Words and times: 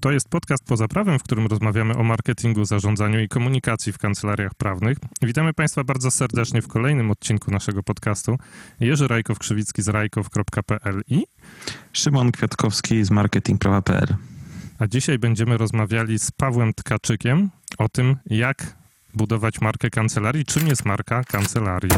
To 0.00 0.10
jest 0.10 0.28
podcast 0.28 0.64
poza 0.64 0.88
prawem, 0.88 1.18
w 1.18 1.22
którym 1.22 1.46
rozmawiamy 1.46 1.96
o 1.96 2.02
marketingu, 2.02 2.64
zarządzaniu 2.64 3.20
i 3.20 3.28
komunikacji 3.28 3.92
w 3.92 3.98
kancelariach 3.98 4.54
prawnych. 4.54 4.98
Witamy 5.22 5.54
Państwa 5.54 5.84
bardzo 5.84 6.10
serdecznie 6.10 6.62
w 6.62 6.68
kolejnym 6.68 7.10
odcinku 7.10 7.50
naszego 7.50 7.82
podcastu. 7.82 8.38
Jerzy 8.80 9.06
Rajkow-Krzywicki 9.06 9.82
z 9.82 9.88
rajkow.pl 9.88 11.02
i 11.08 11.24
Szymon 11.92 12.32
Kwiatkowski 12.32 13.04
z 13.04 13.10
marketingprawa.pl. 13.10 14.16
A 14.78 14.86
dzisiaj 14.86 15.18
będziemy 15.18 15.56
rozmawiali 15.56 16.18
z 16.18 16.30
Pawłem 16.30 16.74
Tkaczykiem 16.74 17.50
o 17.78 17.88
tym, 17.88 18.16
jak 18.26 18.76
budować 19.14 19.60
markę 19.60 19.90
kancelarii, 19.90 20.44
czym 20.44 20.66
jest 20.66 20.84
marka 20.84 21.24
kancelarii. 21.24 21.90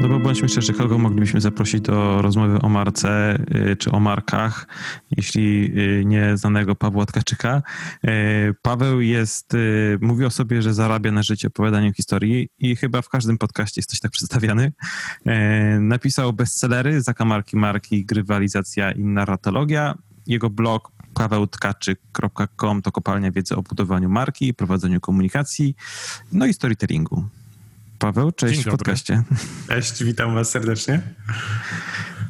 No 0.00 0.08
bo 0.08 0.20
bądźmy 0.20 0.48
szczerzy, 0.48 0.72
kogo 0.72 0.98
moglibyśmy 0.98 1.40
zaprosić 1.40 1.80
do 1.80 2.22
rozmowy 2.22 2.60
o 2.60 2.68
marce 2.68 3.38
y, 3.72 3.76
czy 3.76 3.90
o 3.90 4.00
markach, 4.00 4.66
jeśli 5.16 5.72
y, 5.78 6.04
nie 6.04 6.36
znanego 6.36 6.74
Pawła 6.74 7.06
Tkaczyka. 7.06 7.62
Y, 8.04 8.54
Paweł 8.62 9.00
jest, 9.00 9.52
mówi 10.00 10.24
o 10.24 10.30
sobie, 10.30 10.62
że 10.62 10.74
zarabia 10.74 11.12
na 11.12 11.22
życie 11.22 11.48
opowiadaniem 11.48 11.92
historii 11.92 12.48
i 12.58 12.76
chyba 12.76 13.02
w 13.02 13.08
każdym 13.08 13.38
podcaście 13.38 13.78
jest 13.78 13.90
coś 13.90 14.00
tak 14.00 14.10
przedstawiany. 14.10 14.72
Napisał 15.80 16.32
bestsellery, 16.32 17.02
zakamarki 17.02 17.56
marki, 17.56 18.04
grywalizacja 18.04 18.92
i 18.92 19.04
narratologia. 19.04 19.94
Jego 20.26 20.50
blog 20.50 20.92
pawełtkaczyk.com 21.14 22.82
to 22.82 22.92
kopalnia 22.92 23.30
wiedzy 23.30 23.56
o 23.56 23.62
budowaniu 23.62 24.08
marki, 24.08 24.54
prowadzeniu 24.54 25.00
komunikacji, 25.00 25.74
no 26.32 26.46
i 26.46 26.54
storytellingu. 26.54 27.24
Paweł, 27.98 28.32
cześć 28.32 28.60
w 28.60 28.70
podcaście. 28.70 29.22
Cześć, 29.68 30.04
witam 30.04 30.34
was 30.34 30.50
serdecznie. 30.50 31.02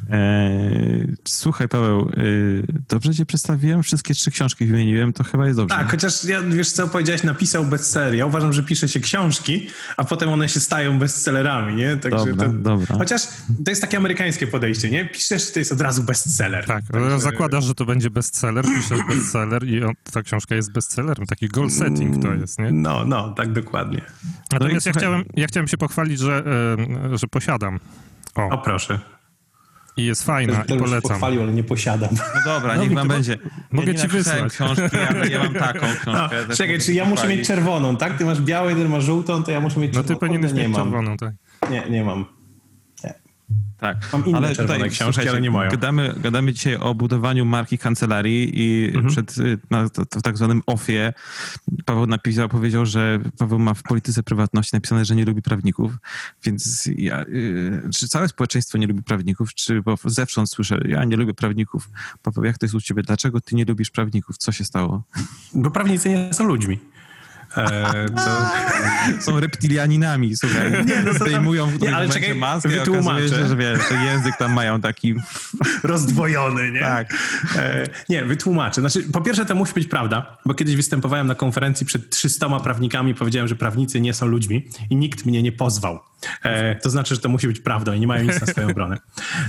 Eee, 0.09 1.15
słuchaj, 1.27 1.67
Paweł, 1.67 2.11
yy, 2.17 2.63
dobrze 2.89 3.15
cię 3.15 3.25
przedstawiłem, 3.25 3.83
wszystkie 3.83 4.13
trzy 4.13 4.31
książki 4.31 4.65
wymieniłem, 4.65 5.13
to 5.13 5.23
chyba 5.23 5.45
jest 5.45 5.59
dobrze. 5.59 5.75
Tak, 5.75 5.91
chociaż 5.91 6.23
ja, 6.25 6.41
wiesz 6.41 6.71
co 6.71 6.87
powiedziałeś, 6.87 7.23
napisał 7.23 7.65
bestseller. 7.65 8.15
Ja 8.15 8.25
uważam, 8.25 8.53
że 8.53 8.63
pisze 8.63 8.87
się 8.87 8.99
książki, 8.99 9.67
a 9.97 10.03
potem 10.03 10.29
one 10.29 10.49
się 10.49 10.59
stają 10.59 10.99
bestsellerami, 10.99 11.75
nie? 11.75 11.97
Także 11.97 12.25
dobra, 12.25 12.47
to, 12.47 12.53
dobra. 12.53 12.97
Chociaż 12.97 13.21
to 13.65 13.71
jest 13.71 13.81
takie 13.81 13.97
amerykańskie 13.97 14.47
podejście, 14.47 14.89
nie? 14.89 15.05
Piszesz, 15.05 15.51
to 15.51 15.59
jest 15.59 15.71
od 15.71 15.81
razu 15.81 16.03
bestseller. 16.03 16.65
Tak, 16.65 16.83
Także... 16.91 17.19
zakładasz, 17.19 17.63
że 17.63 17.75
to 17.75 17.85
będzie 17.85 18.09
bestseller, 18.09 18.65
piszesz 18.65 18.99
bestseller 19.09 19.67
i 19.67 19.83
on, 19.83 19.93
ta 20.11 20.23
książka 20.23 20.55
jest 20.55 20.71
bestsellerem. 20.71 21.25
Taki 21.25 21.47
goal 21.47 21.69
setting 21.69 22.23
to 22.23 22.33
jest, 22.33 22.59
nie? 22.59 22.71
No, 22.71 23.05
no, 23.05 23.29
tak 23.29 23.53
dokładnie. 23.53 24.01
Natomiast 24.51 24.85
no 24.85 24.89
ja, 24.89 24.99
chciałem, 24.99 25.23
ja 25.35 25.47
chciałem 25.47 25.67
się 25.67 25.77
pochwalić, 25.77 26.19
że, 26.19 26.43
że 27.13 27.27
posiadam. 27.27 27.79
O, 28.35 28.49
o 28.49 28.57
proszę. 28.57 29.16
I 29.97 30.05
jest 30.05 30.23
fajna 30.25 30.63
i 30.63 30.77
polecam. 30.77 31.01
pochwalił, 31.01 31.41
ale 31.41 31.53
nie 31.53 31.63
posiadam. 31.63 32.09
No 32.13 32.41
dobra, 32.53 32.75
no, 32.75 32.81
niech 32.83 32.93
wam 32.93 33.07
będzie. 33.07 33.37
Mogę 33.71 33.91
ja 33.91 34.01
ci 34.01 34.07
wysłać. 34.07 34.53
książki, 34.53 34.97
ale 35.09 35.27
ja 35.29 35.39
mam 35.43 35.53
taką 35.53 35.79
książkę. 35.79 36.35
No, 36.49 36.55
czekaj, 36.57 36.79
czy 36.79 36.93
ja 36.93 37.05
muszę 37.05 37.27
mieć 37.27 37.47
czerwoną, 37.47 37.97
tak? 37.97 38.17
Ty 38.17 38.25
masz 38.25 38.41
białą, 38.41 38.69
jeden 38.69 38.89
ma 38.89 39.01
żółtą, 39.01 39.43
to 39.43 39.51
ja 39.51 39.59
muszę 39.61 39.79
mieć 39.79 39.93
czerwoną. 39.93 40.09
No 40.09 40.15
ty 40.15 40.19
powinieneś 40.19 40.53
mieć 40.53 40.75
czerwoną, 40.75 41.17
tak. 41.17 41.33
Nie, 41.71 41.83
nie 41.89 42.03
mam. 42.03 42.36
Tak, 43.77 43.97
Mam 44.13 44.25
inne 44.25 44.37
ale 44.37 44.55
tutaj 44.55 44.89
książki, 44.89 45.29
ale 45.29 45.41
nie 45.41 45.51
moją. 45.51 45.71
Gadamy, 45.71 46.13
gadamy 46.17 46.53
dzisiaj 46.53 46.75
o 46.75 46.95
budowaniu 46.95 47.45
marki 47.45 47.77
kancelarii 47.77 48.51
i 48.53 48.85
mhm. 48.85 49.07
przed, 49.07 49.37
y, 49.37 49.57
na, 49.69 49.89
to, 49.89 50.05
to 50.05 50.19
w 50.19 50.21
tak 50.21 50.37
zwanym 50.37 50.61
OFie 50.65 51.13
Paweł 51.85 52.05
napisał, 52.05 52.49
powiedział, 52.49 52.85
że 52.85 53.19
Paweł 53.37 53.59
ma 53.59 53.73
w 53.73 53.83
polityce 53.83 54.23
prywatności 54.23 54.75
napisane, 54.75 55.05
że 55.05 55.15
nie 55.15 55.25
lubi 55.25 55.41
prawników, 55.41 55.97
więc 56.43 56.89
ja, 56.97 57.21
y, 57.21 57.89
czy 57.95 58.07
całe 58.07 58.27
społeczeństwo 58.27 58.77
nie 58.77 58.87
lubi 58.87 59.03
prawników, 59.03 59.53
czy 59.53 59.81
bo 59.81 59.95
zewsząd 60.05 60.49
słyszę, 60.49 60.79
ja 60.87 61.03
nie 61.03 61.17
lubię 61.17 61.33
prawników. 61.33 61.89
Paweł, 62.23 62.43
jak 62.43 62.57
to 62.57 62.65
jest 62.65 62.75
u 62.75 62.81
ciebie? 62.81 63.03
Dlaczego 63.03 63.41
ty 63.41 63.55
nie 63.55 63.65
lubisz 63.65 63.91
prawników? 63.91 64.37
Co 64.37 64.51
się 64.51 64.65
stało? 64.65 65.03
Bo 65.53 65.71
prawnicy 65.71 66.09
nie 66.09 66.33
są 66.33 66.43
ludźmi. 66.43 66.79
E, 67.57 68.05
to 68.09 68.49
są 69.25 69.39
reptilianinami, 69.39 70.37
słuchaj. 70.37 70.71
Nie, 70.85 71.03
no 71.05 71.13
Zdejmują 71.13 71.67
w 71.67 71.81
nie, 71.81 71.95
ale 71.95 72.09
czekaj, 72.09 72.35
maskę 72.35 72.69
wytłumaczę. 72.69 73.29
Się, 73.29 73.47
że, 73.47 73.55
wiesz, 73.55 73.79
że 73.89 73.95
język 73.95 74.37
tam 74.37 74.53
mają 74.53 74.81
taki... 74.81 75.15
Rozdwojony, 75.83 76.71
nie? 76.71 76.79
Tak. 76.79 77.13
E, 77.55 77.87
nie, 78.09 78.25
wytłumaczę. 78.25 78.81
Znaczy, 78.81 79.03
po 79.03 79.21
pierwsze 79.21 79.45
to 79.45 79.55
musi 79.55 79.73
być 79.73 79.87
prawda, 79.87 80.37
bo 80.45 80.53
kiedyś 80.53 80.75
występowałem 80.75 81.27
na 81.27 81.35
konferencji 81.35 81.85
przed 81.85 82.09
300 82.09 82.59
prawnikami 82.59 83.15
powiedziałem, 83.15 83.47
że 83.47 83.55
prawnicy 83.55 84.01
nie 84.01 84.13
są 84.13 84.25
ludźmi 84.25 84.67
i 84.89 84.95
nikt 84.95 85.25
mnie 85.25 85.43
nie 85.43 85.51
pozwał. 85.51 85.99
E, 86.43 86.75
to 86.75 86.89
znaczy, 86.89 87.15
że 87.15 87.21
to 87.21 87.29
musi 87.29 87.47
być 87.47 87.59
prawdą 87.59 87.93
i 87.93 87.99
nie 87.99 88.07
mają 88.07 88.23
nic 88.23 88.41
na 88.41 88.47
swoją 88.47 88.69
obronę. 88.69 88.97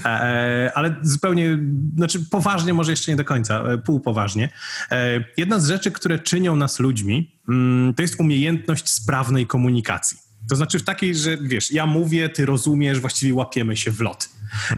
E, 0.05 0.09
e, 0.09 0.73
ale 0.75 0.95
zupełnie, 1.03 1.59
znaczy 1.97 2.21
poważnie, 2.31 2.75
może 2.75 2.91
jeszcze 2.91 3.13
nie 3.13 3.17
do 3.17 3.25
końca, 3.25 3.63
e, 3.63 3.79
półpoważnie. 3.79 4.49
E, 4.91 5.25
jedna 5.37 5.61
z 5.61 5.69
rzeczy, 5.69 5.91
które 5.91 6.19
czynią 6.19 6.57
nas 6.57 6.79
ludźmi, 6.79 7.38
to 7.97 8.03
jest 8.03 8.21
umiejętność 8.21 8.91
sprawnej 8.91 9.47
komunikacji. 9.47 10.19
To 10.49 10.57
znaczy 10.57 10.79
w 10.79 10.85
takiej, 10.85 11.15
że 11.15 11.37
wiesz, 11.37 11.73
ja 11.73 11.87
mówię, 11.87 12.29
ty 12.29 12.47
rozumiesz, 12.47 13.01
właściwie 13.01 13.35
łapiemy 13.35 13.77
się 13.77 13.91
w 13.91 14.01
lot. 14.01 14.29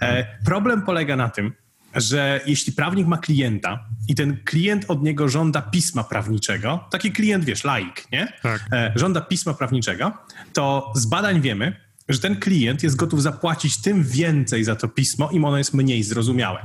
E, 0.01 0.27
problem 0.45 0.83
polega 0.83 1.17
na 1.17 1.29
tym, 1.29 1.53
że 1.95 2.41
jeśli 2.47 2.73
prawnik 2.73 3.07
ma 3.07 3.19
klienta 3.19 3.85
i 4.09 4.15
ten 4.15 4.37
klient 4.45 4.85
od 4.89 5.03
niego 5.03 5.29
żąda 5.29 5.63
pisma 5.63 6.05
prawniczego, 6.05 6.85
taki 6.91 7.13
klient, 7.13 7.45
wiesz, 7.45 7.65
laik, 7.65 8.13
nie? 8.13 8.33
Tak. 8.43 8.69
E, 8.73 8.93
żąda 8.97 9.21
pisma 9.21 9.55
prawniczego, 9.55 10.13
to 10.53 10.93
z 10.97 11.07
badań 11.07 11.41
wiemy, 11.41 11.77
że 12.09 12.19
ten 12.19 12.37
klient 12.37 12.83
jest 12.83 12.97
gotów 12.97 13.23
zapłacić 13.23 13.83
tym 13.83 14.05
więcej 14.05 14.65
za 14.65 14.77
to 14.77 14.89
pismo, 14.89 15.31
im 15.31 15.45
ono 15.45 15.59
jest 15.59 15.75
mniej 15.75 16.03
zrozumiałe. 16.03 16.61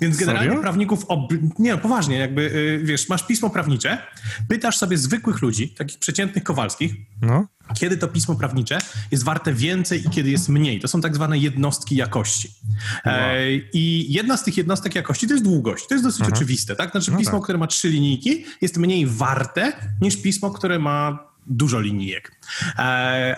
Więc 0.00 0.16
generalnie 0.16 0.48
Serio? 0.48 0.62
prawników, 0.62 1.04
ob... 1.08 1.32
nie 1.58 1.72
no, 1.72 1.78
poważnie, 1.78 2.18
jakby, 2.18 2.42
yy, 2.42 2.80
wiesz, 2.84 3.08
masz 3.08 3.26
pismo 3.26 3.50
prawnicze, 3.50 3.98
pytasz 4.48 4.76
sobie 4.76 4.98
zwykłych 4.98 5.42
ludzi, 5.42 5.68
takich 5.68 5.98
przeciętnych 5.98 6.44
Kowalskich, 6.44 6.94
no. 7.22 7.46
kiedy 7.74 7.96
to 7.96 8.08
pismo 8.08 8.34
prawnicze 8.34 8.78
jest 9.10 9.24
warte 9.24 9.52
więcej 9.52 10.06
i 10.06 10.10
kiedy 10.10 10.30
jest 10.30 10.48
mniej. 10.48 10.80
To 10.80 10.88
są 10.88 11.00
tak 11.00 11.14
zwane 11.14 11.38
jednostki 11.38 11.96
jakości. 11.96 12.52
Wow. 13.06 13.14
E, 13.14 13.52
I 13.72 14.12
jedna 14.12 14.36
z 14.36 14.44
tych 14.44 14.56
jednostek 14.56 14.94
jakości 14.94 15.26
to 15.26 15.34
jest 15.34 15.44
długość. 15.44 15.86
To 15.86 15.94
jest 15.94 16.04
dosyć 16.04 16.22
Aha. 16.22 16.30
oczywiste, 16.34 16.76
tak? 16.76 16.90
Znaczy 16.90 17.10
no 17.10 17.18
pismo, 17.18 17.32
tak. 17.32 17.42
które 17.42 17.58
ma 17.58 17.66
trzy 17.66 17.88
linijki 17.88 18.44
jest 18.60 18.76
mniej 18.76 19.06
warte 19.06 19.72
niż 20.00 20.16
pismo, 20.16 20.50
które 20.50 20.78
ma 20.78 21.26
dużo 21.46 21.80
linijek, 21.80 22.28
e, 22.28 22.35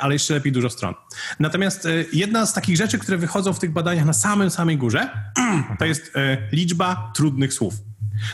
ale 0.01 0.13
jeszcze 0.13 0.35
lepiej 0.35 0.53
dużo 0.53 0.71
stron. 0.71 0.95
Natomiast 1.41 1.87
e, 1.87 1.91
jedna 2.13 2.47
z 2.47 2.53
takich 2.53 2.77
rzeczy, 2.77 2.99
które 2.99 3.19
wychodzą 3.19 3.53
w 3.53 3.59
tych 3.59 3.71
badaniach 3.71 4.05
na 4.05 4.13
samym 4.13 4.51
samej 4.51 4.77
górze, 4.77 5.11
to 5.79 5.85
jest 5.85 6.17
e, 6.17 6.49
liczba 6.53 7.13
trudnych 7.15 7.53
słów. 7.53 7.75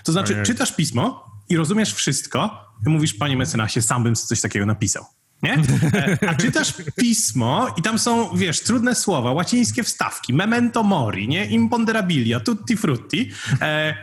To 0.04 0.12
znaczy, 0.12 0.42
czytasz 0.46 0.72
pismo 0.72 1.30
i 1.48 1.56
rozumiesz 1.56 1.94
wszystko, 1.94 2.68
i 2.86 2.90
mówisz, 2.90 3.14
panie 3.14 3.36
mecenasie, 3.36 3.82
sam 3.82 4.02
bym 4.02 4.14
coś 4.14 4.40
takiego 4.40 4.66
napisał. 4.66 5.04
Nie? 5.42 5.56
A 6.28 6.34
czytasz 6.34 6.74
pismo 6.96 7.74
i 7.76 7.82
tam 7.82 7.98
są, 7.98 8.36
wiesz, 8.36 8.60
trudne 8.60 8.94
słowa, 8.94 9.32
łacińskie 9.32 9.82
wstawki, 9.82 10.34
memento 10.34 10.82
mori, 10.82 11.28
nie? 11.28 11.46
Imponderabilia, 11.46 12.40
tutti 12.40 12.76
frutti 12.76 13.30
e, 13.60 13.94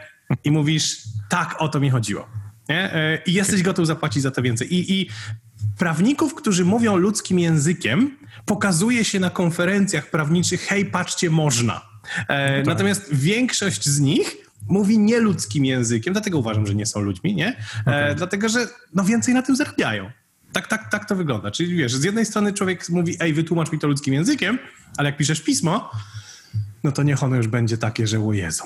i 0.44 0.52
mówisz, 0.52 0.98
tak, 1.30 1.56
o 1.60 1.70
to 1.70 1.80
mi 1.80 1.90
chodziło. 1.90 2.28
Nie? 2.70 2.92
I 3.26 3.34
jesteś 3.34 3.62
gotów 3.62 3.88
zapłacić 3.88 4.24
za 4.24 4.32
to 4.32 4.42
więcej. 4.42 4.74
I, 4.74 5.02
I 5.02 5.10
prawników, 5.78 6.36
którzy 6.36 6.66
mówią 6.66 6.98
ludzkim 6.98 7.40
językiem, 7.40 8.18
pokazuje 8.46 9.06
się 9.06 9.20
na 9.20 9.30
konferencjach 9.30 10.10
prawniczych, 10.10 10.62
hej, 10.62 10.86
patrzcie, 10.86 11.30
można. 11.30 11.82
E, 12.28 12.52
no 12.52 12.58
tak. 12.58 12.66
Natomiast 12.66 13.16
większość 13.16 13.90
z 13.90 14.00
nich 14.00 14.38
mówi 14.68 15.00
nieludzkim 15.00 15.66
językiem, 15.66 16.14
dlatego 16.14 16.40
uważam, 16.40 16.68
że 16.68 16.76
nie 16.76 16.86
są 16.86 17.02
ludźmi, 17.02 17.36
nie? 17.36 17.48
E, 17.48 17.82
okay. 17.82 18.16
Dlatego, 18.16 18.50
że 18.50 18.68
no 18.94 19.04
więcej 19.04 19.34
na 19.34 19.42
tym 19.42 19.56
zarabiają. 19.56 20.12
Tak, 20.54 20.68
tak, 20.68 20.92
tak 20.92 21.06
to 21.06 21.16
wygląda. 21.16 21.52
Czyli 21.52 21.76
wiesz, 21.76 21.96
z 21.96 22.04
jednej 22.04 22.26
strony 22.26 22.54
człowiek 22.54 22.90
mówi, 22.90 23.16
ej, 23.20 23.34
wytłumacz 23.34 23.72
mi 23.72 23.80
to 23.80 23.88
ludzkim 23.88 24.14
językiem, 24.14 24.60
ale 24.98 25.10
jak 25.10 25.18
piszesz 25.18 25.42
pismo, 25.42 25.92
no 26.84 26.92
to 26.92 27.04
niech 27.04 27.24
ono 27.24 27.36
już 27.36 27.48
będzie 27.48 27.78
takie, 27.78 28.08
że 28.08 28.20
o 28.20 28.34
Jezu 28.34 28.64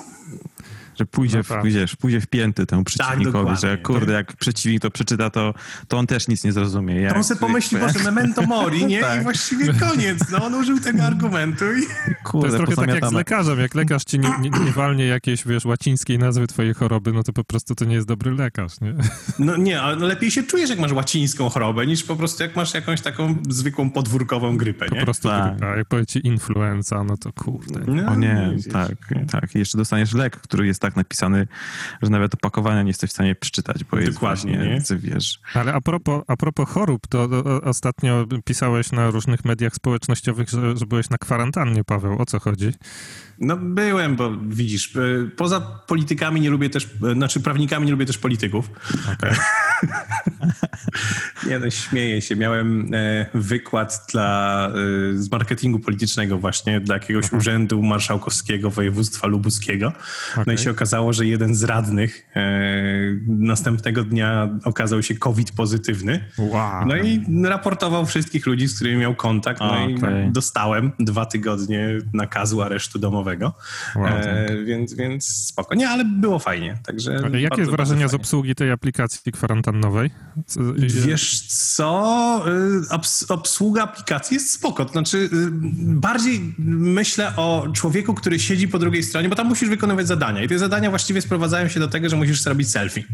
że 0.98 1.06
pójdzie, 1.06 1.36
no 1.36 1.42
w, 1.42 1.60
pójdziesz, 1.60 1.96
pójdzie 1.96 2.20
w 2.20 2.26
pięty 2.26 2.66
temu 2.66 2.84
tak, 2.84 2.94
przeciwnikowi, 2.94 3.50
tak, 3.50 3.60
że 3.60 3.78
kurde, 3.78 4.12
jak 4.12 4.36
przeciwnik 4.36 4.82
to 4.82 4.90
przeczyta, 4.90 5.30
to, 5.30 5.54
to 5.88 5.98
on 5.98 6.06
też 6.06 6.28
nic 6.28 6.44
nie 6.44 6.52
zrozumie. 6.52 7.00
Jak, 7.00 7.12
to 7.12 7.18
on 7.18 7.24
sobie 7.24 7.40
pomyśli, 7.40 7.78
Boże, 7.78 7.98
memento 8.04 8.42
mori, 8.42 8.86
nie? 8.92 9.00
Tak. 9.00 9.20
I 9.20 9.24
właściwie 9.24 9.74
koniec, 9.74 10.30
no 10.32 10.44
on 10.44 10.54
użył 10.54 10.80
tego 10.80 11.02
argumentu 11.02 11.64
i... 11.64 11.82
Kurde, 12.24 12.48
to 12.48 12.56
jest 12.56 12.56
trochę 12.56 12.86
tak 12.86 13.02
jak 13.02 13.10
z 13.10 13.12
lekarzem, 13.12 13.58
jak 13.58 13.74
lekarz 13.74 14.04
ci 14.04 14.18
nie, 14.18 14.30
nie, 14.40 14.50
nie 14.50 14.72
walnie 14.72 15.06
jakiejś, 15.06 15.46
wiesz, 15.46 15.64
łacińskiej 15.64 16.18
nazwy 16.18 16.46
twojej 16.46 16.74
choroby, 16.74 17.12
no 17.12 17.22
to 17.22 17.32
po 17.32 17.44
prostu 17.44 17.74
to 17.74 17.84
nie 17.84 17.94
jest 17.94 18.06
dobry 18.06 18.34
lekarz, 18.34 18.80
nie? 18.80 18.94
No 19.38 19.56
nie, 19.56 19.82
ale 19.82 19.96
lepiej 20.06 20.30
się 20.30 20.42
czujesz, 20.42 20.70
jak 20.70 20.78
masz 20.78 20.92
łacińską 20.92 21.48
chorobę, 21.48 21.86
niż 21.86 22.04
po 22.04 22.16
prostu 22.16 22.42
jak 22.42 22.56
masz 22.56 22.74
jakąś 22.74 23.00
taką 23.00 23.36
zwykłą 23.48 23.90
podwórkową 23.90 24.56
grypę, 24.56 24.86
nie? 24.92 24.98
Po 24.98 25.04
prostu 25.04 25.28
tak. 25.28 25.50
grypa. 25.50 25.76
Jak 25.76 25.88
powie 25.88 26.06
ci 26.06 26.26
influenza, 26.26 27.04
no 27.04 27.16
to 27.16 27.32
kurde. 27.32 27.80
No, 27.86 28.12
o 28.12 28.16
nie, 28.16 28.56
tak, 28.72 29.14
tak. 29.30 29.54
I 29.54 29.58
jeszcze 29.58 29.78
dostaniesz 29.78 30.14
lek, 30.14 30.36
który 30.36 30.66
jest 30.66 30.80
tak 30.86 30.96
napisany, 30.96 31.46
że 32.02 32.10
nawet 32.10 32.34
opakowania 32.34 32.82
nie 32.82 32.90
jesteś 32.90 33.10
w 33.10 33.12
stanie 33.12 33.34
przeczytać, 33.34 33.84
bo 33.84 33.98
jest 33.98 34.12
Dokładnie, 34.12 34.56
właśnie, 34.56 34.96
nie? 34.96 35.10
wiesz... 35.10 35.40
Ale 35.54 35.72
a 35.72 35.80
propos, 35.80 36.22
a 36.26 36.36
propos 36.36 36.68
chorób, 36.68 37.06
to 37.06 37.22
o, 37.22 37.62
ostatnio 37.62 38.26
pisałeś 38.44 38.92
na 38.92 39.10
różnych 39.10 39.44
mediach 39.44 39.74
społecznościowych, 39.74 40.48
że, 40.48 40.76
że 40.76 40.86
byłeś 40.86 41.10
na 41.10 41.18
kwarantannie, 41.18 41.84
Paweł. 41.84 42.22
O 42.22 42.26
co 42.26 42.38
chodzi? 42.38 42.72
No 43.38 43.56
byłem, 43.56 44.16
bo 44.16 44.32
widzisz, 44.48 44.96
e, 44.96 45.00
poza 45.36 45.60
politykami 45.60 46.40
nie 46.40 46.50
lubię 46.50 46.70
też, 46.70 46.84
e, 46.84 47.14
znaczy 47.14 47.40
prawnikami 47.40 47.86
nie 47.86 47.92
lubię 47.92 48.06
też 48.06 48.18
polityków. 48.18 48.70
nie 51.48 51.58
no, 51.58 51.70
śmieję 51.70 52.22
się. 52.22 52.36
Miałem 52.36 52.94
e, 52.94 53.26
wykład 53.34 54.06
dla, 54.12 54.68
e, 54.68 54.72
z 55.18 55.30
marketingu 55.30 55.78
politycznego 55.78 56.38
właśnie 56.38 56.80
dla 56.80 56.94
jakiegoś 56.94 57.32
urzędu 57.32 57.82
marszałkowskiego 57.82 58.70
województwa 58.70 59.26
lubuskiego. 59.26 59.92
No 60.46 60.52
i 60.52 60.58
się 60.58 60.70
okazało, 60.76 61.12
że 61.12 61.26
jeden 61.26 61.54
z 61.54 61.64
radnych 61.64 62.28
e, 62.36 62.42
następnego 63.26 64.04
dnia 64.04 64.58
okazał 64.64 65.02
się 65.02 65.14
COVID 65.14 65.52
pozytywny. 65.52 66.24
Wow. 66.38 66.86
No 66.86 66.96
i 66.96 67.24
raportował 67.44 68.06
wszystkich 68.06 68.46
ludzi, 68.46 68.68
z 68.68 68.76
którymi 68.76 68.96
miał 68.96 69.14
kontakt. 69.14 69.60
No 69.60 69.88
i 69.88 69.96
Okej. 69.96 70.32
dostałem 70.32 70.92
dwa 71.00 71.26
tygodnie 71.26 71.98
nakazu 72.12 72.62
aresztu 72.62 72.98
domowego. 72.98 73.54
Wow, 73.96 74.06
e, 74.06 74.64
więc, 74.64 74.94
więc 74.94 75.26
spoko. 75.26 75.74
Nie, 75.74 75.88
ale 75.88 76.04
było 76.04 76.38
fajnie. 76.38 76.78
Także 76.86 77.12
Jakie 77.12 77.48
bardzo, 77.48 77.70
wrażenia 77.70 78.00
bardzo 78.00 78.16
z 78.16 78.20
obsługi 78.20 78.54
tej 78.54 78.70
aplikacji 78.70 79.32
kwarantannowej? 79.32 80.10
Wiesz 81.06 81.40
co, 81.46 82.42
y, 82.46 82.80
obs- 82.80 83.32
obsługa 83.32 83.82
aplikacji 83.82 84.34
jest 84.34 84.50
spoko. 84.50 84.84
To 84.84 84.92
znaczy, 84.92 85.18
y, 85.18 85.28
bardziej 85.78 86.54
myślę 86.58 87.32
o 87.36 87.66
człowieku, 87.72 88.14
który 88.14 88.38
siedzi 88.38 88.68
po 88.68 88.78
drugiej 88.78 89.02
stronie, 89.02 89.28
bo 89.28 89.34
tam 89.36 89.46
musisz 89.46 89.68
wykonywać 89.68 90.06
zadania. 90.06 90.42
I 90.42 90.48
te 90.48 90.58
zadania 90.66 90.90
właściwie 90.90 91.22
sprowadzają 91.22 91.68
się 91.68 91.80
do 91.80 91.88
tego, 91.88 92.08
że 92.08 92.16
musisz 92.16 92.42
zrobić 92.42 92.70
selfie. 92.70 93.04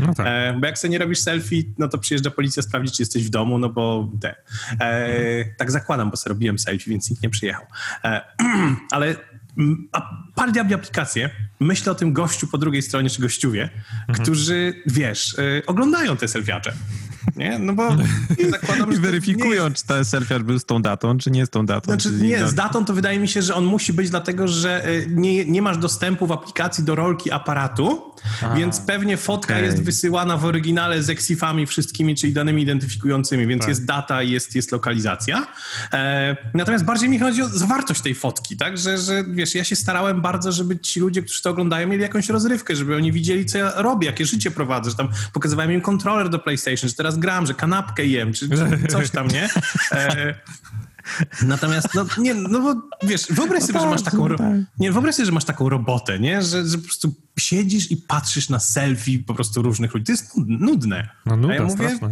No 0.00 0.14
tak. 0.14 0.26
E, 0.28 0.56
bo 0.60 0.66
jak 0.66 0.78
sobie 0.78 0.92
nie 0.92 0.98
robisz 0.98 1.18
selfie, 1.18 1.62
no 1.78 1.88
to 1.88 1.98
przyjeżdża 1.98 2.30
policja 2.30 2.62
sprawdzić, 2.62 2.96
czy 2.96 3.02
jesteś 3.02 3.26
w 3.26 3.30
domu, 3.30 3.58
no 3.58 3.68
bo 3.68 4.12
te. 4.20 4.34
E, 4.80 5.44
tak 5.44 5.70
zakładam, 5.70 6.10
bo 6.10 6.16
sobie 6.16 6.32
robiłem 6.34 6.58
selfie, 6.58 6.90
więc 6.90 7.10
nikt 7.10 7.22
nie 7.22 7.30
przyjechał. 7.30 7.66
E, 8.04 8.20
ale 8.90 9.16
a 10.36 10.46
diabli 10.52 10.74
aplikacje, 10.74 11.30
myślę 11.60 11.92
o 11.92 11.94
tym 11.94 12.12
gościu 12.12 12.46
po 12.46 12.58
drugiej 12.58 12.82
stronie, 12.82 13.10
czy 13.10 13.22
gościuwie, 13.22 13.70
którzy, 14.12 14.82
wiesz, 14.86 15.36
e, 15.38 15.66
oglądają 15.66 16.16
te 16.16 16.28
selfiacze. 16.28 16.72
Nie? 17.36 17.58
No 17.58 17.72
bo 17.72 17.96
zakładam, 18.50 18.92
I 18.92 18.94
że 18.94 19.00
weryfikują, 19.00 19.64
jest- 19.64 19.76
czy 19.76 19.86
ten 19.86 20.04
selfiarz 20.04 20.42
był 20.42 20.58
z 20.58 20.64
tą 20.64 20.82
datą, 20.82 21.18
czy 21.18 21.30
nie 21.30 21.46
z 21.46 21.50
tą 21.50 21.66
datą. 21.66 21.84
znaczy, 21.92 22.08
czy 22.10 22.14
nie, 22.24 22.46
z 22.48 22.54
datą 22.54 22.84
to 22.84 22.94
wydaje 22.94 23.18
mi 23.18 23.28
się, 23.28 23.42
że 23.42 23.54
on 23.54 23.64
musi 23.64 23.92
być 23.92 24.10
dlatego, 24.10 24.48
że 24.48 24.88
y, 24.88 25.06
nie, 25.10 25.44
nie 25.44 25.62
masz 25.62 25.78
dostępu 25.78 26.26
w 26.26 26.32
aplikacji 26.32 26.84
do 26.84 26.94
rolki 26.94 27.30
aparatu, 27.30 28.12
więc 28.56 28.80
pewnie 28.80 29.16
fotka 29.16 29.54
okej. 29.54 29.64
jest 29.66 29.82
wysyłana 29.82 30.36
w 30.36 30.44
oryginale 30.44 31.02
z 31.02 31.10
exifami 31.10 31.66
wszystkimi, 31.66 32.14
czyli 32.16 32.32
danymi 32.32 32.62
identyfikującymi, 32.62 33.46
więc 33.46 33.60
Tak. 33.60 33.68
jest 33.68 33.84
data, 33.84 34.22
jest, 34.22 34.54
jest 34.54 34.72
lokalizacja. 34.72 35.46
E, 35.92 36.36
natomiast 36.54 36.84
bardziej 36.84 37.08
mi 37.08 37.18
chodzi 37.18 37.42
o 37.42 37.48
zawartość 37.48 38.00
tej 38.00 38.14
fotki, 38.14 38.56
tak, 38.56 38.78
że, 38.78 38.98
że 38.98 39.24
wiesz, 39.28 39.54
ja 39.54 39.64
się 39.64 39.76
starałem 39.76 40.20
bardzo, 40.20 40.52
żeby 40.52 40.78
ci 40.78 41.00
ludzie, 41.00 41.22
którzy 41.22 41.42
to 41.42 41.50
oglądają, 41.50 41.88
mieli 41.88 42.02
jakąś 42.02 42.28
rozrywkę, 42.28 42.76
żeby 42.76 42.96
oni 42.96 43.12
widzieli, 43.12 43.46
co 43.46 43.58
ja 43.58 43.72
robię, 43.82 44.06
jakie 44.06 44.26
życie 44.26 44.50
prowadzę, 44.50 44.90
że 44.90 44.96
tam 44.96 45.08
pokazywałem 45.32 45.72
im 45.72 45.80
kontroler 45.80 46.28
do 46.28 46.38
PlayStation, 46.38 46.88
że 46.88 46.94
teraz 46.94 47.11
gram, 47.18 47.46
że 47.46 47.54
kanapkę 47.54 48.06
jem, 48.06 48.32
czy, 48.32 48.48
czy 48.48 48.86
coś 48.88 49.10
tam, 49.10 49.28
nie? 49.28 49.48
E, 49.92 50.34
Natomiast, 51.42 51.88
no 51.94 52.06
nie, 52.18 52.34
no 52.34 52.60
bo 52.60 52.88
wiesz, 53.08 53.26
wyobraź 53.30 53.62
sobie, 53.62 53.80
że 53.80 53.86
masz 53.86 54.02
taką, 54.02 54.28
ro- 54.28 54.38
nie, 54.78 54.92
wyobraź 54.92 55.14
sobie, 55.14 55.26
że 55.26 55.32
masz 55.32 55.44
taką 55.44 55.68
robotę, 55.68 56.18
nie? 56.20 56.42
Że, 56.42 56.66
że 56.66 56.78
po 56.78 56.84
prostu 56.84 57.14
siedzisz 57.38 57.90
i 57.90 57.96
patrzysz 57.96 58.48
na 58.48 58.58
selfie 58.58 59.18
po 59.18 59.34
prostu 59.34 59.62
różnych 59.62 59.94
ludzi. 59.94 60.06
To 60.06 60.12
jest 60.12 60.36
nud- 60.36 60.46
nudne. 60.60 61.08
No 61.26 61.36
nuda 61.36 61.54
ja 61.54 61.62
mówię, 61.62 61.74
straszna. 61.74 62.10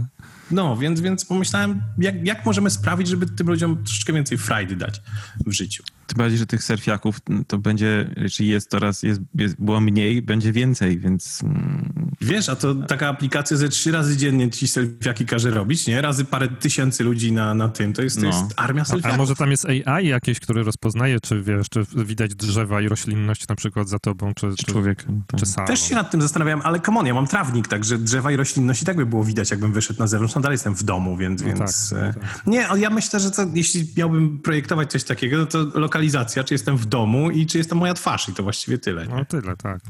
no, 0.50 0.76
więc, 0.76 1.00
więc 1.00 1.24
pomyślałem, 1.24 1.82
jak, 1.98 2.26
jak 2.26 2.46
możemy 2.46 2.70
sprawić, 2.70 3.08
żeby 3.08 3.26
tym 3.26 3.46
ludziom 3.46 3.84
troszeczkę 3.84 4.12
więcej 4.12 4.38
frajdy 4.38 4.76
dać 4.76 5.02
w 5.46 5.52
życiu. 5.52 5.82
Tym 6.10 6.18
bardziej, 6.18 6.38
że 6.38 6.46
tych 6.46 6.62
selfiaków 6.64 7.18
to 7.46 7.58
będzie, 7.58 8.14
czy 8.32 8.44
jest 8.44 8.70
coraz, 8.70 9.02
jest, 9.02 9.20
jest, 9.34 9.56
było 9.58 9.80
mniej, 9.80 10.22
będzie 10.22 10.52
więcej, 10.52 10.98
więc 10.98 11.42
mm, 11.42 12.10
Wiesz, 12.20 12.48
a 12.48 12.56
to 12.56 12.74
taka 12.74 13.08
aplikacja 13.08 13.56
ze 13.56 13.68
trzy 13.68 13.92
razy 13.92 14.16
dziennie 14.16 14.50
ci 14.50 14.68
selfiaki 14.68 15.26
każe 15.26 15.50
robić, 15.50 15.86
nie? 15.86 16.00
Razy 16.02 16.24
parę 16.24 16.48
tysięcy 16.48 17.04
ludzi 17.04 17.32
na, 17.32 17.54
na 17.54 17.68
tym. 17.68 17.92
To 17.92 18.02
jest, 18.02 18.16
to 18.16 18.22
No. 18.22 18.28
jest 18.28 18.44
armia 18.56 18.82
A 18.82 18.84
selfiaków. 18.84 19.18
może 19.18 19.34
tam 19.36 19.50
jest 19.50 19.66
AI 19.86 20.06
jakieś, 20.06 20.40
który 20.40 20.62
rozpoznaje, 20.62 21.20
czy 21.20 21.42
wiesz, 21.42 21.68
czy 21.68 21.84
widać 21.96 22.34
drzewa 22.34 22.80
i 22.80 22.88
roślinność 22.88 23.48
na 23.48 23.54
przykład 23.54 23.88
za 23.88 23.98
tobą, 23.98 24.34
czy, 24.34 24.46
czy, 24.56 24.66
człowiek... 24.66 25.04
tak. 25.26 25.40
czy. 25.40 25.46
Też 25.66 25.88
się 25.88 25.94
nad 25.94 26.10
tym 26.10 26.22
zastanawiałem, 26.22 26.60
ale 26.64 26.80
come 26.80 27.00
on, 27.00 27.06
ja 27.06 27.14
mam 27.14 27.26
trawnik, 27.26 27.68
także 27.68 27.98
drzewa 27.98 28.32
i 28.32 28.36
roślinność 28.36 28.82
i 28.82 28.84
tak 28.84 28.96
by 28.96 29.06
było 29.06 29.24
widać, 29.24 29.50
jakbym 29.50 29.72
wyszedł 29.72 29.98
na 29.98 30.06
zewnątrz. 30.06 30.34
No 30.34 30.40
dalej 30.40 30.54
jestem 30.54 30.74
w 30.74 30.82
domu, 30.82 31.16
więc... 31.16 31.40
No 31.42 31.46
więc 31.46 31.90
tak, 31.90 31.98
e, 31.98 32.06
no 32.06 32.12
tak. 32.20 32.46
Nie, 32.46 32.68
ale 32.68 32.80
ja 32.80 32.90
myślę, 32.90 33.20
że 33.20 33.30
to, 33.30 33.46
jeśli 33.54 33.86
miałbym 33.96 34.38
projektować 34.38 34.90
coś 34.90 35.04
takiego, 35.04 35.36
no 35.38 35.46
to 35.46 35.58
lokalizacja, 36.00 36.44
czy 36.44 36.54
jestem 36.54 36.76
w 36.76 36.86
domu 36.86 37.30
i 37.30 37.46
czy 37.46 37.58
jest 37.58 37.70
to 37.70 37.76
moja 37.76 37.94
twarz 37.94 38.28
i 38.28 38.32
to 38.34 38.42
właściwie 38.42 38.78
tyle. 38.78 39.06
nie? 39.06 39.14
No 39.14 39.24
tyle, 39.24 39.56
tak. 39.56 39.80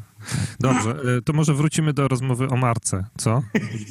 Dobrze, 0.61 0.91
y, 1.19 1.23
to 1.23 1.33
może 1.33 1.55
wrócimy 1.55 1.93
do 1.93 2.09
rozmowy 2.09 2.49
o 2.49 2.57
marce, 2.57 3.05
co? 3.19 3.43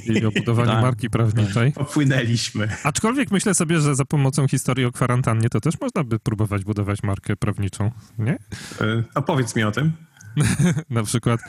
I 0.05 0.25
o 0.25 0.31
budowaniu 0.31 0.71
Tak. 0.71 0.81
marki 0.81 1.09
prawniczej. 1.09 1.71
Popłynęliśmy. 1.71 2.67
Aczkolwiek 2.83 3.31
myślę 3.31 3.53
sobie, 3.53 3.79
że 3.81 3.95
za 3.95 4.05
pomocą 4.05 4.47
historii 4.47 4.85
o 4.85 4.91
kwarantannie 4.91 5.49
to 5.49 5.61
też 5.61 5.81
można 5.81 6.03
by 6.03 6.19
próbować 6.19 6.63
budować 6.63 7.03
markę 7.03 7.35
prawniczą, 7.35 7.91
nie? 8.17 8.33
E, 8.81 9.03
Opowiedz 9.15 9.55
mi 9.55 9.63
o 9.63 9.71
tym. 9.71 9.91
Na 10.89 11.03
przykład 11.03 11.39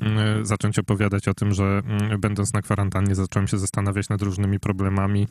mm, 0.00 0.46
zacząć 0.46 0.78
opowiadać 0.78 1.28
o 1.28 1.34
tym, 1.34 1.54
że 1.54 1.82
będąc 2.18 2.52
na 2.52 2.62
kwarantannie 2.62 3.14
zacząłem 3.14 3.48
się 3.48 3.58
zastanawiać 3.58 4.08
nad 4.08 4.22
różnymi 4.22 4.60
problemami 4.60 5.28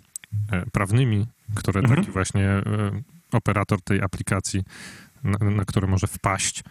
e, 0.51 0.65
prawnymi, 0.71 1.27
które 1.56 1.80
Mhm. 1.81 2.00
taki 2.00 2.12
właśnie 2.12 2.50
operator 3.36 3.82
tej 3.82 4.02
aplikacji, 4.02 4.64
na, 5.24 5.50
na 5.50 5.66
które 5.66 5.88
może 5.88 6.08
wpaść 6.08 6.64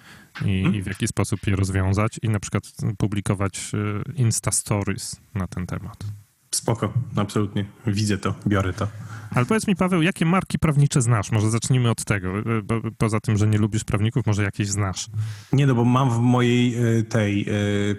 i, 0.44 0.56
Mhm. 0.58 0.74
i 0.74 0.82
w 0.82 0.86
jaki 0.86 1.08
sposób 1.08 1.46
je 1.46 1.56
rozwiązać 1.56 2.18
i 2.22 2.28
na 2.28 2.40
przykład 2.40 2.64
publikować 2.98 3.72
e, 4.08 4.12
Insta 4.12 4.50
Stories 4.50 5.16
na 5.34 5.46
ten 5.46 5.66
temat. 5.66 6.04
Spoko, 6.50 6.92
absolutnie. 7.16 7.64
Widzę 7.86 8.18
to, 8.18 8.34
biorę 8.46 8.72
to. 8.72 8.88
Ale 9.30 9.46
powiedz 9.46 9.66
mi, 9.66 9.76
Paweł, 9.76 10.02
jakie 10.02 10.26
marki 10.26 10.58
prawnicze 10.58 11.02
znasz? 11.02 11.30
Może 11.32 11.50
zacznijmy 11.50 11.90
od 11.90 12.04
tego. 12.04 12.38
e, 12.38 12.42
Bo, 12.64 12.80
poza 12.98 13.20
tym, 13.20 13.36
że 13.36 13.46
nie 13.46 13.58
lubisz 13.58 13.84
prawników, 13.84 14.26
może 14.26 14.42
jakieś 14.42 14.68
znasz. 14.68 15.06
Nie, 15.52 15.66
no 15.66 15.74
bo 15.74 15.84
mam 15.84 16.10
w 16.10 16.18
mojej 16.18 16.74
tej 17.08 17.46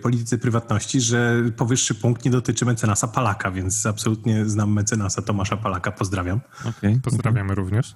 polityce 0.01 0.37
prywatności, 0.37 1.01
że 1.01 1.43
powyższy 1.57 1.95
punkt 1.95 2.25
nie 2.25 2.31
dotyczy 2.31 2.65
mecenasa 2.65 3.07
Palaka, 3.07 3.51
więc 3.51 3.85
absolutnie 3.85 4.45
znam 4.49 4.73
mecenasa 4.73 5.21
Tomasza 5.21 5.57
Palaka, 5.57 5.91
pozdrawiam. 5.91 6.39
Okej. 6.65 6.99
Pozdrawiamy 7.03 7.55
również. 7.55 7.95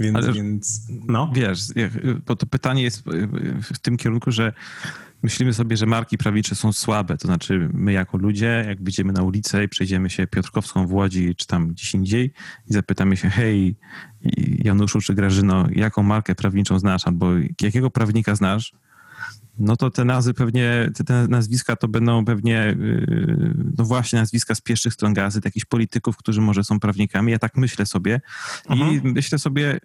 Więc, 0.00 0.16
Ale- 0.16 0.32
więc 0.32 0.86
no. 1.08 1.32
Wiesz, 1.34 1.60
bo 2.26 2.36
to 2.36 2.46
pytanie 2.46 2.82
jest 2.82 3.04
w 3.62 3.78
tym 3.78 3.96
kierunku, 3.96 4.30
że 4.30 4.52
myślimy 5.22 5.54
sobie, 5.54 5.76
że 5.76 5.86
marki 5.86 6.18
prawnicze 6.18 6.54
są 6.54 6.72
słabe. 6.72 7.18
To 7.18 7.28
znaczy, 7.28 7.68
my 7.72 7.92
jako 7.92 8.18
ludzie, 8.18 8.64
jak 8.68 8.82
wyjdziemy 8.82 9.12
na 9.12 9.22
ulicę 9.22 9.64
i 9.64 9.68
przejdziemy 9.68 10.10
się 10.10 10.26
Piotrkowską 10.26 10.86
w 10.86 10.92
Łodzi 10.92 11.34
czy 11.36 11.46
tam 11.46 11.68
gdzieś 11.68 11.94
indziej 11.94 12.32
i 12.70 12.72
zapytamy 12.72 13.16
się, 13.16 13.30
hej, 13.30 13.76
Januszu 14.58 15.00
czy 15.00 15.14
Grażyno, 15.14 15.66
jaką 15.70 16.02
markę 16.02 16.34
prawniczą 16.34 16.78
znasz 16.78 17.06
albo 17.06 17.30
jakiego 17.62 17.90
prawnika 17.90 18.34
znasz, 18.34 18.72
no 19.58 19.76
to 19.76 19.90
te 19.90 20.04
nazwy 20.04 20.34
pewnie, 20.34 20.90
te, 20.94 21.04
te 21.04 21.28
nazwiska 21.28 21.76
to 21.76 21.88
będą 21.88 22.24
pewnie, 22.24 22.76
yy, 22.78 23.54
no 23.78 23.84
właśnie 23.84 24.18
nazwiska 24.18 24.54
z 24.54 24.60
pierwszych 24.60 24.94
stron 24.94 25.14
gazet, 25.14 25.44
jakichś 25.44 25.64
polityków, 25.64 26.16
którzy 26.16 26.40
może 26.40 26.64
są 26.64 26.80
prawnikami. 26.80 27.32
Ja 27.32 27.38
tak 27.38 27.56
myślę 27.56 27.86
sobie 27.86 28.20
i 28.70 29.00
myślę 29.04 29.38
sobie, 29.38 29.80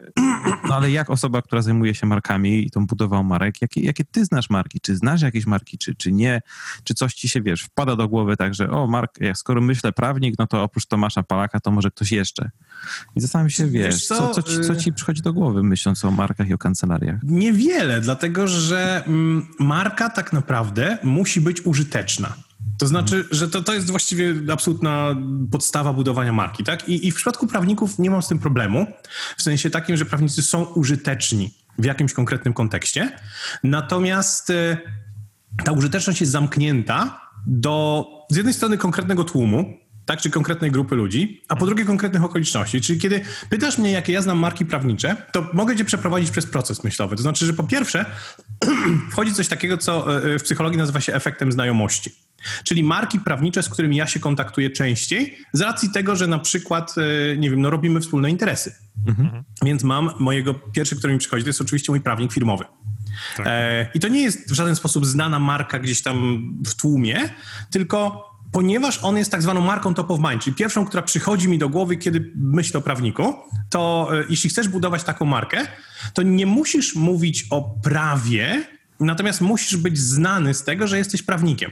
no 0.67 0.75
ale 0.75 0.91
jak 0.91 1.09
osoba, 1.09 1.41
która 1.41 1.62
zajmuje 1.62 1.95
się 1.95 2.07
markami 2.07 2.65
i 2.67 2.71
tą 2.71 2.86
budową 2.86 3.24
marek, 3.24 3.62
jakie, 3.62 3.81
jakie 3.81 4.05
ty 4.05 4.25
znasz 4.25 4.50
marki? 4.50 4.79
Czy 4.81 4.95
znasz 4.95 5.21
jakieś 5.21 5.45
marki, 5.45 5.77
czy, 5.77 5.95
czy 5.95 6.12
nie? 6.12 6.41
Czy 6.83 6.93
coś 6.93 7.13
ci 7.13 7.29
się, 7.29 7.41
wiesz, 7.41 7.63
wpada 7.63 7.95
do 7.95 8.07
głowy 8.07 8.38
tak, 8.38 8.53
że 8.53 8.69
o, 8.69 8.88
mark, 8.88 9.21
jak 9.21 9.38
skoro 9.38 9.62
myślę 9.62 9.91
prawnik, 9.91 10.36
no 10.39 10.47
to 10.47 10.63
oprócz 10.63 10.86
Tomasza 10.86 11.24
Palaka, 11.24 11.59
to 11.59 11.71
może 11.71 11.91
ktoś 11.91 12.12
jeszcze. 12.12 12.51
I 13.15 13.21
zastanawiam 13.21 13.50
się, 13.50 13.67
wiesz, 13.67 13.95
Wiesz 13.95 14.05
co, 14.05 14.15
co, 14.15 14.33
co, 14.33 14.41
ci, 14.41 14.62
co 14.62 14.74
y- 14.74 14.77
ci 14.77 14.93
przychodzi 14.93 15.21
do 15.21 15.33
głowy, 15.33 15.63
myśląc 15.63 16.05
o 16.05 16.12
markach 16.12 16.50
i 16.50 16.53
o 16.53 16.57
kancelariach? 16.57 17.19
Niewiele, 17.24 18.01
dlatego 18.01 18.47
że 18.47 19.03
mm, 19.07 19.47
marka 19.59 20.09
tak 20.09 20.33
naprawdę 20.33 20.97
musi 21.03 21.41
być 21.41 21.65
użyteczna. 21.65 22.33
To 22.77 22.87
znaczy, 22.87 23.25
że 23.31 23.49
to, 23.49 23.63
to 23.63 23.73
jest 23.73 23.91
właściwie 23.91 24.35
absolutna 24.53 25.15
podstawa 25.51 25.93
budowania 25.93 26.33
marki, 26.33 26.63
tak? 26.63 26.89
I, 26.89 27.07
I 27.07 27.11
w 27.11 27.15
przypadku 27.15 27.47
prawników 27.47 27.99
nie 27.99 28.09
mam 28.09 28.21
z 28.21 28.27
tym 28.27 28.39
problemu, 28.39 28.87
w 29.37 29.41
sensie 29.41 29.69
takim, 29.69 29.97
że 29.97 30.05
prawnicy 30.05 30.41
są 30.41 30.63
użyteczni 30.63 31.53
w 31.77 31.85
jakimś 31.85 32.13
konkretnym 32.13 32.53
kontekście, 32.53 33.11
natomiast 33.63 34.49
e, 34.49 34.77
ta 35.63 35.71
użyteczność 35.71 36.19
jest 36.21 36.31
zamknięta 36.31 37.21
do 37.47 38.05
z 38.29 38.35
jednej 38.35 38.53
strony 38.53 38.77
konkretnego 38.77 39.23
tłumu, 39.23 39.77
tak, 40.07 40.21
czy 40.21 40.29
konkretnej 40.29 40.71
grupy 40.71 40.95
ludzi, 40.95 41.41
a 41.47 41.55
po 41.55 41.65
drugie 41.65 41.85
konkretnych 41.85 42.23
okoliczności. 42.23 42.81
Czyli 42.81 42.99
kiedy 42.99 43.21
pytasz 43.49 43.77
mnie, 43.77 43.91
jakie 43.91 44.13
ja 44.13 44.21
znam 44.21 44.37
marki 44.37 44.65
prawnicze, 44.65 45.15
to 45.31 45.49
mogę 45.53 45.75
cię 45.75 45.85
przeprowadzić 45.85 46.31
przez 46.31 46.45
proces 46.45 46.83
myślowy. 46.83 47.15
To 47.15 47.21
znaczy, 47.21 47.45
że 47.45 47.53
po 47.53 47.63
pierwsze 47.63 48.05
wchodzi 49.11 49.33
coś 49.33 49.47
takiego, 49.47 49.77
co 49.77 50.23
e, 50.23 50.39
w 50.39 50.43
psychologii 50.43 50.77
nazywa 50.77 51.01
się 51.01 51.13
efektem 51.13 51.51
znajomości. 51.51 52.11
Czyli 52.63 52.83
marki 52.83 53.19
prawnicze, 53.19 53.63
z 53.63 53.69
którymi 53.69 53.95
ja 53.95 54.07
się 54.07 54.19
kontaktuję 54.19 54.69
częściej, 54.69 55.37
z 55.53 55.61
racji 55.61 55.89
tego, 55.89 56.15
że 56.15 56.27
na 56.27 56.39
przykład, 56.39 56.95
e, 56.97 57.37
nie 57.37 57.49
wiem, 57.49 57.61
no 57.61 57.69
robimy 57.69 57.99
wspólne 57.99 58.29
interesy. 58.29 58.75
Więc 59.65 59.83
mam 59.83 60.09
mojego, 60.19 60.53
pierwszy, 60.53 60.95
który 60.95 61.13
mi 61.13 61.19
przychodzi, 61.19 61.43
to 61.43 61.49
jest 61.49 61.61
oczywiście 61.61 61.91
mój 61.91 62.01
prawnik 62.01 62.33
firmowy. 62.33 62.65
Tak. 63.37 63.47
E, 63.49 63.87
I 63.93 63.99
to 63.99 64.07
nie 64.07 64.21
jest 64.21 64.51
w 64.51 64.53
żaden 64.53 64.75
sposób 64.75 65.05
znana 65.05 65.39
marka 65.39 65.79
gdzieś 65.79 66.01
tam 66.01 66.47
w 66.65 66.75
tłumie, 66.75 67.29
tylko 67.71 68.26
ponieważ 68.51 69.00
on 69.04 69.18
jest 69.18 69.32
tak 69.32 69.42
zwaną 69.42 69.62
marką 69.62 69.94
top 69.94 70.12
of 70.12 70.20
mind, 70.20 70.44
czyli 70.44 70.56
pierwszą, 70.56 70.86
która 70.86 71.04
przychodzi 71.04 71.50
mi 71.50 71.58
do 71.58 71.70
głowy, 71.70 71.98
kiedy 71.98 72.32
myślę 72.36 72.77
o 72.77 72.82
prawniku, 72.82 73.36
to 73.70 74.10
e, 74.13 74.24
jeśli 74.30 74.50
chcesz 74.50 74.68
budować 74.68 75.04
taką 75.04 75.25
markę, 75.25 75.68
to 76.13 76.22
nie 76.22 76.46
musisz 76.46 76.96
mówić 76.96 77.46
o 77.50 77.75
prawie, 77.84 78.66
natomiast 79.00 79.42
musisz 79.42 79.77
być 79.77 80.00
znany 80.00 80.54
z 80.54 80.63
tego, 80.63 80.88
że 80.88 80.98
jesteś 80.98 81.24
prawnikiem. 81.24 81.72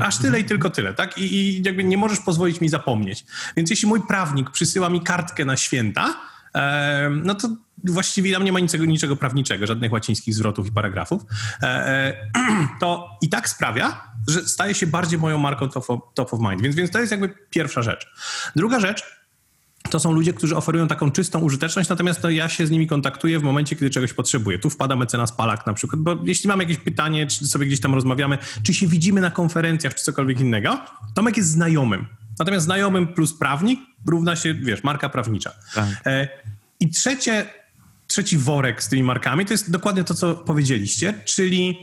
Aż 0.00 0.18
tyle 0.18 0.40
i 0.40 0.44
tylko 0.44 0.70
tyle, 0.70 0.94
tak? 0.94 1.18
I, 1.18 1.34
I 1.34 1.62
jakby 1.62 1.84
nie 1.84 1.96
możesz 1.96 2.20
pozwolić 2.20 2.60
mi 2.60 2.68
zapomnieć. 2.68 3.24
Więc 3.56 3.70
jeśli 3.70 3.88
mój 3.88 4.00
prawnik 4.08 4.50
przysyła 4.50 4.88
mi 4.88 5.00
kartkę 5.00 5.44
na 5.44 5.56
święta, 5.56 6.14
no 7.24 7.34
to 7.34 7.48
właściwie 7.84 8.32
tam 8.32 8.44
nie 8.44 8.52
ma 8.52 8.60
niczego, 8.60 8.84
niczego 8.84 9.16
prawniczego, 9.16 9.66
żadnych 9.66 9.92
łacińskich 9.92 10.34
zwrotów 10.34 10.66
i 10.66 10.72
paragrafów, 10.72 11.22
e, 11.62 11.66
e, 11.66 12.30
to 12.80 13.08
i 13.22 13.28
tak 13.28 13.48
sprawia, 13.48 14.04
że 14.28 14.48
staje 14.48 14.74
się 14.74 14.86
bardziej 14.86 15.18
moją 15.18 15.38
marką 15.38 15.68
top 15.68 15.90
of, 15.90 16.00
top 16.14 16.34
of 16.34 16.40
mind. 16.40 16.62
Więc, 16.62 16.76
więc 16.76 16.90
to 16.90 16.98
jest 16.98 17.10
jakby 17.10 17.34
pierwsza 17.50 17.82
rzecz. 17.82 18.06
Druga 18.56 18.80
rzecz, 18.80 19.20
to 19.90 20.00
są 20.00 20.12
ludzie, 20.12 20.32
którzy 20.32 20.56
oferują 20.56 20.88
taką 20.88 21.10
czystą 21.10 21.40
użyteczność, 21.40 21.88
natomiast 21.88 22.22
no, 22.22 22.30
ja 22.30 22.48
się 22.48 22.66
z 22.66 22.70
nimi 22.70 22.86
kontaktuję 22.86 23.38
w 23.38 23.42
momencie, 23.42 23.76
kiedy 23.76 23.90
czegoś 23.90 24.12
potrzebuję. 24.12 24.58
Tu 24.58 24.70
wpada 24.70 24.96
mecenas 24.96 25.32
Palak 25.32 25.66
na 25.66 25.74
przykład, 25.74 26.00
bo 26.02 26.16
jeśli 26.24 26.48
mam 26.48 26.60
jakieś 26.60 26.76
pytanie, 26.76 27.26
czy 27.26 27.46
sobie 27.46 27.66
gdzieś 27.66 27.80
tam 27.80 27.94
rozmawiamy, 27.94 28.38
czy 28.62 28.74
się 28.74 28.86
widzimy 28.86 29.20
na 29.20 29.30
konferencjach, 29.30 29.94
czy 29.94 30.04
cokolwiek 30.04 30.40
innego, 30.40 30.80
Tomek 31.14 31.36
jest 31.36 31.50
znajomym. 31.50 32.06
Natomiast 32.38 32.64
znajomym 32.64 33.08
plus 33.08 33.34
prawnik 33.38 33.80
równa 34.06 34.36
się, 34.36 34.54
wiesz, 34.54 34.84
marka 34.84 35.08
prawnicza. 35.08 35.52
Tak. 35.74 35.88
E, 36.06 36.28
I 36.80 36.90
trzecie, 36.90 37.46
trzeci 38.10 38.38
worek 38.38 38.82
z 38.82 38.88
tymi 38.88 39.02
markami 39.02 39.46
to 39.46 39.54
jest 39.54 39.70
dokładnie 39.70 40.04
to, 40.04 40.14
co 40.14 40.34
powiedzieliście, 40.34 41.14
czyli 41.24 41.78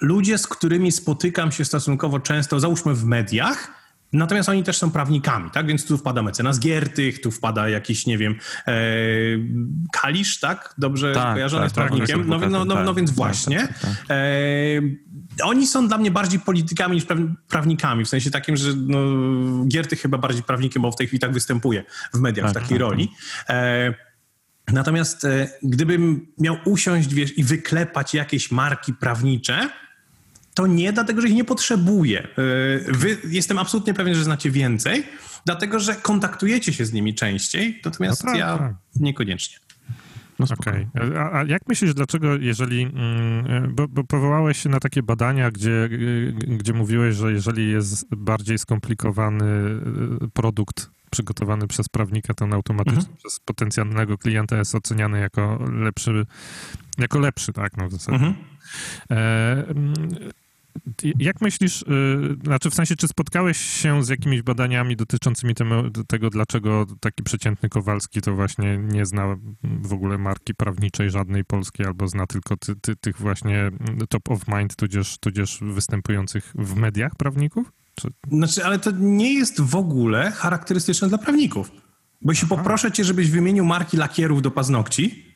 ludzie, 0.00 0.38
z 0.38 0.46
którymi 0.46 0.92
spotykam 0.92 1.52
się 1.52 1.64
stosunkowo 1.64 2.20
często, 2.20 2.60
załóżmy 2.60 2.94
w 2.94 3.04
mediach, 3.04 3.82
Natomiast 4.12 4.48
oni 4.48 4.62
też 4.62 4.78
są 4.78 4.90
prawnikami, 4.90 5.50
tak? 5.50 5.66
Więc 5.66 5.86
tu 5.86 5.98
wpada 5.98 6.22
mecenas 6.22 6.60
Giertych, 6.60 7.20
tu 7.20 7.30
wpada 7.30 7.68
jakiś, 7.68 8.06
nie 8.06 8.18
wiem, 8.18 8.34
e, 8.66 8.72
Kalisz, 9.92 10.40
tak? 10.40 10.74
Dobrze 10.78 11.12
Tak, 11.12 11.34
kojarzony 11.34 11.62
tak, 11.62 11.70
z 11.70 11.74
tak, 11.74 11.86
prawnikiem? 11.88 12.32
on 12.32 12.40
jest 12.40 12.52
no, 12.52 12.64
no, 12.64 12.74
no, 12.74 12.80
no 12.80 12.86
tak, 12.86 12.96
więc 12.96 13.10
tak, 13.10 13.16
właśnie. 13.16 13.58
tak, 13.58 13.78
tak. 13.80 13.90
E, 14.10 15.44
oni 15.44 15.66
są 15.66 15.88
dla 15.88 15.98
mnie 15.98 16.10
bardziej 16.10 16.40
politykami 16.40 16.94
niż 16.94 17.04
praw- 17.04 17.34
prawnikami, 17.48 18.04
w 18.04 18.08
sensie 18.08 18.30
takim, 18.30 18.56
że 18.56 18.68
no, 18.76 18.98
Giertych 19.68 20.00
chyba 20.00 20.18
bardziej 20.18 20.42
prawnikiem, 20.42 20.82
bo 20.82 20.92
w 20.92 20.96
tej 20.96 21.06
chwili 21.06 21.20
tak 21.20 21.32
występuje 21.32 21.84
w 22.14 22.20
mediach 22.20 22.50
w 22.50 22.52
Tak, 22.52 22.62
takiej 22.62 22.78
tak, 22.78 22.88
roli. 22.88 23.12
E, 23.48 23.94
Natomiast 24.72 25.24
e, 25.24 25.48
gdybym 25.62 26.26
miał 26.38 26.56
usiąść 26.64 27.14
wiesz, 27.14 27.38
i 27.38 27.44
wyklepać 27.44 28.14
jakieś 28.14 28.50
marki 28.50 28.94
prawnicze, 28.94 29.70
to 30.54 30.66
nie, 30.66 30.92
dlatego 30.92 31.20
że 31.20 31.28
ich 31.28 31.34
nie 31.34 31.44
potrzebuję. 31.44 32.22
E, 32.22 32.28
Wy, 32.92 33.16
jestem 33.28 33.58
absolutnie 33.58 33.94
pewien, 33.94 34.14
że 34.14 34.24
znacie 34.24 34.50
więcej, 34.50 35.04
dlatego 35.46 35.80
że 35.80 35.94
kontaktujecie 35.94 36.72
się 36.72 36.86
z 36.86 36.92
nimi 36.92 37.14
częściej, 37.14 37.80
natomiast 37.84 38.24
No 38.24 38.30
tak, 38.30 38.40
ja 38.40 38.58
tak. 38.58 38.74
niekoniecznie. 38.96 39.58
No. 40.38 40.46
Okej. 40.58 40.86
A, 41.16 41.38
a 41.38 41.44
jak 41.44 41.68
myślisz, 41.68 41.94
dlaczego, 41.94 42.36
jeżeli. 42.36 42.82
mm, 42.82 43.74
Bo, 43.74 43.88
bo 43.88 44.04
powołałeś 44.04 44.62
się 44.62 44.68
na 44.68 44.80
takie 44.80 45.02
badania, 45.02 45.50
gdzie, 45.50 45.88
gdzie 46.34 46.72
mówiłeś, 46.72 47.16
że 47.16 47.32
jeżeli 47.32 47.70
jest 47.70 48.14
bardziej 48.14 48.58
skomplikowany 48.58 49.80
produkt 50.32 50.90
przygotowany 51.12 51.66
przez 51.66 51.88
prawnika, 51.88 52.34
to 52.34 52.44
on 52.44 52.52
automatycznie 52.52 52.98
Mhm. 53.00 53.16
przez 53.16 53.40
potencjalnego 53.40 54.18
klienta 54.18 54.56
jest 54.56 54.74
oceniany 54.74 55.20
jako 55.20 55.58
lepszy, 55.72 56.26
jako 56.98 57.18
lepszy, 57.18 57.52
tak? 57.52 57.76
No 57.76 57.88
w 57.88 57.92
zasadzie. 57.92 58.16
Mhm. 58.16 58.34
E, 59.10 59.64
Jak 61.18 61.40
myślisz, 61.40 61.82
y, 61.82 61.86
znaczy 62.44 62.70
w 62.70 62.74
sensie, 62.74 62.96
czy 62.96 63.08
spotkałeś 63.08 63.56
się 63.58 64.04
z 64.04 64.08
jakimiś 64.08 64.42
badaniami 64.42 64.96
dotyczącymi 64.96 65.54
temu, 65.54 65.90
tego, 65.90 66.30
dlaczego 66.30 66.86
taki 67.00 67.22
przeciętny 67.22 67.68
Kowalski 67.68 68.20
to 68.20 68.34
właśnie 68.34 68.78
nie 68.78 69.06
zna 69.06 69.36
w 69.62 69.92
ogóle 69.92 70.18
marki 70.18 70.54
prawniczej 70.54 71.10
żadnej 71.10 71.44
polskiej, 71.44 71.86
albo 71.86 72.08
zna 72.08 72.26
tylko 72.26 72.56
ty, 72.56 72.76
ty, 72.76 72.96
tych 72.96 73.16
właśnie 73.16 73.70
top 74.08 74.30
of 74.30 74.48
mind, 74.48 74.76
tudzież, 74.76 75.18
tudzież 75.18 75.58
występujących 75.62 76.52
w 76.54 76.76
mediach 76.76 77.14
prawników? 77.14 77.72
Czy... 78.02 78.08
Znaczy, 78.30 78.64
ale 78.64 78.78
to 78.78 78.90
nie 78.90 79.34
jest 79.34 79.60
w 79.60 79.76
ogóle 79.76 80.30
charakterystyczne 80.30 81.08
dla 81.08 81.18
prawników. 81.18 81.70
Bo 82.22 82.32
jeśli 82.32 82.48
poproszę 82.48 82.92
cię, 82.92 83.04
żebyś 83.04 83.30
wymienił 83.30 83.64
marki 83.64 83.96
lakierów 83.96 84.42
do 84.42 84.50
paznokci, 84.50 85.34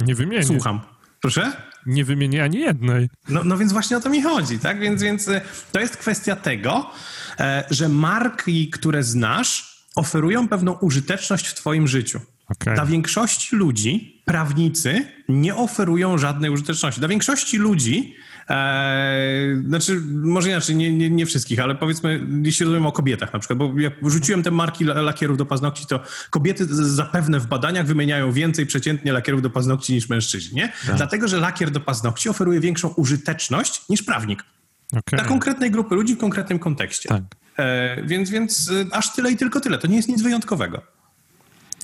Nie 0.00 0.14
wymienię. 0.14 0.44
słucham. 0.44 0.80
Proszę? 1.20 1.52
Nie 1.86 2.04
wymienię 2.04 2.44
ani 2.44 2.58
jednej. 2.60 3.08
No, 3.28 3.44
no 3.44 3.56
więc 3.58 3.72
właśnie 3.72 3.96
o 3.96 4.00
to 4.00 4.10
mi 4.10 4.22
chodzi, 4.22 4.58
tak? 4.58 4.80
Więc, 4.80 5.02
więc 5.02 5.28
e, 5.28 5.40
to 5.72 5.80
jest 5.80 5.96
kwestia 5.96 6.36
tego, 6.36 6.90
e, 7.38 7.64
że 7.70 7.88
marki, 7.88 8.70
które 8.70 9.02
znasz, 9.02 9.84
oferują 9.96 10.48
pewną 10.48 10.72
użyteczność 10.72 11.46
w 11.46 11.54
twoim 11.54 11.88
życiu. 11.88 12.20
Okej. 12.48 12.74
Dla 12.74 12.86
większości 12.86 13.56
ludzi 13.56 14.22
prawnicy 14.24 15.06
nie 15.28 15.54
oferują 15.56 16.18
żadnej 16.18 16.50
użyteczności. 16.50 17.00
Dla 17.00 17.08
większości 17.08 17.58
ludzi, 17.58 18.14
e, 18.50 19.62
znaczy 19.68 20.00
może 20.10 20.48
inaczej, 20.48 20.76
nie, 20.76 20.96
nie, 20.96 21.10
nie 21.10 21.26
wszystkich, 21.26 21.60
ale 21.60 21.74
powiedzmy, 21.74 22.26
jeśli 22.42 22.64
rozmawiamy 22.64 22.88
o 22.88 22.92
kobietach 22.92 23.32
na 23.32 23.38
przykład, 23.38 23.58
bo 23.58 23.80
jak 23.80 23.92
rzuciłem 24.02 24.42
te 24.42 24.50
marki 24.50 24.84
la- 24.84 25.02
lakierów 25.02 25.36
do 25.36 25.46
paznokci, 25.46 25.86
to 25.86 26.00
kobiety 26.30 26.66
zapewne 26.70 27.40
w 27.40 27.46
badaniach 27.46 27.86
wymieniają 27.86 28.32
więcej 28.32 28.66
przeciętnie 28.66 29.12
lakierów 29.12 29.42
do 29.42 29.50
paznokci 29.50 29.94
niż 29.94 30.08
mężczyźni, 30.08 30.56
nie? 30.56 30.72
Dlatego, 30.96 31.28
że 31.28 31.36
lakier 31.36 31.70
do 31.70 31.80
paznokci 31.80 32.28
oferuje 32.28 32.60
większą 32.60 32.88
użyteczność 32.88 33.88
niż 33.88 34.02
prawnik. 34.02 34.44
Okej. 34.92 35.18
Dla 35.18 35.24
konkretnej 35.24 35.70
grupy 35.70 35.94
ludzi 35.94 36.14
w 36.14 36.18
konkretnym 36.18 36.58
kontekście. 36.58 37.08
Tak. 37.08 37.22
E, 37.58 38.02
więc, 38.02 38.30
więc 38.30 38.70
e, 38.70 38.94
aż 38.96 39.12
tyle 39.14 39.30
i 39.30 39.36
tylko 39.36 39.60
tyle. 39.60 39.78
To 39.78 39.86
nie 39.86 39.96
jest 39.96 40.08
nic 40.08 40.22
wyjątkowego. 40.22 40.82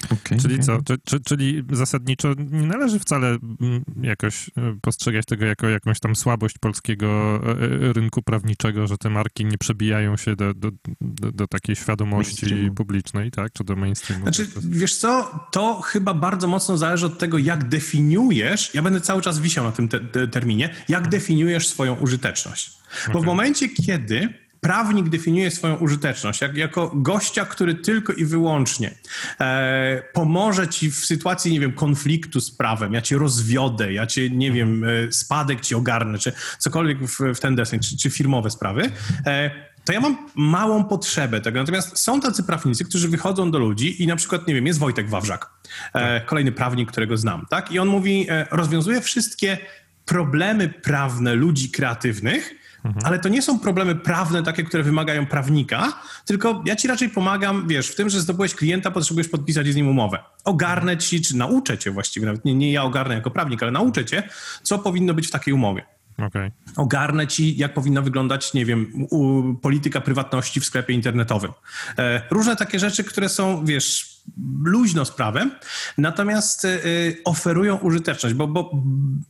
Okej, 0.04 0.38
Czyli 0.38 0.54
okej. 0.54 0.66
co? 0.66 0.82
Czy, 0.82 0.98
czy, 1.04 1.20
czyli 1.20 1.64
zasadniczo 1.72 2.34
nie 2.50 2.66
należy 2.66 2.98
wcale 2.98 3.28
mm, 3.28 3.84
jakoś 4.02 4.48
e, 4.48 4.52
postrzegać 4.82 5.26
tego 5.26 5.46
jako 5.46 5.68
jakąś 5.68 6.00
tam 6.00 6.16
słabość 6.16 6.58
polskiego 6.58 7.40
e, 7.46 7.50
e, 7.50 7.92
rynku 7.92 8.22
prawniczego, 8.22 8.86
że 8.86 8.98
te 8.98 9.10
marki 9.10 9.44
nie 9.44 9.58
przebijają 9.58 10.16
się 10.16 10.36
do, 10.36 10.54
do, 10.54 10.70
do, 11.00 11.32
do 11.32 11.46
takiej 11.46 11.76
świadomości 11.76 12.46
Mainstreamu. 12.46 12.74
publicznej, 12.74 13.30
tak? 13.30 13.52
Czy 13.52 13.64
do 13.64 13.76
mainstreamu. 13.76 14.24
Znaczy, 14.24 14.48
wiesz 14.60 14.96
co, 14.96 15.40
to 15.52 15.80
chyba 15.80 16.14
bardzo 16.14 16.48
mocno 16.48 16.78
zależy 16.78 17.06
od 17.06 17.18
tego, 17.18 17.38
jak 17.38 17.68
definiujesz, 17.68 18.74
ja 18.74 18.82
będę 18.82 19.00
cały 19.00 19.22
czas 19.22 19.38
wisiał 19.38 19.64
na 19.64 19.72
tym 19.72 19.88
te, 19.88 20.00
te 20.00 20.28
terminie, 20.28 20.74
jak 20.88 21.08
definiujesz 21.08 21.68
swoją 21.68 21.94
użyteczność. 21.94 22.72
Bo 23.12 23.20
w 23.20 23.24
momencie, 23.24 23.68
kiedy 23.68 24.28
prawnik 24.60 25.08
definiuje 25.08 25.50
swoją 25.50 25.76
użyteczność 25.76 26.40
jak, 26.40 26.56
jako 26.56 26.92
gościa, 26.94 27.44
który 27.44 27.74
tylko 27.74 28.12
i 28.12 28.24
wyłącznie 28.24 28.94
e, 29.40 30.02
pomoże 30.12 30.68
ci 30.68 30.90
w 30.90 30.96
sytuacji, 30.96 31.52
nie 31.52 31.60
wiem, 31.60 31.72
konfliktu 31.72 32.40
z 32.40 32.50
prawem, 32.50 32.92
ja 32.92 33.02
cię 33.02 33.18
rozwiodę, 33.18 33.92
ja 33.92 34.06
cię, 34.06 34.30
nie 34.30 34.52
wiem, 34.52 34.84
e, 34.84 35.12
spadek 35.12 35.60
ci 35.60 35.74
ogarnę, 35.74 36.18
czy 36.18 36.32
cokolwiek 36.58 36.98
w, 36.98 37.20
w 37.34 37.40
ten 37.40 37.56
deseń, 37.56 37.80
czy, 37.80 37.96
czy 37.96 38.10
firmowe 38.10 38.50
sprawy, 38.50 38.90
e, 39.26 39.70
to 39.84 39.92
ja 39.92 40.00
mam 40.00 40.28
małą 40.34 40.84
potrzebę 40.84 41.40
tego. 41.40 41.60
Natomiast 41.60 41.98
są 41.98 42.20
tacy 42.20 42.42
prawnicy, 42.42 42.84
którzy 42.84 43.08
wychodzą 43.08 43.50
do 43.50 43.58
ludzi 43.58 44.02
i 44.02 44.06
na 44.06 44.16
przykład, 44.16 44.46
nie 44.46 44.54
wiem, 44.54 44.66
jest 44.66 44.78
Wojtek 44.78 45.10
Wawrzak, 45.10 45.50
e, 45.94 46.20
kolejny 46.20 46.52
prawnik, 46.52 46.90
którego 46.92 47.16
znam, 47.16 47.46
tak? 47.50 47.72
I 47.72 47.78
on 47.78 47.88
mówi, 47.88 48.26
e, 48.28 48.46
rozwiązuje 48.50 49.00
wszystkie 49.00 49.58
problemy 50.04 50.68
prawne 50.68 51.34
ludzi 51.34 51.70
kreatywnych, 51.70 52.54
ale 53.04 53.18
to 53.18 53.28
nie 53.28 53.42
są 53.42 53.58
problemy 53.58 53.94
prawne 53.94 54.42
takie, 54.42 54.64
które 54.64 54.82
wymagają 54.82 55.26
prawnika, 55.26 55.92
tylko 56.26 56.62
ja 56.66 56.76
ci 56.76 56.88
raczej 56.88 57.08
pomagam, 57.08 57.68
wiesz, 57.68 57.88
w 57.88 57.94
tym, 57.94 58.10
że 58.10 58.20
zdobyłeś 58.20 58.54
klienta, 58.54 58.90
potrzebujesz 58.90 59.28
podpisać 59.28 59.66
z 59.66 59.76
nim 59.76 59.88
umowę. 59.88 60.18
Ogarnę 60.44 60.98
ci, 60.98 61.20
czy 61.20 61.36
nauczę 61.36 61.78
cię 61.78 61.90
właściwie, 61.90 62.26
nawet 62.26 62.44
nie, 62.44 62.54
nie 62.54 62.72
ja 62.72 62.82
ogarnę 62.82 63.14
jako 63.14 63.30
prawnik, 63.30 63.62
ale 63.62 63.72
nauczę 63.72 64.04
cię, 64.04 64.22
co 64.62 64.78
powinno 64.78 65.14
być 65.14 65.26
w 65.26 65.30
takiej 65.30 65.54
umowie 65.54 65.86
Okej. 66.26 66.50
ogarnę 66.76 67.26
ci, 67.26 67.56
jak 67.56 67.74
powinna 67.74 68.02
wyglądać, 68.02 68.54
nie 68.54 68.66
wiem, 68.66 69.06
u, 69.10 69.42
polityka 69.54 70.00
prywatności 70.00 70.60
w 70.60 70.64
sklepie 70.64 70.94
internetowym. 70.94 71.52
E, 71.98 72.22
różne 72.30 72.56
takie 72.56 72.78
rzeczy, 72.78 73.04
które 73.04 73.28
są, 73.28 73.64
wiesz, 73.64 74.20
luźno 74.64 75.04
z 75.04 75.10
prawem, 75.10 75.50
natomiast 75.98 76.64
e, 76.64 76.78
oferują 77.24 77.76
użyteczność, 77.76 78.34
bo, 78.34 78.46
bo 78.46 78.70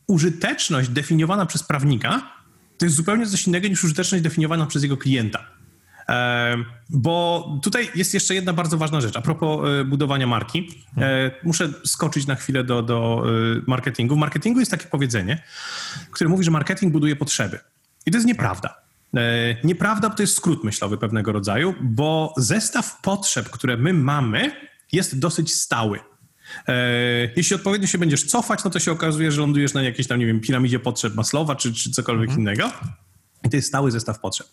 użyteczność 0.07 0.89
definiowana 0.89 1.45
przez 1.45 1.63
prawnika 1.63 2.40
to 2.81 2.85
jest 2.85 2.95
zupełnie 2.95 3.27
coś 3.27 3.47
innego 3.47 3.67
niż 3.67 3.83
użyteczność 3.83 4.23
definiowana 4.23 4.65
przez 4.65 4.83
jego 4.83 4.97
klienta. 4.97 5.47
E, 6.09 6.55
bo 6.89 7.45
tutaj 7.63 7.89
jest 7.95 8.13
jeszcze 8.13 8.35
jedna 8.35 8.53
bardzo 8.53 8.77
ważna 8.77 9.01
rzecz. 9.01 9.17
A 9.17 9.21
propos 9.21 9.69
e, 9.69 9.85
budowania 9.85 10.27
marki, 10.27 10.83
e, 10.97 11.31
muszę 11.43 11.69
skoczyć 11.85 12.27
na 12.27 12.35
chwilę 12.35 12.63
do, 12.63 12.81
do 12.81 13.23
marketingu. 13.67 14.15
W 14.15 14.17
marketingu 14.17 14.59
jest 14.59 14.71
takie 14.71 14.85
powiedzenie, 14.85 15.43
które 16.11 16.29
mówi, 16.29 16.43
że 16.43 16.51
marketing 16.51 16.93
buduje 16.93 17.15
potrzeby. 17.15 17.59
I 18.05 18.11
to 18.11 18.17
jest 18.17 18.27
nieprawda. 18.27 18.81
Nieprawda, 19.63 20.09
to 20.09 20.23
jest 20.23 20.37
skrót 20.37 20.63
myślowy 20.63 20.97
pewnego 20.97 21.31
rodzaju, 21.31 21.73
bo 21.81 22.33
zestaw 22.37 23.01
potrzeb, 23.01 23.49
które 23.49 23.77
my 23.77 23.93
mamy, 23.93 24.51
jest 24.91 25.19
dosyć 25.19 25.53
stały. 25.53 25.99
E, 26.67 26.73
Jeśli 27.35 27.55
odpowiednio 27.55 27.87
się 27.87 27.97
będziesz 27.97 28.23
cofać, 28.23 28.63
no 28.63 28.69
to 28.71 28.79
się 28.79 28.91
okazuje, 28.91 29.31
że 29.31 29.41
lądujesz 29.41 29.73
na 29.73 29.83
jakiejś 29.83 30.07
tam, 30.07 30.19
nie 30.19 30.25
wiem, 30.25 30.39
piramidzie 30.39 30.79
potrzeb 30.79 31.15
Maslowa 31.15 31.55
czy, 31.55 31.73
czy 31.73 31.91
cokolwiek 31.91 32.37
innego. 32.37 32.71
I 33.43 33.49
to 33.49 33.55
jest 33.55 33.67
stały 33.67 33.91
zestaw 33.91 34.19
potrzeb. 34.19 34.47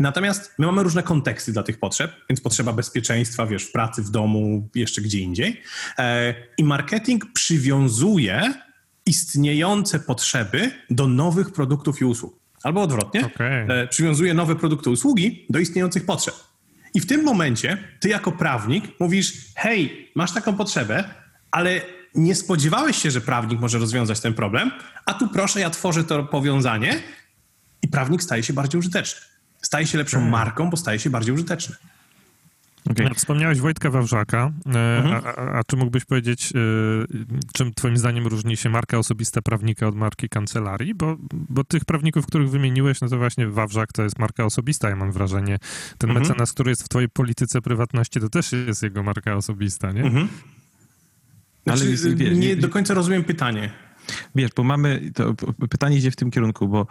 Natomiast 0.00 0.54
my 0.58 0.66
mamy 0.66 0.82
różne 0.82 1.02
konteksty 1.02 1.52
dla 1.52 1.62
tych 1.62 1.78
potrzeb, 1.78 2.12
więc 2.30 2.40
potrzeba 2.40 2.72
bezpieczeństwa, 2.72 3.46
wiesz, 3.46 3.64
w 3.64 3.72
pracy, 3.72 4.02
w 4.02 4.10
domu, 4.10 4.68
jeszcze 4.74 5.02
gdzie 5.02 5.20
indziej. 5.20 5.62
E, 5.98 6.34
I 6.58 6.64
marketing 6.64 7.32
przywiązuje 7.32 8.54
istniejące 9.06 10.00
potrzeby 10.00 10.70
do 10.90 11.08
nowych 11.08 11.52
produktów 11.52 12.00
i 12.00 12.04
usług. 12.04 12.38
Albo 12.62 12.82
odwrotnie, 12.82 13.26
Okej. 13.26 13.66
e, 13.68 13.86
przywiązuje 13.86 14.34
nowe 14.34 14.56
produkty, 14.56 14.90
usługi 14.90 15.46
do 15.50 15.58
istniejących 15.58 16.06
potrzeb. 16.06 16.34
I 16.94 17.00
w 17.00 17.06
tym 17.06 17.24
momencie 17.24 17.78
ty 18.00 18.08
jako 18.08 18.32
prawnik 18.32 18.84
mówisz, 19.00 19.34
hej, 19.54 20.10
masz 20.14 20.32
taką 20.34 20.56
potrzebę, 20.56 21.04
ale 21.56 21.80
nie 22.14 22.34
spodziewałeś 22.34 22.96
się, 22.96 23.10
że 23.10 23.20
prawnik 23.20 23.60
może 23.60 23.78
rozwiązać 23.78 24.20
ten 24.20 24.34
problem, 24.34 24.70
a 25.06 25.14
tu 25.14 25.28
proszę, 25.28 25.60
ja 25.60 25.70
tworzę 25.70 26.04
to 26.04 26.24
powiązanie 26.24 27.02
i 27.82 27.88
prawnik 27.88 28.22
staje 28.22 28.42
się 28.42 28.52
bardziej 28.52 28.78
użyteczny. 28.78 29.20
Staje 29.62 29.86
się 29.86 29.98
lepszą 29.98 30.20
marką, 30.20 30.70
bo 30.70 30.76
staje 30.76 30.98
się 30.98 31.10
bardziej 31.10 31.34
użyteczny. 31.34 31.76
Okej. 32.90 33.14
Wspomniałeś 33.14 33.60
Wojtka 33.60 33.90
Wawrzaka. 33.90 34.52
E, 34.66 34.96
Mhm. 34.96 35.24
A, 35.26 35.34
a, 35.34 35.58
a 35.58 35.64
czy 35.64 35.76
mógłbyś 35.76 36.04
powiedzieć, 36.04 36.52
e, 36.52 36.58
czym 37.54 37.74
twoim 37.74 37.96
zdaniem 37.96 38.26
różni 38.26 38.56
się 38.56 38.70
marka 38.70 38.98
osobista 38.98 39.42
prawnika 39.42 39.86
od 39.86 39.94
marki 39.96 40.28
kancelarii? 40.28 40.94
Bo, 40.94 41.16
bo 41.32 41.64
tych 41.64 41.84
prawników, 41.84 42.26
których 42.26 42.50
wymieniłeś, 42.50 43.00
no 43.00 43.08
to 43.08 43.18
właśnie 43.18 43.48
Wawrzak 43.48 43.92
to 43.92 44.02
jest 44.02 44.18
marka 44.18 44.44
osobista, 44.44 44.88
ja 44.88 44.96
mam 44.96 45.12
wrażenie. 45.12 45.58
Ten 45.98 46.10
Mhm. 46.10 46.26
mecenas, 46.28 46.52
który 46.52 46.70
jest 46.70 46.82
w 46.84 46.88
twojej 46.88 47.08
polityce 47.08 47.62
prywatności, 47.62 48.20
to 48.20 48.28
też 48.28 48.52
jest 48.52 48.82
jego 48.82 49.02
marka 49.02 49.34
osobista, 49.34 49.92
nie? 49.92 50.02
Mhm. 50.02 50.28
Ale 51.66 51.76
Znaczy, 51.76 51.90
jest- 51.90 52.14
wiesz, 52.14 52.38
nie 52.38 52.48
nie- 52.48 52.56
do 52.56 52.68
końca 52.68 52.94
rozumiem 52.94 53.24
pytanie. 53.24 53.70
Wiesz, 54.34 54.50
bo 54.56 54.64
mamy, 54.64 55.10
to 55.14 55.34
pytanie 55.70 55.96
idzie 55.96 56.10
w 56.10 56.16
tym 56.16 56.30
kierunku, 56.30 56.68
bo 56.68 56.86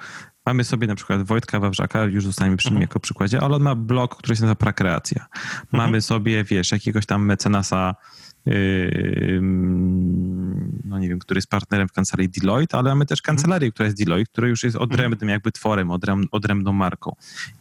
mamy 0.46 0.64
sobie 0.64 0.88
na 0.88 0.96
przykład 0.96 1.24
Wojtka 1.24 1.60
Wawrzaka, 1.60 2.04
już 2.04 2.26
zostaniemy 2.26 2.58
przy 2.58 2.72
nim 2.72 2.82
jako 2.82 3.00
przykładzie, 3.00 3.42
ale 3.42 3.56
on 3.56 3.62
ma 3.64 3.76
blog, 3.76 4.16
który 4.16 4.36
się 4.36 4.42
nazywa 4.42 4.56
Prakreacja. 4.56 5.26
Mamy 5.72 6.02
sobie, 6.02 6.44
wiesz, 6.44 6.72
jakiegoś 6.72 7.06
tam 7.06 7.26
mecenasa, 7.26 7.96
yy, 8.46 9.40
no 10.84 11.00
nie 11.00 11.10
wiem, 11.10 11.20
który 11.20 11.38
jest 11.38 11.50
partnerem 11.50 11.88
w 11.88 11.92
kancelarii 11.92 12.30
Deloitte, 12.30 12.78
ale 12.78 12.90
mamy 12.90 13.06
też 13.06 13.22
kancelarię, 13.22 13.72
która 13.72 13.86
jest 13.86 13.98
Deloitte, 14.04 14.32
która 14.32 14.48
już 14.48 14.64
jest 14.64 14.76
odrębnym 14.78 15.30
jakby 15.30 15.52
tworem, 15.52 15.92
odręb, 15.92 16.34
odrębną 16.34 16.74
marką. 16.74 17.16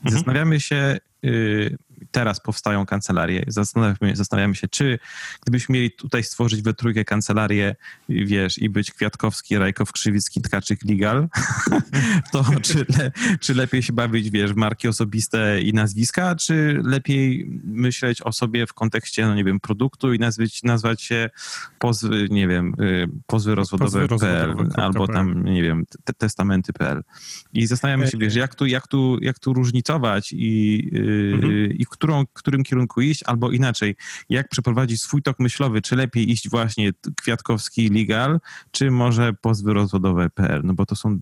I 0.04 0.11
zastanawiamy 0.11 0.61
się, 0.61 0.97
yy, 1.23 1.76
teraz 2.14 2.40
powstają 2.40 2.87
kancelarie, 2.87 3.44
zastanawiamy, 3.47 4.16
zastanawiamy 4.16 4.54
się, 4.54 4.68
czy 4.68 4.99
gdybyśmy 5.42 5.73
mieli 5.73 5.90
tutaj 5.90 6.25
stworzyć 6.25 6.62
we 6.62 6.75
trójkę 6.75 7.04
kancelarię, 7.04 7.76
wiesz, 8.09 8.59
i 8.59 8.68
być 8.68 8.90
Kwiatkowski, 8.90 9.59
Rajkow, 9.59 9.92
Krzywicki, 9.92 10.42
Tkaczyk, 10.42 10.80
Legal, 10.85 11.28
to 12.33 12.44
czy, 12.62 12.78
le, 12.78 13.12
czy 13.40 13.54
lepiej 13.54 13.83
się 13.83 13.92
bawić, 13.92 14.30
wiesz, 14.30 14.52
w 14.52 14.56
marki 14.56 14.88
osobiste 14.88 15.61
i 15.61 15.73
nazwiska, 15.73 16.35
czy 16.37 16.80
lepiej 16.85 17.50
myśleć 17.64 18.23
o 18.23 18.33
sobie 18.33 18.66
w 18.66 18.75
kontekście, 18.75 19.26
no 19.26 19.35
nie 19.35 19.44
wiem, 19.44 19.61
produktu 19.61 20.12
i 20.12 20.18
nazwać, 20.18 20.62
nazwać 20.62 21.02
się 21.02 21.30
pozwy, 21.78 22.28
nie 22.30 22.49
wiem, 22.49 22.75
y, 22.80 23.09
pozwy 23.26 23.54
rozwodowe.pl 23.54 24.56
albo 24.76 25.09
tam, 25.09 25.44
nie 25.44 25.62
wiem, 25.62 25.85
te, 26.04 26.12
testamenty.pl. 26.12 27.02
I 27.52 27.66
zastanawiamy 27.66 28.06
się, 28.06 28.18
wiesz, 28.18 28.35
jak 28.35 28.54
tu, 28.54 28.66
jak 28.66 28.88
tu, 28.88 29.18
jak 29.21 29.38
tu 29.38 29.52
różnicować 29.52 30.33
i, 30.33 30.90
y, 30.94 31.35
Mhm. 31.35 31.73
i 31.73 31.87
którą, 32.04 32.25
którym 32.32 32.62
kierunku 32.62 33.00
iść, 33.00 33.23
albo 33.26 33.50
inaczej, 33.50 33.96
jak 34.28 34.49
przeprowadzić 34.49 35.02
swój 35.02 35.23
tok 35.23 35.38
myślowy, 35.38 35.82
czy 35.82 35.96
lepiej 35.96 36.30
iść 36.30 36.50
właśnie 36.50 36.92
Kwiatkowski 37.23 37.88
legal, 37.88 38.40
czy 38.70 38.90
może 38.90 39.32
pozwy 39.32 39.73
rozwodowe.pl, 39.73 40.61
no 40.64 40.74
bo 40.74 40.87
to 40.87 40.96
są 40.96 41.18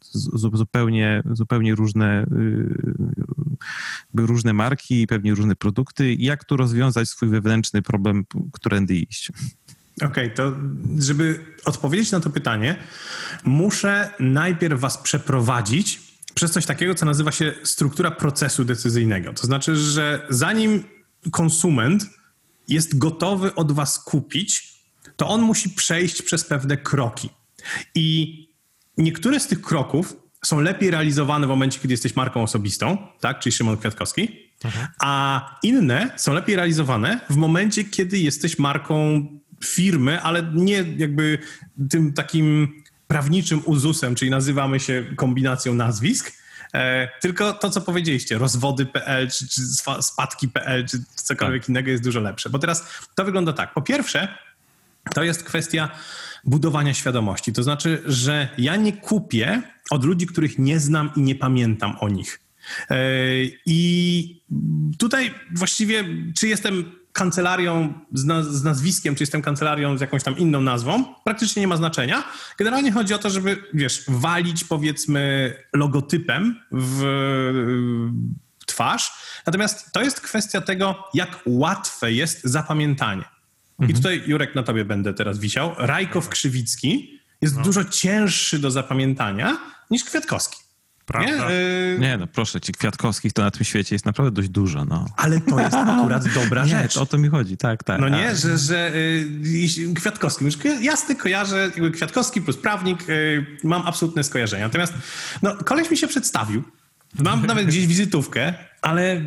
zupełnie, 0.53 1.23
zupełnie 1.33 1.75
różne, 1.75 2.27
yy, 4.15 4.27
różne 4.27 4.53
marki 4.53 5.07
pewnie 5.07 5.35
różne 5.35 5.57
produkty. 5.57 6.15
Jak 6.15 6.45
tu 6.45 6.57
rozwiązać 6.57 7.09
swój 7.09 7.29
wewnętrzny 7.29 7.83
problem, 7.83 8.25
którędy 8.53 8.95
iść? 8.95 9.33
Okej, 10.03 10.35
to 10.35 10.53
żeby 10.99 11.45
odpowiedzieć 11.65 12.13
na 12.13 12.21
to 12.21 12.31
pytanie, 12.31 12.77
muszę 13.45 14.11
najpierw 14.21 14.81
was 14.81 14.99
przeprowadzić 14.99 16.12
przez 16.35 16.53
coś 16.53 16.67
takiego, 16.67 16.95
co 16.95 17.07
nazywa 17.07 17.33
się 17.33 17.53
struktura 17.63 18.11
procesu 18.11 18.65
decyzyjnego. 18.65 19.33
To 19.33 19.47
znaczy, 19.47 19.77
że 19.77 20.27
zanim 20.31 20.85
konsument 21.31 22.07
jest 22.69 22.99
gotowy 22.99 23.55
od 23.55 23.73
was 23.73 23.99
kupić, 23.99 24.73
to 25.17 25.29
on 25.29 25.43
musi 25.43 25.71
przejść 25.71 26.23
przez 26.23 26.45
pewne 26.45 26.77
kroki. 26.77 27.29
I 27.95 28.39
niektóre 28.99 29.41
z 29.41 29.47
tych 29.47 29.61
kroków 29.61 30.17
są 30.45 30.61
lepiej 30.61 30.91
realizowane 30.91 31.47
w 31.47 31.49
momencie, 31.49 31.81
kiedy 31.81 31.95
jesteś 31.95 32.17
marką 32.17 32.43
osobistą, 32.43 32.99
tak, 33.21 33.39
czyli 33.39 33.53
Szymon 33.53 33.77
Kwiatkowski, 33.77 34.29
a 35.01 35.59
inne 35.63 36.11
są 36.17 36.33
lepiej 36.33 36.57
realizowane 36.57 37.21
w 37.31 37.37
momencie, 37.37 37.85
kiedy 37.85 38.19
jesteś 38.19 38.59
marką 38.59 39.27
firmy, 39.65 40.21
ale 40.21 40.53
nie 40.55 40.85
jakby 40.97 41.39
tym 41.91 42.13
takim 42.13 42.82
prawniczym 43.13 43.63
uzusem, 43.65 44.15
czyli 44.15 44.31
nazywamy 44.31 44.81
się 44.81 45.05
kombinacją 45.17 45.75
nazwisk, 45.75 46.33
e, 46.75 47.09
tylko 47.21 47.53
to, 47.53 47.71
co 47.71 47.81
powiedzieliście, 47.81 48.39
rozwody.pl 48.39 49.31
czy, 49.31 49.49
czy 49.49 49.61
spadki.pl 50.01 50.89
czy 50.89 50.99
cokolwiek 51.15 51.69
innego 51.69 51.91
jest 51.91 52.03
dużo 52.03 52.21
lepsze. 52.21 52.51
Bo 52.51 52.59
teraz 52.59 52.87
to 53.15 53.25
wygląda 53.25 53.53
tak. 53.53 53.75
Po 53.75 53.83
pierwsze, 53.83 54.29
to 55.15 55.23
jest 55.23 55.45
kwestia 55.45 55.91
budowania 56.45 56.95
świadomości. 56.95 57.53
To 57.53 57.63
znaczy, 57.63 58.03
że 58.07 58.49
ja 58.59 58.77
nie 58.77 58.93
kupię 58.93 59.63
od 59.91 60.05
ludzi, 60.05 60.27
których 60.27 60.59
nie 60.59 60.81
znam 60.81 61.11
i 61.17 61.21
nie 61.21 61.35
pamiętam 61.35 61.97
o 62.01 62.09
nich. 62.09 62.41
E, 62.91 62.97
I 63.67 64.43
tutaj 64.99 65.35
właściwie, 65.55 66.05
czy 66.37 66.49
jestem 66.49 67.02
kancelarią 67.13 67.95
z, 68.13 68.25
naz- 68.25 68.53
z 68.53 68.65
nazwiskiem, 68.65 69.15
czy 69.15 69.23
jestem 69.23 69.43
kancelarią 69.43 69.99
z 69.99 70.01
jakąś 70.01 70.23
tam 70.23 70.39
inną 70.39 70.61
nazwą, 70.61 71.15
praktycznie 71.25 71.61
nie 71.61 71.69
ma 71.69 71.77
znaczenia. 71.77 72.25
Generalnie 72.59 72.93
chodzi 72.93 73.15
o 73.15 73.19
to, 73.19 73.31
żeby, 73.31 73.65
wiesz, 73.75 74.05
walić 74.09 74.65
powiedzmy 74.65 75.55
logotypem 75.73 76.61
w 76.73 77.03
twarz. 78.67 79.13
Natomiast 79.47 79.93
to 79.93 80.03
jest 80.03 80.21
kwestia 80.21 80.61
tego, 80.61 81.05
jak 81.15 81.41
łatwe 81.47 82.13
jest 82.13 82.45
zapamiętanie. 82.45 83.25
I 83.89 83.95
tutaj, 83.95 84.23
Jurek, 84.27 84.55
na 84.55 84.63
tobie 84.63 84.85
będę 84.85 85.15
teraz 85.15 85.39
wisiał. 85.39 85.75
Rajkow 85.79 86.29
Krzywicki 86.29 87.19
jest 87.41 87.61
dużo 87.61 87.85
cięższy 87.85 88.59
do 88.59 88.71
zapamiętania 88.71 89.59
niż 89.91 90.05
Kwiatkowski. 90.05 90.59
Prawda? 91.07 91.31
Nie? 91.31 91.51
Y, 91.55 91.97
Nie, 92.01 92.17
no 92.17 92.27
proszę 92.27 92.61
ci, 92.61 92.73
Kwiatkowskich 92.73 93.33
to 93.33 93.43
na 93.43 93.51
tym 93.51 93.65
świecie 93.65 93.95
jest 93.95 94.07
naprawdę 94.07 94.31
dość 94.31 94.49
dużo, 94.49 94.85
no. 94.85 95.07
Ale 95.17 95.41
to 95.41 95.61
jest 95.61 95.75
akurat 95.99 96.35
dobra 96.35 96.65
Nie, 96.65 96.69
rzecz. 96.71 96.97
o 96.97 97.07
to 97.07 97.19
mi 97.19 97.29
chodzi, 97.29 97.57
tak, 97.57 97.85
tak. 97.85 98.01
No 98.01 98.09
nie, 98.09 98.37
że, 98.37 98.59
że 98.59 98.95
y, 98.95 99.29
jeśli- 99.43 99.95
Kwiatkowski. 99.95 100.45
Już 100.45 100.55
jasny 100.81 101.15
kojarzę, 101.17 101.59
jakby 101.75 101.91
Kwiatkowski 101.91 102.43
plus 102.43 102.57
prawnik, 102.57 103.09
y, 103.09 103.47
mam 103.65 103.83
absolutne 103.87 104.25
skojarzenia. 104.25 104.65
Natomiast 104.67 104.95
no, 105.43 105.57
koleś 105.57 105.91
mi 105.91 105.97
się 105.97 106.09
przedstawił. 106.09 106.63
Mam 107.19 107.47
nawet 107.47 107.67
gdzieś 107.67 107.87
wizytówkę, 107.87 108.55
ale 108.83 109.23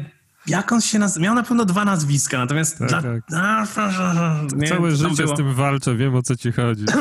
jak 0.48 0.72
on 0.72 0.82
się 0.82 1.00
nazywa? 1.00 1.24
Miał 1.24 1.36
na 1.36 1.44
pewno 1.44 1.66
dwa 1.66 1.86
nazwiska, 1.86 2.38
natomiast... 2.38 2.78
Tak, 2.80 2.90
dla... 3.30 3.68
tak. 3.76 4.52
Nie, 4.56 4.68
Całe 4.68 4.90
tam 4.90 5.10
życie 5.10 5.24
było- 5.24 5.36
z 5.36 5.38
tym 5.38 5.54
walczę, 5.54 5.96
wiem 5.96 6.16
o 6.16 6.22
co 6.22 6.36
ci 6.36 6.52
chodzi. 6.52 6.86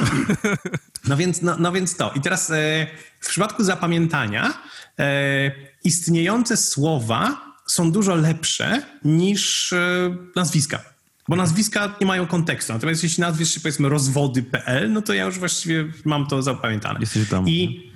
No 1.08 1.16
więc, 1.16 1.42
no, 1.42 1.56
no 1.58 1.72
więc 1.72 1.96
to. 1.96 2.12
I 2.16 2.20
teraz 2.20 2.50
e, 2.50 2.86
w 3.20 3.28
przypadku 3.28 3.64
zapamiętania 3.64 4.54
e, 4.98 5.50
istniejące 5.84 6.56
słowa 6.56 7.40
są 7.66 7.92
dużo 7.92 8.14
lepsze 8.14 8.82
niż 9.04 9.72
e, 9.72 10.16
nazwiska. 10.36 10.80
Bo 11.28 11.36
nazwiska 11.36 11.94
nie 12.00 12.06
mają 12.06 12.26
kontekstu. 12.26 12.72
Natomiast 12.72 13.02
jeśli 13.02 13.20
nazwiesz 13.20 13.54
się 13.54 13.60
powiedzmy 13.60 13.88
rozwody.pl, 13.88 14.92
no 14.92 15.02
to 15.02 15.12
ja 15.14 15.24
już 15.24 15.38
właściwie 15.38 15.84
mam 16.04 16.26
to 16.26 16.42
zapamiętane. 16.42 17.00
Jesteś 17.00 17.28
domu. 17.28 17.48
I 17.48 17.90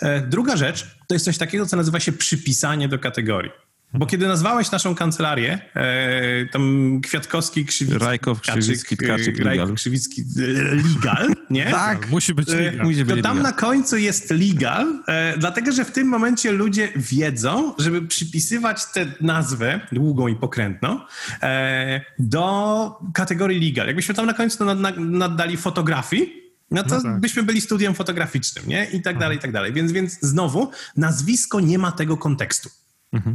e, 0.00 0.20
druga 0.20 0.56
rzecz 0.56 0.96
to 1.06 1.14
jest 1.14 1.24
coś 1.24 1.38
takiego, 1.38 1.66
co 1.66 1.76
nazywa 1.76 2.00
się 2.00 2.12
przypisanie 2.12 2.88
do 2.88 2.98
kategorii. 2.98 3.50
Bo 3.94 4.06
kiedy 4.06 4.26
nazwałeś 4.28 4.70
naszą 4.70 4.94
kancelarię, 4.94 5.58
e, 5.76 6.46
tam 6.46 7.00
Kwiatkowski, 7.02 7.64
Krzywicki, 7.64 8.04
Rajkow, 8.04 8.40
Krzywicki, 8.40 8.96
Tkaczyk, 8.96 9.40
e, 9.40 9.44
Rajkow, 9.44 9.60
Legal. 9.60 9.74
Krzywicki, 9.74 10.22
e, 10.22 10.74
Legal, 10.74 11.32
nie? 11.50 11.64
Tak. 11.70 12.10
Musi 12.10 12.34
być 12.34 12.50
E. 12.50 12.72
Musi 12.82 13.04
to 13.04 13.16
tam 13.16 13.42
na 13.42 13.52
końcu 13.52 13.96
jest 13.96 14.30
legal, 14.30 15.02
e, 15.08 15.38
dlatego 15.38 15.72
że 15.72 15.84
w 15.84 15.90
tym 15.90 16.08
momencie 16.08 16.52
ludzie 16.52 16.88
wiedzą, 16.96 17.74
żeby 17.78 18.02
przypisywać 18.02 18.84
tę 18.86 19.06
nazwę, 19.20 19.80
długą 19.92 20.28
i 20.28 20.36
pokrętną, 20.36 21.00
e, 21.42 22.00
do 22.18 22.98
kategorii 23.14 23.66
legal. 23.68 23.86
Jakbyśmy 23.86 24.14
tam 24.14 24.26
na 24.26 24.34
końcu 24.34 24.64
nad, 24.64 24.80
nad, 24.80 24.98
naddali 24.98 25.56
fotografii, 25.56 26.44
no 26.70 26.82
to 26.82 26.94
No 26.94 27.02
tak. 27.02 27.20
byśmy 27.20 27.42
byli 27.42 27.60
studiem 27.60 27.94
fotograficznym, 27.94 28.68
nie? 28.68 28.84
I 28.84 29.02
tak 29.02 29.18
dalej, 29.18 29.36
i 29.38 29.40
tak 29.40 29.52
dalej. 29.52 29.72
Więc, 29.72 29.92
więc 29.92 30.18
znowu, 30.20 30.70
nazwisko 30.96 31.60
nie 31.60 31.78
ma 31.78 31.92
tego 31.92 32.16
kontekstu. 32.16 32.70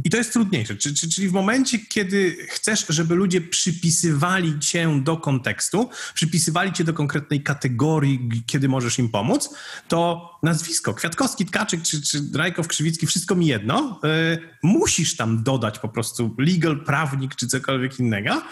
I 0.04 0.10
to 0.10 0.16
jest 0.16 0.32
trudniejsze. 0.32 0.76
Czy, 0.76 0.94
czy, 0.94 1.08
czyli 1.08 1.28
w 1.28 1.32
momencie, 1.32 1.78
kiedy 1.78 2.36
chcesz, 2.48 2.86
żeby 2.88 3.14
ludzie 3.14 3.40
przypisywali 3.40 4.58
cię 4.58 5.00
do 5.02 5.16
kontekstu, 5.16 5.90
przypisywali 6.14 6.72
cię 6.72 6.84
do 6.84 6.92
konkretnej 6.92 7.42
kategorii, 7.42 8.42
kiedy 8.46 8.68
możesz 8.68 8.98
im 8.98 9.08
pomóc, 9.08 9.54
to 9.88 10.30
nazwisko 10.42 10.94
Kwiatkowski, 10.94 11.46
Tkaczyk 11.46 11.82
czy, 11.82 12.02
czy 12.02 12.18
Rajkow, 12.34 12.68
Krzywicki, 12.68 13.06
wszystko 13.06 13.34
mi 13.34 13.46
jedno, 13.46 14.00
y, 14.34 14.38
musisz 14.62 15.16
tam 15.16 15.42
dodać 15.42 15.78
po 15.78 15.88
prostu 15.88 16.34
legal, 16.38 16.84
prawnik 16.84 17.34
czy 17.34 17.46
cokolwiek 17.46 17.98
innego, 17.98 18.42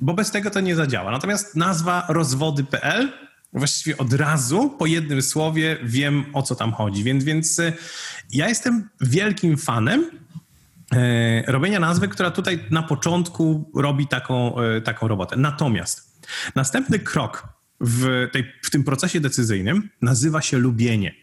bo 0.00 0.14
bez 0.14 0.30
tego 0.30 0.50
to 0.50 0.60
nie 0.60 0.76
zadziała. 0.76 1.10
Natomiast 1.10 1.56
nazwa 1.56 2.06
rozwody.pl 2.08 3.12
właściwie 3.52 3.98
od 3.98 4.12
razu 4.12 4.70
po 4.78 4.86
jednym 4.86 5.22
słowie 5.22 5.76
wiem 5.82 6.24
o 6.32 6.42
co 6.42 6.54
tam 6.54 6.72
chodzi. 6.72 7.04
Więc, 7.04 7.24
więc 7.24 7.58
y, 7.58 7.72
ja 8.32 8.48
jestem 8.48 8.88
wielkim 9.00 9.56
fanem 9.56 10.23
robienia 11.46 11.80
nazwy, 11.80 12.08
która 12.08 12.30
tutaj 12.30 12.64
na 12.70 12.82
początku 12.82 13.70
robi 13.74 14.06
taką, 14.06 14.60
e, 14.60 14.80
taką 14.80 15.08
robotę. 15.08 15.36
Natomiast 15.36 16.22
następny 16.54 16.98
krok 16.98 17.48
w, 17.80 18.28
tej, 18.32 18.52
w 18.62 18.70
tym 18.70 18.84
procesie 18.84 19.20
decyzyjnym 19.20 19.90
nazywa 20.02 20.42
się 20.42 20.58
lubienie. 20.58 21.14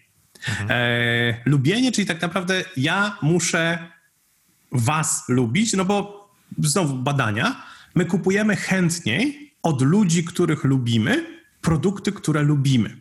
E, 0.69 1.41
lubienie, 1.45 1.91
czyli 1.91 2.08
tak 2.08 2.21
naprawdę 2.21 2.63
ja 2.78 3.17
muszę 3.21 3.80
was 4.71 5.24
lubić, 5.30 5.74
no 5.74 5.86
bo 5.86 6.30
znowu 6.60 6.95
badania, 6.95 7.63
my 7.95 8.06
kupujemy 8.06 8.56
chętniej 8.56 9.54
od 9.63 9.82
ludzi, 9.82 10.24
których 10.24 10.63
lubimy, 10.63 11.26
produkty, 11.62 12.12
które 12.12 12.41
lubimy. 12.43 12.97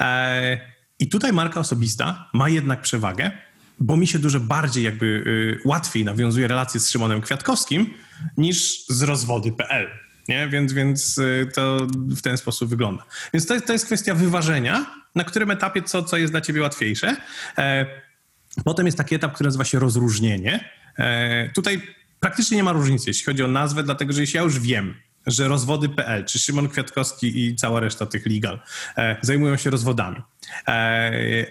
E, 0.00 0.60
I 0.98 1.08
tutaj 1.08 1.32
marka 1.32 1.60
osobista 1.60 2.30
ma 2.34 2.48
jednak 2.48 2.80
przewagę, 2.80 3.30
bo 3.82 3.96
mi 3.96 4.06
się 4.06 4.18
dużo 4.18 4.40
bardziej 4.40 4.84
jakby 4.84 5.06
y, 5.06 5.60
łatwiej 5.64 6.04
nawiązuje 6.04 6.48
relacje 6.48 6.80
z 6.80 6.90
Szymonem 6.90 7.20
Kwiatkowskim 7.20 7.94
niż 8.36 8.86
z 8.88 9.02
rozwody.pl. 9.02 9.88
Nie? 10.28 10.48
Więc, 10.48 10.72
więc 10.72 11.18
y, 11.18 11.48
to 11.54 11.86
w 11.90 12.22
ten 12.22 12.36
sposób 12.36 12.68
wygląda. 12.68 13.04
Więc 13.34 13.46
to 13.46 13.60
to 13.60 13.72
jest 13.72 13.86
kwestia 13.86 14.14
wyważenia, 14.14 14.86
na 15.14 15.24
którym 15.24 15.50
etapie 15.50 15.82
co, 15.82 16.02
co 16.02 16.16
jest 16.16 16.32
dla 16.32 16.40
ciebie 16.40 16.60
łatwiejsze. 16.60 17.16
E, 17.58 17.86
Potem 18.64 18.86
jest 18.86 18.98
taki 18.98 19.14
etap, 19.14 19.32
który 19.32 19.48
nazywa 19.48 19.64
się 19.64 19.78
rozróżnienie. 19.78 20.70
E, 20.98 21.50
tutaj 21.54 21.82
praktycznie 22.20 22.56
nie 22.56 22.62
ma 22.62 22.72
różnicy, 22.72 23.10
jeśli 23.10 23.24
chodzi 23.24 23.42
o 23.42 23.48
nazwę, 23.48 23.82
dlatego 23.82 24.12
że 24.12 24.20
jeśli 24.20 24.36
ja 24.36 24.42
już 24.42 24.60
wiem, 24.60 24.94
że 25.26 25.48
rozwody.pl, 25.48 26.24
czy 26.24 26.38
Szymon 26.38 26.68
Kwiatkowski 26.68 27.44
i 27.46 27.56
cała 27.56 27.80
reszta 27.80 28.06
tych 28.06 28.26
legal 28.26 28.60
e, 28.96 29.16
zajmują 29.22 29.56
się 29.56 29.70
rozwodami, 29.70 30.16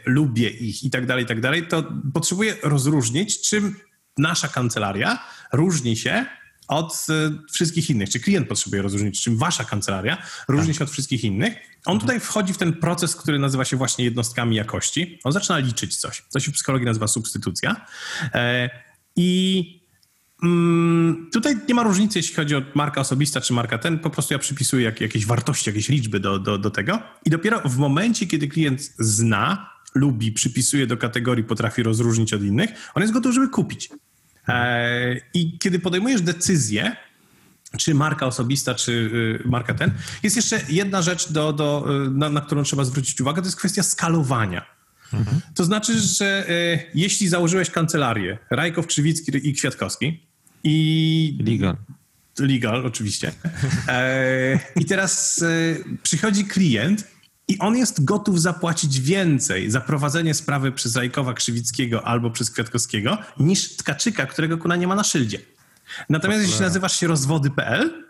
lubię 0.05 0.49
ich 0.49 0.83
i 0.83 0.89
tak 0.89 1.05
dalej, 1.05 1.23
i 1.23 1.27
tak 1.27 1.41
dalej, 1.41 1.67
to 1.67 1.83
potrzebuję 2.13 2.55
rozróżnić, 2.63 3.41
czym 3.41 3.75
nasza 4.17 4.47
kancelaria 4.47 5.23
różni 5.53 5.97
się 5.97 6.25
od 6.71 7.05
e, 7.09 7.31
wszystkich 7.53 7.89
innych. 7.89 8.09
Czy 8.09 8.19
klient 8.19 8.47
potrzebuje 8.47 8.81
rozróżnić, 8.81 9.23
czym 9.23 9.37
wasza 9.37 9.63
kancelaria 9.63 10.17
różni 10.47 10.73
się 10.73 10.83
od 10.83 10.89
wszystkich 10.91 11.23
innych. 11.23 11.53
On 11.85 11.99
tutaj 11.99 12.19
wchodzi 12.19 12.53
w 12.53 12.57
ten 12.57 12.73
proces, 12.73 13.15
który 13.15 13.39
nazywa 13.39 13.65
się 13.65 13.77
właśnie 13.77 14.05
jednostkami 14.05 14.55
jakości. 14.55 15.19
On 15.23 15.31
zaczyna 15.31 15.57
liczyć 15.57 15.97
coś. 15.97 16.23
To 16.33 16.39
się 16.39 16.51
w 16.51 16.53
psychologii 16.53 16.85
nazywa 16.85 17.07
substytucja. 17.07 17.85
E, 18.33 18.69
I 19.15 19.80
mm, 20.43 21.30
tutaj 21.32 21.56
nie 21.67 21.75
ma 21.75 21.84
różnicy, 21.84 22.19
jeśli 22.19 22.36
chodzi 22.36 22.56
o 22.56 22.62
marka 22.75 23.01
osobista 23.01 23.41
czy 23.41 23.54
marka 23.54 23.77
ten. 23.77 23.99
Po 23.99 24.10
prostu 24.10 24.34
ja 24.34 24.39
przypisuję 24.39 24.86
jak, 24.86 25.01
jakieś 25.01 25.25
wartości, 25.25 25.69
jakieś 25.69 25.89
liczby 25.89 26.19
do, 26.19 26.39
do, 26.39 26.58
do 26.58 26.71
tego. 26.71 26.99
I 27.25 27.30
dopiero 27.30 27.62
w 27.65 27.77
momencie, 27.77 28.27
kiedy 28.27 28.47
klient 28.47 28.82
zna, 28.99 29.69
lubi, 29.95 30.32
przypisuje 30.32 30.88
do 30.88 30.97
kategorii, 30.97 31.43
potrafi 31.43 31.84
rozróżnić 31.84 32.34
od 32.34 32.43
innych, 32.43 32.69
on 32.95 33.01
jest 33.01 33.13
gotów, 33.13 33.34
żeby 33.34 33.47
kupić. 33.47 33.89
E, 34.47 35.21
I 35.34 35.58
kiedy 35.60 35.80
podejmujesz 35.80 36.21
decyzję, 36.21 36.95
czy 37.77 37.95
marka 37.95 38.25
osobista, 38.25 38.75
czy 38.75 38.91
y, 38.91 39.49
marka 39.49 39.73
ten, 39.73 39.91
jest 40.23 40.36
jeszcze 40.36 40.62
jedna 40.69 41.01
rzecz, 41.01 41.32
do, 41.32 41.54
do, 41.54 41.86
y, 42.08 42.12
na, 42.12 42.30
na 42.30 42.41
którą 42.41 42.63
trzeba 42.63 42.84
zwrócić 42.84 43.21
uwagę, 43.21 43.41
to 43.41 43.47
jest 43.47 43.58
kwestia 43.58 43.84
skalowania. 43.84 44.65
To 45.56 45.63
znaczy, 45.63 45.99
że 45.99 46.49
y, 46.49 46.80
jeśli 46.95 47.27
założyłeś 47.27 47.69
kancelarię 47.69 48.38
Rajkow, 48.49 48.88
Krzywicki 48.88 49.49
i 49.49 49.54
Kwiatkowski 49.54 50.27
i 50.63 51.38
Legal. 51.47 51.78
legal 52.39 52.86
oczywiście. 52.86 53.32
E, 53.88 54.60
I 54.76 54.86
teraz 54.86 55.43
e, 55.43 55.97
przychodzi 56.04 56.45
klient 56.45 57.08
i 57.47 57.60
on 57.60 57.78
jest 57.78 58.04
gotów 58.04 58.41
zapłacić 58.41 59.00
więcej 59.00 59.71
za 59.71 59.82
prowadzenie 59.82 60.34
sprawy 60.34 60.71
przez 60.71 60.95
Rajkowa 60.95 61.34
Krzywickiego 61.34 62.08
albo 62.08 62.30
przez 62.30 62.52
Kwiatkowskiego 62.52 63.17
niż 63.39 63.76
Tkaczyka, 63.78 64.26
którego 64.26 64.58
kuna 64.58 64.76
nie 64.76 64.88
ma 64.88 64.95
na 64.95 65.04
szyldzie. 65.04 65.39
Natomiast 66.10 66.41
jeśli 66.41 66.62
nazywasz 66.62 67.00
się 67.00 67.08
rozwody.pl, 67.08 68.06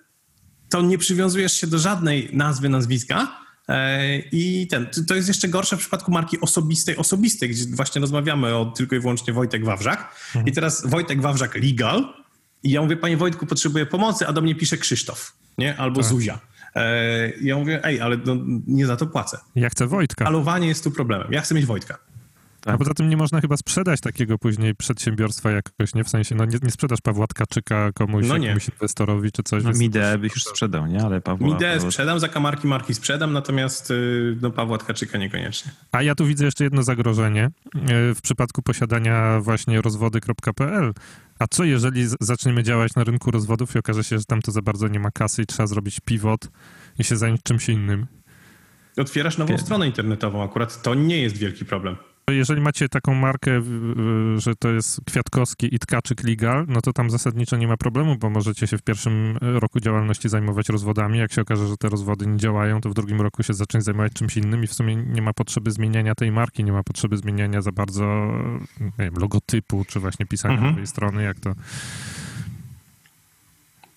to 0.69 0.81
nie 0.81 0.97
przywiązujesz 0.97 1.53
się 1.53 1.67
do 1.67 1.79
żadnej 1.79 2.29
nazwy, 2.33 2.69
nazwiska. 2.69 3.41
e, 3.67 4.17
I 4.17 4.67
ten, 4.67 4.87
to 5.07 5.15
jest 5.15 5.27
jeszcze 5.27 5.47
gorsze 5.47 5.77
w 5.77 5.79
przypadku 5.79 6.11
marki 6.11 6.41
osobistej, 6.41 6.97
osobistej, 6.97 7.49
gdzie 7.49 7.65
właśnie 7.75 8.01
rozmawiamy 8.01 8.55
o 8.55 8.65
tylko 8.65 8.95
i 8.95 8.99
wyłącznie 8.99 9.33
Wojtek 9.33 9.65
Wawrzak. 9.65 10.15
I 10.45 10.51
teraz 10.51 10.87
Wojtek 10.87 11.21
Wawrzak 11.21 11.55
legal. 11.55 12.20
I 12.63 12.71
ja 12.71 12.81
mówię, 12.81 12.97
panie 12.97 13.17
Wojtku, 13.17 13.45
potrzebuję 13.45 13.85
pomocy, 13.85 14.27
a 14.27 14.33
do 14.33 14.41
mnie 14.41 14.55
pisze 14.55 14.77
Krzysztof, 14.77 15.33
nie? 15.57 15.77
Albo 15.77 16.03
Zuzia. 16.03 16.39
E, 16.75 17.29
I 17.31 17.45
ja 17.45 17.55
mówię, 17.57 17.79
ej, 17.85 18.01
ale 18.01 18.17
no, 18.25 18.35
nie 18.67 18.85
za 18.85 18.95
to 18.95 19.05
płacę. 19.07 19.37
Ja 19.55 19.69
chcę 19.69 19.87
Wojtka. 19.87 20.25
Alowanie 20.25 20.67
jest 20.67 20.83
tu 20.83 20.91
problemem. 20.91 21.27
Ja 21.31 21.41
chcę 21.41 21.55
mieć 21.55 21.65
Wojtka. 21.65 21.97
A 22.65 22.77
poza 22.77 22.93
tym 22.93 23.09
nie 23.09 23.17
można 23.17 23.41
chyba 23.41 23.57
sprzedać 23.57 24.01
takiego 24.01 24.37
później 24.37 24.75
przedsiębiorstwa 24.75 25.51
jakoś, 25.51 25.93
nie? 25.95 26.03
W 26.03 26.09
sensie, 26.09 26.35
no 26.35 26.45
nie, 26.45 26.57
nie 26.63 26.71
sprzedasz 26.71 27.01
Pawła 27.01 27.27
Tkaczyka 27.27 27.91
komuś, 27.91 28.25
No 28.27 28.37
nie. 28.37 28.47
jakiemuś 28.47 28.69
inwestorowi 28.69 29.31
czy 29.31 29.43
coś. 29.43 29.63
No, 29.63 29.71
Mideę 29.71 30.17
byś 30.17 30.35
już 30.35 30.43
sprzedał, 30.43 30.87
nie? 30.87 31.01
Ale 31.03 31.21
Pawła... 31.21 31.47
Midę 31.47 31.77
Pawła- 31.77 31.91
sprzedam, 31.91 32.19
za 32.19 32.27
kamarki 32.27 32.67
marki 32.67 32.93
sprzedam, 32.93 33.33
natomiast 33.33 33.91
y, 33.91 34.37
no, 34.41 34.51
Pawła 34.51 34.77
Tkaczyka 34.77 35.17
niekoniecznie. 35.17 35.71
A 35.91 36.01
ja 36.03 36.15
tu 36.15 36.25
widzę 36.25 36.45
jeszcze 36.45 36.63
jedno 36.63 36.83
zagrożenie 36.83 37.43
e, 37.45 37.49
w 38.15 38.21
przypadku 38.23 38.61
posiadania 38.61 39.39
właśnie 39.41 39.81
rozwody.pl. 39.81 40.93
A 41.41 41.47
co 41.47 41.63
jeżeli 41.63 42.07
zaczniemy 42.19 42.63
działać 42.63 42.95
na 42.95 43.03
rynku 43.03 43.31
rozwodów 43.31 43.75
i 43.75 43.79
okaże 43.79 44.03
się, 44.03 44.17
że 44.17 44.25
tam 44.25 44.41
to 44.41 44.51
za 44.51 44.61
bardzo 44.61 44.87
nie 44.87 44.99
ma 44.99 45.11
kasy 45.11 45.41
i 45.41 45.45
trzeba 45.45 45.67
zrobić 45.67 45.99
pivot 45.99 46.49
i 46.99 47.03
się 47.03 47.17
zająć 47.17 47.43
czymś 47.43 47.69
innym? 47.69 48.07
Otwierasz 48.97 49.37
nową 49.37 49.57
stronę 49.57 49.87
internetową, 49.87 50.43
akurat 50.43 50.81
to 50.81 50.95
nie 50.95 51.21
jest 51.21 51.37
wielki 51.37 51.65
problem. 51.65 51.95
Jeżeli 52.31 52.61
macie 52.61 52.89
taką 52.89 53.15
markę, 53.15 53.61
że 54.37 54.55
to 54.55 54.69
jest 54.69 55.01
Kwiatkowski 55.05 55.75
i 55.75 55.79
Tkaczyk 55.79 56.23
Legal, 56.23 56.65
no 56.67 56.81
to 56.81 56.93
tam 56.93 57.09
zasadniczo 57.09 57.57
nie 57.57 57.67
ma 57.67 57.77
problemu, 57.77 58.17
bo 58.17 58.29
możecie 58.29 58.67
się 58.67 58.77
w 58.77 58.81
pierwszym 58.81 59.37
roku 59.41 59.79
działalności 59.79 60.29
zajmować 60.29 60.69
rozwodami. 60.69 61.19
Jak 61.19 61.33
się 61.33 61.41
okaże, 61.41 61.67
że 61.67 61.77
te 61.77 61.89
rozwody 61.89 62.27
nie 62.27 62.37
działają, 62.37 62.81
to 62.81 62.89
w 62.89 62.93
drugim 62.93 63.21
roku 63.21 63.43
się 63.43 63.53
zacząć 63.53 63.83
zajmować 63.83 64.13
czymś 64.13 64.37
innym 64.37 64.63
i 64.63 64.67
w 64.67 64.73
sumie 64.73 64.95
nie 64.95 65.21
ma 65.21 65.33
potrzeby 65.33 65.71
zmieniania 65.71 66.15
tej 66.15 66.31
marki, 66.31 66.63
nie 66.63 66.71
ma 66.71 66.83
potrzeby 66.83 67.17
zmieniania 67.17 67.61
za 67.61 67.71
bardzo 67.71 68.31
nie 68.79 68.91
wiem, 68.97 69.13
logotypu, 69.17 69.85
czy 69.87 69.99
właśnie 69.99 70.25
pisania 70.25 70.51
Mhm. 70.53 70.71
nowej 70.71 70.87
strony, 70.87 71.23
jak 71.23 71.39
to... 71.39 71.53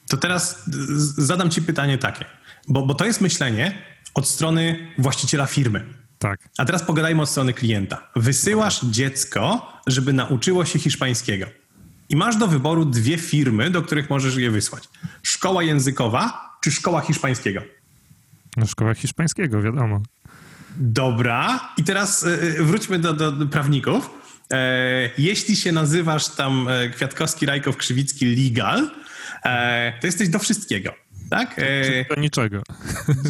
To 0.09 0.16
teraz 0.16 0.62
zadam 1.16 1.51
ci 1.51 1.62
pytanie 1.62 1.99
takie, 1.99 2.25
bo, 2.68 2.87
bo 2.87 2.94
to 2.94 3.05
jest 3.05 3.20
myślenie 3.20 3.79
od 4.14 4.29
strony 4.29 4.92
właściciela 4.99 5.47
firmy. 5.47 5.85
Tak. 6.24 6.40
A 6.58 6.64
teraz 6.64 6.82
pogadajmy 6.82 7.22
od 7.22 7.28
strony 7.28 7.52
klienta. 7.52 8.10
Wysyłasz 8.16 8.84
dziecko, 8.84 9.72
żeby 9.87 10.12
nauczyło 10.12 10.64
się 10.64 10.78
hiszpańskiego. 10.78 11.46
I 12.08 12.16
masz 12.16 12.37
do 12.37 12.48
wyboru 12.48 12.84
dwie 12.84 13.18
firmy, 13.18 13.70
do 13.70 13.82
których 13.82 14.10
możesz 14.10 14.37
je 14.37 14.50
wysłać. 14.50 14.88
Szkoła 15.22 15.62
językowa 15.62 16.50
czy 16.62 16.72
szkoła 16.72 17.00
hiszpańskiego. 17.00 17.62
No, 18.56 18.66
szkoła 18.66 18.94
hiszpańskiego, 18.94 19.62
wiadomo. 19.62 20.00
Dobra. 20.76 21.60
I 21.76 21.84
teraz 21.84 22.22
y, 22.22 22.28
y, 22.28 22.64
wróćmy 22.64 22.98
do, 22.98 23.12
do, 23.12 23.32
do 23.32 23.46
prawników. 23.46 24.10
E, 24.52 25.10
jeśli 25.18 25.56
się 25.56 25.72
nazywasz 25.72 26.28
tam 26.28 26.68
e, 26.68 26.88
Kwiatkowski, 26.88 27.46
Rajkow, 27.46 27.76
Krzywicki 27.76 28.37
legal, 28.37 28.90
e, 29.44 29.92
to 30.00 30.06
jesteś 30.06 30.28
do 30.28 30.38
wszystkiego. 30.38 30.94
Tak? 31.35 31.55
E, 31.59 32.14
Do 32.14 32.20
niczego. 32.20 32.62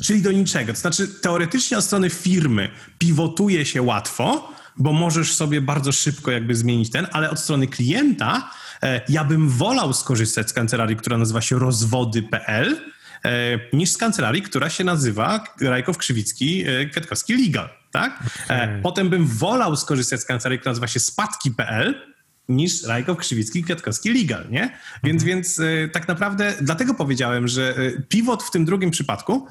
czyli 0.02 0.22
do 0.22 0.32
niczego. 0.32 0.72
To 0.72 0.78
znaczy, 0.78 1.08
teoretycznie 1.08 1.78
od 1.78 1.84
strony 1.84 2.10
firmy 2.10 2.68
pivotuje 2.98 3.66
się 3.66 3.82
łatwo, 3.82 4.52
bo 4.76 4.92
możesz 4.92 5.34
sobie 5.34 5.60
bardzo 5.60 5.92
szybko 5.92 6.30
jakby 6.30 6.54
zmienić 6.54 6.90
ten, 6.90 7.06
ale 7.12 7.30
od 7.30 7.38
strony 7.40 7.66
klienta 7.66 8.50
e, 8.82 9.00
ja 9.08 9.24
bym 9.24 9.48
wolał 9.48 9.92
skorzystać 9.92 10.50
z 10.50 10.52
kancelarii, 10.52 10.96
która 10.96 11.18
nazywa 11.18 11.40
się 11.40 11.58
rozwody.pl, 11.58 12.76
e, 13.24 13.30
niż 13.72 13.90
z 13.90 13.96
kancelarii, 13.96 14.42
która 14.42 14.70
się 14.70 14.84
nazywa 14.84 15.44
Rajkow 15.60 15.98
Krzywicki 15.98 16.64
Kwiatkowski 16.90 17.46
Legal, 17.46 17.68
tak? 17.90 18.22
E, 18.48 18.80
Potem 18.82 19.10
bym 19.10 19.26
wolał 19.26 19.76
skorzystać 19.76 20.20
z 20.20 20.24
kancelarii, 20.24 20.58
która 20.58 20.70
nazywa 20.70 20.86
się 20.88 21.00
spadki.pl, 21.00 22.13
niż 22.48 22.82
Rajkow 22.82 23.18
Krzywicki 23.18 23.62
Kwiatkowski 23.64 24.14
Legal, 24.22 24.50
nie? 24.50 24.78
Więc, 25.04 25.24
więc 25.24 25.60
e, 25.60 25.88
tak 25.88 26.08
naprawdę 26.08 26.54
dlatego 26.60 26.94
powiedziałem, 26.94 27.48
że 27.48 27.74
e, 27.76 28.02
pivot 28.02 28.42
w 28.42 28.50
tym 28.50 28.64
drugim 28.64 28.90
przypadku 28.90 29.46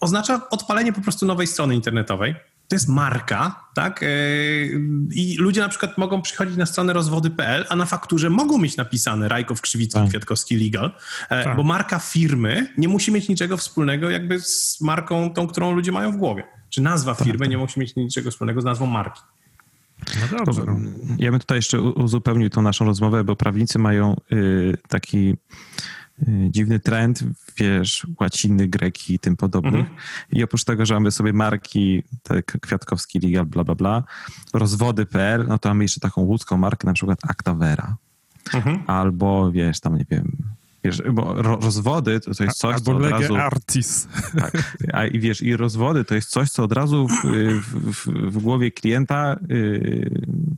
oznacza 0.00 0.48
odpalenie 0.50 0.92
po 0.92 1.00
prostu 1.00 1.26
nowej 1.26 1.46
strony 1.46 1.74
internetowej. 1.74 2.34
To 2.68 2.76
jest 2.76 2.88
marka, 2.88 3.64
tak? 3.74 4.02
E, 4.02 4.06
I 5.14 5.36
ludzie 5.38 5.60
na 5.60 5.68
przykład 5.68 5.98
mogą 5.98 6.22
przychodzić 6.22 6.56
na 6.56 6.66
stronę 6.66 6.92
rozwody.pl, 6.92 7.64
a 7.68 7.76
na 7.76 7.86
fakturze 7.86 8.30
mogą 8.30 8.58
mieć 8.58 8.76
napisane 8.76 9.28
Rajkow 9.28 9.60
Krzywicki 9.60 10.00
Tak. 10.00 10.08
Kwiatkowski 10.08 10.56
Legal, 10.56 10.92
e, 11.30 11.44
Tak. 11.44 11.56
bo 11.56 11.62
marka 11.62 11.98
firmy 11.98 12.74
nie 12.78 12.88
musi 12.88 13.12
mieć 13.12 13.28
niczego 13.28 13.56
wspólnego 13.56 14.10
jakby 14.10 14.40
z 14.40 14.80
marką 14.80 15.34
tą, 15.34 15.46
którą 15.46 15.72
ludzie 15.72 15.92
mają 15.92 16.12
w 16.12 16.16
głowie. 16.16 16.44
Czy 16.70 16.82
nazwa 16.82 17.14
firmy 17.14 17.48
nie 17.48 17.58
musi 17.58 17.80
mieć 17.80 17.96
niczego 17.96 18.30
wspólnego 18.30 18.60
z 18.60 18.64
nazwą 18.64 18.86
marki. 18.86 19.20
No 19.98 20.38
dobrze. 20.38 20.62
No. 20.66 20.76
Ja 21.18 21.30
bym 21.30 21.40
tutaj 21.40 21.58
jeszcze 21.58 21.80
uzupełnił 21.80 22.50
tą 22.50 22.62
naszą 22.62 22.84
rozmowę, 22.84 23.24
bo 23.24 23.36
prawnicy 23.36 23.78
mają 23.78 24.16
y, 24.32 24.78
taki 24.88 25.36
y, 26.22 26.48
dziwny 26.50 26.80
trend, 26.80 27.24
wiesz, 27.58 28.06
łaciny, 28.20 28.68
greki 28.68 29.14
i 29.14 29.18
tym 29.18 29.36
podobnych. 29.36 29.86
I 30.32 30.44
oprócz 30.44 30.64
tego, 30.64 30.86
że 30.86 30.94
mamy 30.94 31.10
sobie 31.10 31.32
marki, 31.32 32.02
tak 32.22 32.58
Kwiatkowski 32.60 33.20
Legal, 33.20 33.46
bla, 33.46 33.64
bla, 33.64 33.74
bla, 33.74 34.02
rozwody.pl, 34.54 35.46
no 35.48 35.58
to 35.58 35.68
mamy 35.68 35.84
jeszcze 35.84 36.00
taką 36.00 36.22
łódzką 36.22 36.56
markę, 36.56 36.86
na 36.86 36.92
przykład 36.92 37.18
Actavera. 37.28 37.96
Mhm. 38.54 38.82
Albo, 38.86 39.52
wiesz, 39.52 39.80
tam 39.80 39.98
nie 39.98 40.04
wiem, 40.10 40.55
wiesz, 40.86 41.02
bo 41.12 41.42
ro, 41.42 41.58
rozwody 41.62 42.20
to, 42.20 42.34
to 42.34 42.44
jest 42.44 42.58
coś, 42.58 42.80
co 42.80 42.96
od 42.96 43.02
razu... 43.02 43.36
Artis. 43.36 44.08
Tak. 44.38 44.76
A 44.92 45.06
i 45.06 45.20
wiesz, 45.20 45.42
i 45.42 45.56
rozwody 45.56 46.04
to 46.04 46.14
jest 46.14 46.30
coś, 46.30 46.50
co 46.50 46.64
od 46.64 46.72
razu 46.72 47.08
w, 47.08 47.22
w, 47.62 47.92
w, 47.92 48.06
w 48.06 48.38
głowie 48.38 48.70
klienta, 48.70 49.36
yy, 49.48 50.10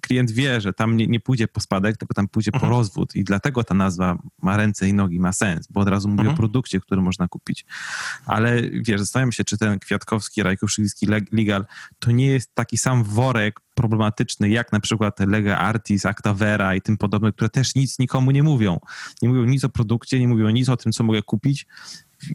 klient 0.03 0.31
wie, 0.31 0.61
że 0.61 0.73
tam 0.73 0.97
nie, 0.97 1.07
nie 1.07 1.21
pójdzie 1.21 1.49
po 1.49 1.61
spadek, 1.61 1.97
tylko 1.97 2.14
tam 2.14 2.29
pójdzie 2.29 2.53
po 2.53 2.69
rozwód. 2.69 3.17
I 3.17 3.25
dlatego 3.25 3.64
ta 3.64 3.75
nazwa 3.75 4.19
ma 4.43 4.57
ręce 4.57 4.88
i 4.88 4.95
nogi, 4.95 5.21
ma 5.21 5.33
sens, 5.33 5.67
bo 5.71 5.81
od 5.81 5.88
razu 5.88 6.09
mówi 6.09 6.29
o 6.29 6.35
produkcie, 6.35 6.81
który 6.81 7.03
można 7.03 7.29
kupić. 7.29 7.67
Ale 8.27 8.62
wiesz, 8.71 9.01
zastanawiam 9.01 9.33
się, 9.33 9.45
czy 9.45 9.59
ten 9.59 9.79
Kwiatkowski, 9.79 10.43
Rajkowski 10.43 11.07
Legal 11.33 11.67
to 11.99 12.11
nie 12.11 12.27
jest 12.27 12.55
taki 12.55 12.79
sam 12.79 13.05
worek 13.05 13.61
problematyczny, 13.79 14.49
jak 14.49 14.73
na 14.73 14.81
przykład 14.81 15.21
Lega 15.21 15.57
Artis, 15.57 16.07
Actavera 16.07 16.75
i 16.75 16.81
tym 16.81 16.97
podobne, 16.97 17.33
które 17.33 17.51
też 17.51 17.75
nic 17.75 17.99
nikomu 17.99 18.31
nie 18.31 18.43
mówią. 18.43 18.81
Nie 19.23 19.29
mówią 19.29 19.45
nic 19.45 19.64
o 19.64 19.69
produkcie, 19.69 20.21
nie 20.21 20.29
mówią 20.29 20.49
nic 20.49 20.69
o 20.69 20.77
tym, 20.77 20.93
co 20.93 21.05
mogę 21.05 21.23
kupić. 21.23 21.67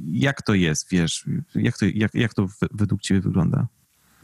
Jak 0.05 0.41
to 0.41 0.53
jest, 0.53 0.89
wiesz? 0.91 1.25
Jak 1.55 1.77
to, 1.77 1.85
jak, 1.93 2.15
jak 2.15 2.33
to 2.33 2.47
według 2.71 3.01
ciebie 3.01 3.21
wygląda? 3.21 3.67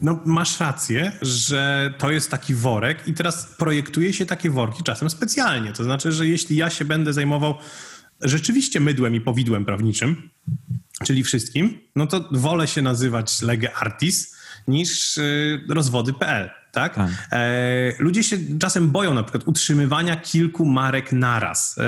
No, 0.00 0.20
masz 0.24 0.60
rację, 0.60 1.12
że 1.22 1.94
to 1.98 2.10
jest 2.10 2.30
taki 2.30 2.54
worek 2.54 3.08
i 3.08 3.14
teraz 3.14 3.46
projektuje 3.58 4.12
się 4.12 4.26
takie 4.26 4.50
worki 4.50 4.82
czasem 4.82 5.10
specjalnie. 5.10 5.72
To 5.72 5.84
znaczy, 5.84 6.12
że 6.12 6.26
jeśli 6.26 6.56
ja 6.56 6.70
się 6.70 6.84
będę 6.84 7.12
zajmował 7.12 7.54
rzeczywiście 8.20 8.80
mydłem 8.80 9.14
i 9.14 9.20
powidłem 9.20 9.64
prawniczym, 9.64 10.30
czyli 11.04 11.24
wszystkim, 11.24 11.78
no 11.96 12.06
to 12.06 12.28
wolę 12.32 12.66
się 12.66 12.82
nazywać 12.82 13.42
Lege 13.42 13.74
Artis 13.74 14.36
niż 14.68 15.18
y, 15.18 15.60
rozwody.pl. 15.68 16.59
Tak? 16.72 16.94
Tak. 16.94 17.10
E, 17.32 17.92
ludzie 17.98 18.22
się 18.22 18.36
czasem 18.60 18.90
boją 18.90 19.14
na 19.14 19.22
przykład 19.22 19.48
utrzymywania 19.48 20.16
kilku 20.16 20.64
marek 20.64 21.12
naraz. 21.12 21.78
E, 21.78 21.82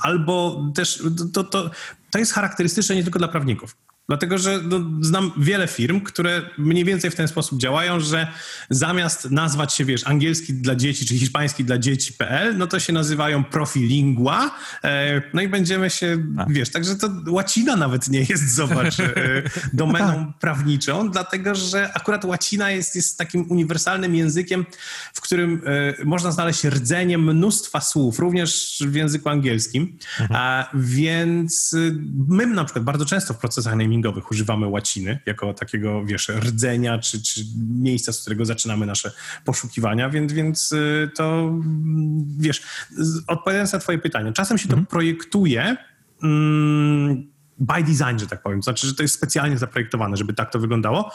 albo 0.00 0.64
też 0.74 1.02
to, 1.34 1.44
to, 1.44 1.70
to 2.10 2.18
jest 2.18 2.32
charakterystyczne 2.32 2.94
nie 2.94 3.02
tylko 3.02 3.18
dla 3.18 3.28
prawników. 3.28 3.76
Dlatego, 4.08 4.38
że 4.38 4.60
no, 4.62 4.80
znam 5.00 5.32
wiele 5.36 5.68
firm, 5.68 6.00
które 6.00 6.42
mniej 6.58 6.84
więcej 6.84 7.10
w 7.10 7.14
ten 7.14 7.28
sposób 7.28 7.60
działają, 7.60 8.00
że 8.00 8.26
zamiast 8.70 9.30
nazwać 9.30 9.74
się, 9.74 9.84
wiesz, 9.84 10.06
angielski 10.06 10.54
dla 10.54 10.74
dzieci 10.76 11.06
czy 11.06 11.18
hiszpański 11.18 11.64
dla 11.64 11.78
dzieci.pl, 11.78 12.56
no 12.56 12.66
to 12.66 12.80
się 12.80 12.92
nazywają 12.92 13.44
profilingua, 13.44 14.50
e, 14.84 15.22
no 15.34 15.42
i 15.42 15.48
będziemy 15.48 15.90
się, 15.90 16.24
Tak. 16.36 16.52
wiesz, 16.52 16.70
także 16.70 16.96
to 16.96 17.10
łacina 17.28 17.76
nawet 17.76 18.08
nie 18.08 18.20
jest, 18.20 18.54
zobacz, 18.54 19.00
e, 19.00 19.42
domeną 19.72 20.32
prawniczą, 20.40 21.10
dlatego, 21.10 21.54
że 21.54 21.92
akurat 21.94 22.24
łacina 22.24 22.70
jest, 22.70 22.96
jest 22.96 23.18
takim 23.18 23.50
uniwersalnym 23.50 24.14
językiem, 24.14 24.66
w 25.14 25.20
którym 25.20 25.62
e, 26.00 26.04
można 26.04 26.32
znaleźć 26.32 26.64
rdzenie 26.64 27.18
mnóstwa 27.18 27.80
słów, 27.80 28.18
również 28.18 28.82
w 28.86 28.94
języku 28.94 29.28
angielskim, 29.28 29.98
a, 30.30 30.70
więc 30.74 31.72
y, 31.72 31.94
my 32.28 32.46
na 32.46 32.64
przykład 32.64 32.84
bardzo 32.84 33.04
często 33.04 33.34
w 33.34 33.38
procesach 33.38 33.76
namingowych 33.98 34.30
używamy 34.30 34.66
łaciny 34.66 35.18
jako 35.26 35.54
takiego, 35.54 36.04
wiesz, 36.04 36.28
rdzenia, 36.28 36.98
czy, 36.98 37.22
czy 37.22 37.40
miejsca, 37.80 38.12
z 38.12 38.20
którego 38.20 38.44
zaczynamy 38.44 38.86
nasze 38.86 39.12
poszukiwania, 39.44 40.10
więc, 40.10 40.32
więc 40.32 40.72
y, 40.72 41.10
to, 41.16 41.40
mm, 41.40 42.24
wiesz, 42.38 42.62
odpowiadając 43.26 43.72
na 43.72 43.78
twoje 43.78 43.98
pytanie, 43.98 44.32
czasem 44.32 44.58
się 44.58 44.68
to 44.68 44.76
projektuje 44.76 45.76
mm, 46.22 47.26
by 47.58 47.82
design, 47.82 48.18
że 48.18 48.26
tak 48.26 48.42
powiem, 48.42 48.58
to 48.58 48.64
znaczy, 48.64 48.86
że 48.86 48.94
to 48.94 49.02
jest 49.02 49.14
specjalnie 49.14 49.58
zaprojektowane, 49.58 50.16
żeby 50.16 50.34
tak 50.34 50.52
to 50.52 50.58
wyglądało, 50.58 51.12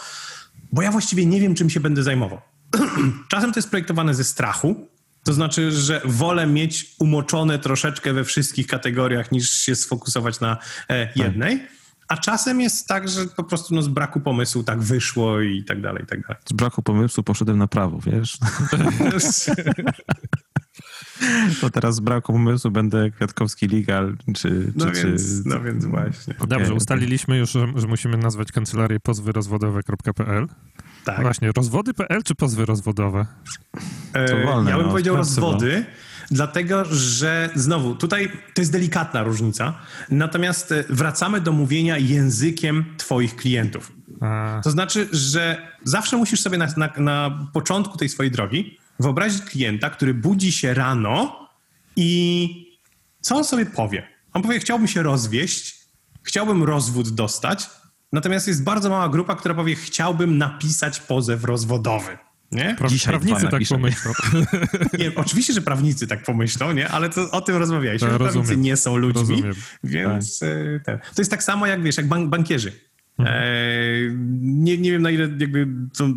bo 0.71 0.81
ja 0.81 0.91
właściwie 0.91 1.25
nie 1.25 1.41
wiem, 1.41 1.55
czym 1.55 1.69
się 1.69 1.79
będę 1.79 2.03
zajmował. 2.03 2.41
Czasem 3.31 3.53
to 3.53 3.59
jest 3.59 3.69
projektowane 3.69 4.13
ze 4.13 4.23
strachu, 4.23 4.87
to 5.23 5.33
znaczy, 5.33 5.71
że 5.71 6.01
wolę 6.05 6.47
mieć 6.47 6.95
umoczone 6.99 7.59
troszeczkę 7.59 8.13
we 8.13 8.23
wszystkich 8.23 8.67
kategoriach, 8.67 9.31
niż 9.31 9.49
się 9.51 9.75
sfokusować 9.75 10.39
na 10.39 10.57
e, 10.89 11.09
jednej. 11.15 11.67
A 12.07 12.17
czasem 12.17 12.61
jest 12.61 12.87
tak, 12.87 13.09
że 13.09 13.25
po 13.25 13.43
prostu 13.43 13.75
no, 13.75 13.81
z 13.81 13.87
braku 13.87 14.19
pomysłu 14.19 14.63
tak 14.63 14.79
wyszło 14.79 15.41
i 15.41 15.63
tak 15.63 15.81
dalej, 15.81 16.03
i 16.03 16.05
tak 16.05 16.21
dalej. 16.21 16.43
Z 16.49 16.53
braku 16.53 16.81
pomysłu 16.81 17.23
poszedłem 17.23 17.57
na 17.57 17.67
prawo, 17.67 17.99
wiesz? 18.05 18.37
To 21.61 21.69
teraz 21.69 21.95
z 21.95 21.99
braku 21.99 22.33
pomysłu 22.33 22.71
będę 22.71 23.11
Kwiatkowski 23.11 23.67
Legal, 23.67 24.17
czy... 24.35 24.73
No, 24.75 24.91
czy, 24.91 25.07
więc, 25.07 25.43
czy... 25.43 25.49
no 25.49 25.61
więc 25.61 25.85
właśnie. 25.85 26.33
Okej, 26.35 26.47
Dobrze, 26.47 26.73
ustaliliśmy 26.73 27.37
już, 27.37 27.51
że, 27.51 27.67
że 27.75 27.87
musimy 27.87 28.17
nazwać 28.17 28.51
kancelarię 28.51 28.99
pozwyrozwodowe.pl. 28.99 30.47
Tak. 31.05 31.21
Właśnie, 31.21 31.51
rozwody.pl 31.51 32.23
czy 32.23 32.35
pozwy 32.35 32.65
rozwodowe? 32.65 33.25
E, 34.13 34.25
To 34.25 34.37
wolne, 34.37 34.71
ja 34.71 34.77
bym 34.77 34.85
no, 34.85 34.91
powiedział 34.91 35.25
sprawdź 35.25 35.59
sobie. 35.59 35.85
Dlatego 36.31 36.85
że 36.91 37.49
znowu 37.55 37.95
tutaj 37.95 38.31
to 38.53 38.61
jest 38.61 38.71
delikatna 38.71 39.23
różnica, 39.23 39.73
natomiast 40.09 40.71
e, 40.71 40.83
wracamy 40.89 41.41
do 41.41 41.51
mówienia 41.51 41.97
językiem 41.97 42.85
Twoich 42.97 43.35
klientów. 43.35 43.91
A, 44.21 44.61
To 44.63 44.71
znaczy, 44.71 45.07
że 45.11 45.67
zawsze 45.83 46.17
musisz 46.17 46.41
sobie 46.41 46.57
na, 46.57 46.67
na, 46.77 46.93
na 46.97 47.47
początku 47.53 47.97
tej 47.97 48.09
swojej 48.09 48.31
drogi 48.31 48.77
wyobrazić 48.99 49.41
klienta, 49.41 49.89
który 49.89 50.13
budzi 50.13 50.51
się 50.51 50.73
rano 50.73 51.49
i 51.95 52.49
co 53.21 53.35
on 53.35 53.43
sobie 53.43 53.65
powie? 53.65 54.07
On 54.33 54.41
powie, 54.41 54.59
chciałbym 54.59 54.87
się 54.87 55.03
rozwieść, 55.03 55.75
chciałbym 56.23 56.63
rozwód 56.63 57.09
dostać, 57.09 57.69
natomiast 58.11 58.47
jest 58.47 58.63
bardzo 58.63 58.89
mała 58.89 59.09
grupa, 59.09 59.35
która 59.35 59.55
powie, 59.55 59.75
chciałbym 59.75 60.37
napisać 60.37 60.99
pozew 60.99 61.43
rozwodowy. 61.43 62.17
Nie? 62.55 62.75
pra- 62.79 62.89
Dzisiaj 62.89 63.11
prawnicy 63.13 63.47
tak 63.47 63.61
pomyślą. 63.69 64.11
nie? 64.99 65.15
Oczywiście, 65.15 65.53
że 65.53 65.61
prawnicy 65.61 66.07
tak 66.07 66.23
pomyślą, 66.23 66.71
nie? 66.71 66.89
ale 66.89 67.09
to, 67.09 67.31
o 67.31 67.41
tym 67.41 67.55
rozmawialiśmy. 67.55 68.07
Tak, 68.07 68.17
Prawnicy 68.17 68.39
rozumiem. 68.39 68.61
nie 68.61 68.77
są 68.77 68.97
ludźmi, 68.97 69.21
Rozumiem. 69.21 69.53
więc 69.83 70.43
e, 70.43 70.79
ten. 70.85 70.97
to 70.97 71.21
jest 71.21 71.31
tak 71.31 71.43
samo 71.43 71.67
jak, 71.67 71.83
wiesz, 71.83 71.97
jak 71.97 72.07
bank, 72.07 72.29
bankierzy. 72.29 72.71
E, 73.19 73.43
nie, 74.41 74.77
nie 74.77 74.91
wiem, 74.91 75.01
na 75.01 75.11
ile 75.11 75.29
jakby 75.39 75.67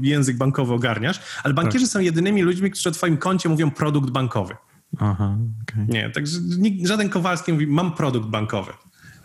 język 0.03 0.37
bankowy 0.37 0.75
ogarniasz, 0.75 1.21
ale 1.45 1.55
bankierzy 1.55 1.87
są 1.87 2.01
jedynymi 2.01 2.43
ludźmi, 2.43 2.71
którzy 2.71 2.89
o 2.89 2.93
twoim 2.93 3.17
koncie 3.17 3.49
mówią 3.49 3.71
produkt 3.71 4.11
bankowy. 4.11 4.57
Aha, 4.99 5.39
okej. 5.63 5.85
Nie, 5.89 6.11
także 6.11 6.39
nikt, 6.59 6.87
żaden 6.89 7.09
Kowalski 7.09 7.53
mówi, 7.53 7.67
mam 7.67 7.93
produkt 7.95 8.29
bankowy. 8.29 8.73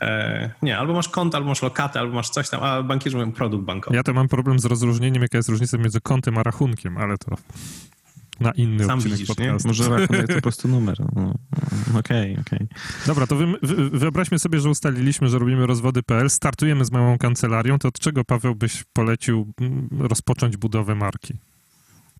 E, 0.01 0.49
nie, 0.61 0.77
albo 0.77 0.93
masz 0.93 1.09
konto, 1.09 1.37
albo 1.37 1.49
masz 1.49 1.61
lokatę, 1.61 1.99
albo 1.99 2.15
masz 2.15 2.29
coś 2.29 2.49
tam, 2.49 2.63
a 2.63 2.83
bankierzy 2.83 3.17
mówią 3.17 3.31
produkt 3.31 3.65
bankowy. 3.65 3.95
Ja 3.95 4.03
to 4.03 4.13
mam 4.13 4.27
problem 4.27 4.59
z 4.59 4.65
rozróżnieniem, 4.65 5.21
jaka 5.21 5.37
jest 5.37 5.49
różnica 5.49 5.77
między 5.77 6.01
kontem 6.01 6.37
a 6.37 6.43
rachunkiem, 6.43 6.97
ale 6.97 7.17
to 7.17 7.35
na 8.39 8.51
inny 8.51 8.85
Sam 8.85 8.99
odcinek 8.99 9.17
widzisz, 9.17 9.37
nie? 9.37 9.45
podcastu. 9.45 9.67
Może 9.67 9.89
rachunek 9.99 10.27
to 10.27 10.35
po 10.35 10.41
prostu 10.41 10.67
numer. 10.67 10.97
No, 10.99 11.33
no, 11.93 11.99
Okej, 11.99 12.37
okej. 12.47 12.67
Dobra, 13.07 13.27
to 13.27 13.35
wy, 13.35 13.47
wy, 13.61 13.89
wyobraźmy 13.89 14.39
sobie, 14.39 14.59
że 14.59 14.69
ustaliliśmy, 14.69 15.29
że 15.29 15.39
robimy 15.39 15.67
rozwody.pl, 15.67 16.29
startujemy 16.29 16.85
z 16.85 16.91
małą 16.91 17.17
kancelarią, 17.17 17.79
to 17.79 17.87
od 17.87 17.99
czego, 17.99 18.23
Paweł, 18.23 18.55
byś 18.55 18.83
polecił 18.93 19.53
mm, 19.61 19.89
rozpocząć 19.99 20.57
budowę 20.57 20.95
marki? 20.95 21.33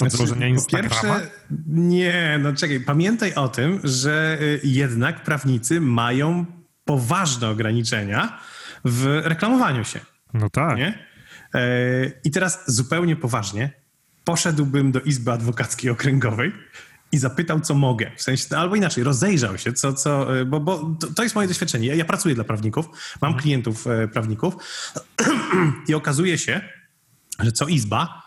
Od 0.02 0.12
Znaczy, 0.12 0.36
po 0.36 0.46
Instagrama? 0.46 0.90
Pierwsze, 0.90 1.30
nie, 1.68 2.40
no 2.44 2.54
czekaj, 2.54 2.80
pamiętaj 2.80 3.34
o 3.34 3.48
tym, 3.48 3.80
że 3.84 4.38
y, 4.42 4.60
jednak 4.64 5.24
prawnicy 5.24 5.82
mają 5.82 6.46
poważne 6.86 7.50
ograniczenia 7.50 8.40
w 8.86 9.22
reklamowaniu 9.24 9.84
się, 9.84 10.00
No 10.34 10.50
tak. 10.50 10.78
nie? 10.78 11.08
E, 11.56 11.62
I 12.24 12.32
teraz 12.32 12.64
zupełnie 12.68 13.16
poważnie 13.16 13.72
poszedłbym 14.24 14.92
do 14.92 15.00
Izby 15.00 15.32
Adwokackiej 15.32 15.92
Okręgowej 15.92 16.52
i 17.12 17.18
zapytał, 17.18 17.60
co 17.60 17.74
mogę. 17.74 18.12
W 18.18 18.22
sensie, 18.22 18.58
albo 18.58 18.76
inaczej, 18.76 19.04
rozejrzał 19.04 19.58
się, 19.58 19.74
co, 19.74 19.94
co, 19.94 20.40
e, 20.40 20.46
bo, 20.46 20.60
bo 20.60 20.96
to, 21.16 21.24
jest 21.24 21.36
moje 21.36 21.48
doświadczenie. 21.48 21.88
Ja, 21.88 21.96
ja 21.96 22.06
pracuję 22.06 22.36
dla 22.36 22.44
prawników, 22.44 22.86
mam 23.22 23.38
klientów 23.38 23.88
e, 23.88 24.08
prawników 24.08 24.56
i 25.88 25.94
okazuje 25.94 26.38
się, 26.38 26.62
że 27.40 27.52
co 27.52 27.68
izba, 27.68 28.22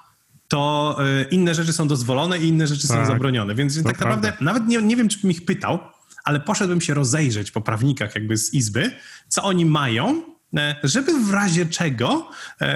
to 0.48 0.98
inne 1.30 1.54
rzeczy 1.54 1.72
są 1.72 1.88
dozwolone 1.88 2.38
i 2.38 2.48
inne 2.48 2.66
rzeczy 2.66 2.86
są 2.86 2.94
Tak. 2.94 3.06
zabronione. 3.06 3.54
Więc 3.54 3.82
tak 3.82 3.82
prawda. 3.98 4.04
naprawdę 4.16 4.44
nawet 4.44 4.66
nie, 4.66 4.82
nie 4.82 4.96
wiem, 4.96 5.08
czy 5.08 5.18
bym 5.20 5.30
ich 5.30 5.44
pytał, 5.44 5.78
ale 6.24 6.40
poszedłbym 6.40 6.80
się 6.80 6.94
rozejrzeć 6.94 7.50
po 7.50 7.60
prawnikach 7.60 8.14
jakby 8.14 8.36
z 8.36 8.54
izby, 8.54 8.90
co 9.28 9.42
oni 9.42 9.66
mają, 9.66 10.22
e, 10.56 10.76
żeby 10.82 11.12
w 11.24 11.30
razie 11.30 11.66
czego 11.66 12.30
e, 12.60 12.74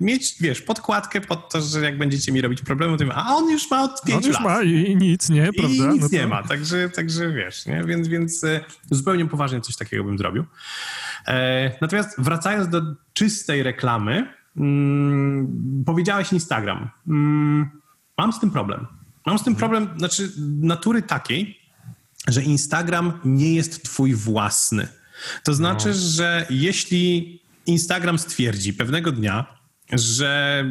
mieć, 0.00 0.34
wiesz, 0.40 0.62
podkładkę 0.62 1.20
pod 1.20 1.52
to, 1.52 1.60
że 1.62 1.80
jak 1.80 1.98
będziecie 1.98 2.32
mi 2.32 2.40
robić 2.40 2.62
problemy, 2.62 2.98
to 2.98 3.04
a 3.14 3.34
on 3.34 3.50
już 3.50 3.70
ma 3.70 3.82
od 3.82 3.90
On 3.90 4.06
pięciu 4.06 4.28
już 4.28 4.36
lat. 4.36 4.44
ma 4.44 4.62
i, 4.62 4.96
nic, 4.96 5.28
nie? 5.28 5.52
Prawda? 5.52 5.84
I 5.84 5.88
nic 5.92 6.02
No 6.02 6.08
to- 6.08 6.14
nie 6.14 6.26
ma, 6.26 6.42
także, 6.42 6.90
także 6.90 7.32
wiesz, 7.32 7.66
nie? 7.66 7.84
Więc, 7.84 8.08
więc 8.08 8.44
e, 8.44 8.60
zupełnie 8.90 9.26
poważnie 9.26 9.60
coś 9.60 9.76
takiego 9.76 10.04
bym 10.04 10.18
zrobił. 10.18 10.44
E, 11.26 11.70
natomiast 11.80 12.14
wracając 12.18 12.68
do 12.68 12.82
czystej 13.12 13.62
reklamy, 13.62 14.34
mm, 14.56 15.84
powiedziałeś 15.86 16.32
Instagram. 16.32 16.90
Mm, 17.08 17.70
mam 18.18 18.32
z 18.32 18.40
tym 18.40 18.50
problem. 18.50 18.86
Mam 19.26 19.38
z 19.38 19.44
tym 19.44 19.56
problem, 19.56 19.88
znaczy 19.96 20.32
natury 20.60 21.02
takiej, 21.02 21.63
że 22.28 22.42
Instagram 22.42 23.20
nie 23.24 23.54
jest 23.54 23.82
twój 23.82 24.14
własny. 24.14 24.88
To 25.44 25.54
znaczy, 25.54 25.88
No. 25.88 25.94
że 25.94 26.46
jeśli 26.50 27.40
Instagram 27.66 28.18
stwierdzi 28.18 28.74
pewnego 28.74 29.12
dnia, 29.12 29.46
że 29.92 30.64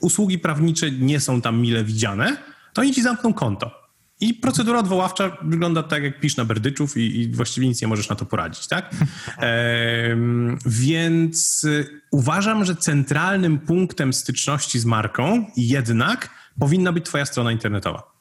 usługi 0.00 0.38
prawnicze 0.38 0.90
nie 0.90 1.20
są 1.20 1.40
tam 1.40 1.60
mile 1.60 1.84
widziane, 1.84 2.36
to 2.72 2.80
oni 2.82 2.94
ci 2.94 3.02
zamkną 3.02 3.32
konto. 3.34 3.80
I 4.20 4.34
procedura 4.34 4.78
odwoławcza 4.78 5.36
wygląda 5.42 5.82
tak, 5.82 6.02
jak 6.02 6.20
pisz 6.20 6.36
na 6.36 6.44
berdyczów 6.44 6.96
i, 6.96 7.20
i 7.20 7.28
właściwie 7.28 7.68
nic 7.68 7.82
nie 7.82 7.88
możesz 7.88 8.08
na 8.08 8.16
to 8.16 8.26
poradzić, 8.26 8.66
tak? 8.68 8.90
Więc 10.66 11.66
uważam, 12.10 12.64
że 12.64 12.76
centralnym 12.76 13.58
punktem 13.58 14.12
styczności 14.12 14.78
z 14.78 14.84
marką 14.84 15.46
jednak 15.56 16.30
powinna 16.58 16.92
być 16.92 17.04
twoja 17.04 17.26
strona 17.26 17.52
internetowa. 17.52 18.19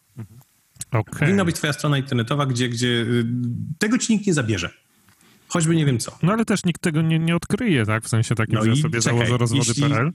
Okej. 0.91 1.19
Powinna 1.19 1.45
być 1.45 1.56
twoja 1.56 1.73
strona 1.73 1.97
internetowa, 1.97 2.45
gdzie, 2.45 2.69
gdzie 2.69 2.88
y, 2.88 3.25
tego 3.80 3.97
ci 3.97 4.13
nikt 4.13 4.28
nie 4.28 4.34
zabierze. 4.34 4.69
Choćby 5.47 5.75
nie 5.75 5.86
wiem 5.86 5.99
co. 5.99 6.17
No 6.23 6.34
ale 6.34 6.45
też 6.45 6.65
nikt 6.65 6.82
tego 6.82 7.02
nie, 7.02 7.19
nie 7.19 7.36
odkryje, 7.36 7.86
tak? 7.86 8.04
W 8.04 8.08
sensie 8.08 8.36
takim, 8.36 8.56
No 8.56 8.63
że 8.65 8.75
sobie 8.75 9.02
czekaj, 9.02 9.17
założę 9.19 9.38
rozwody.pl. 9.38 10.12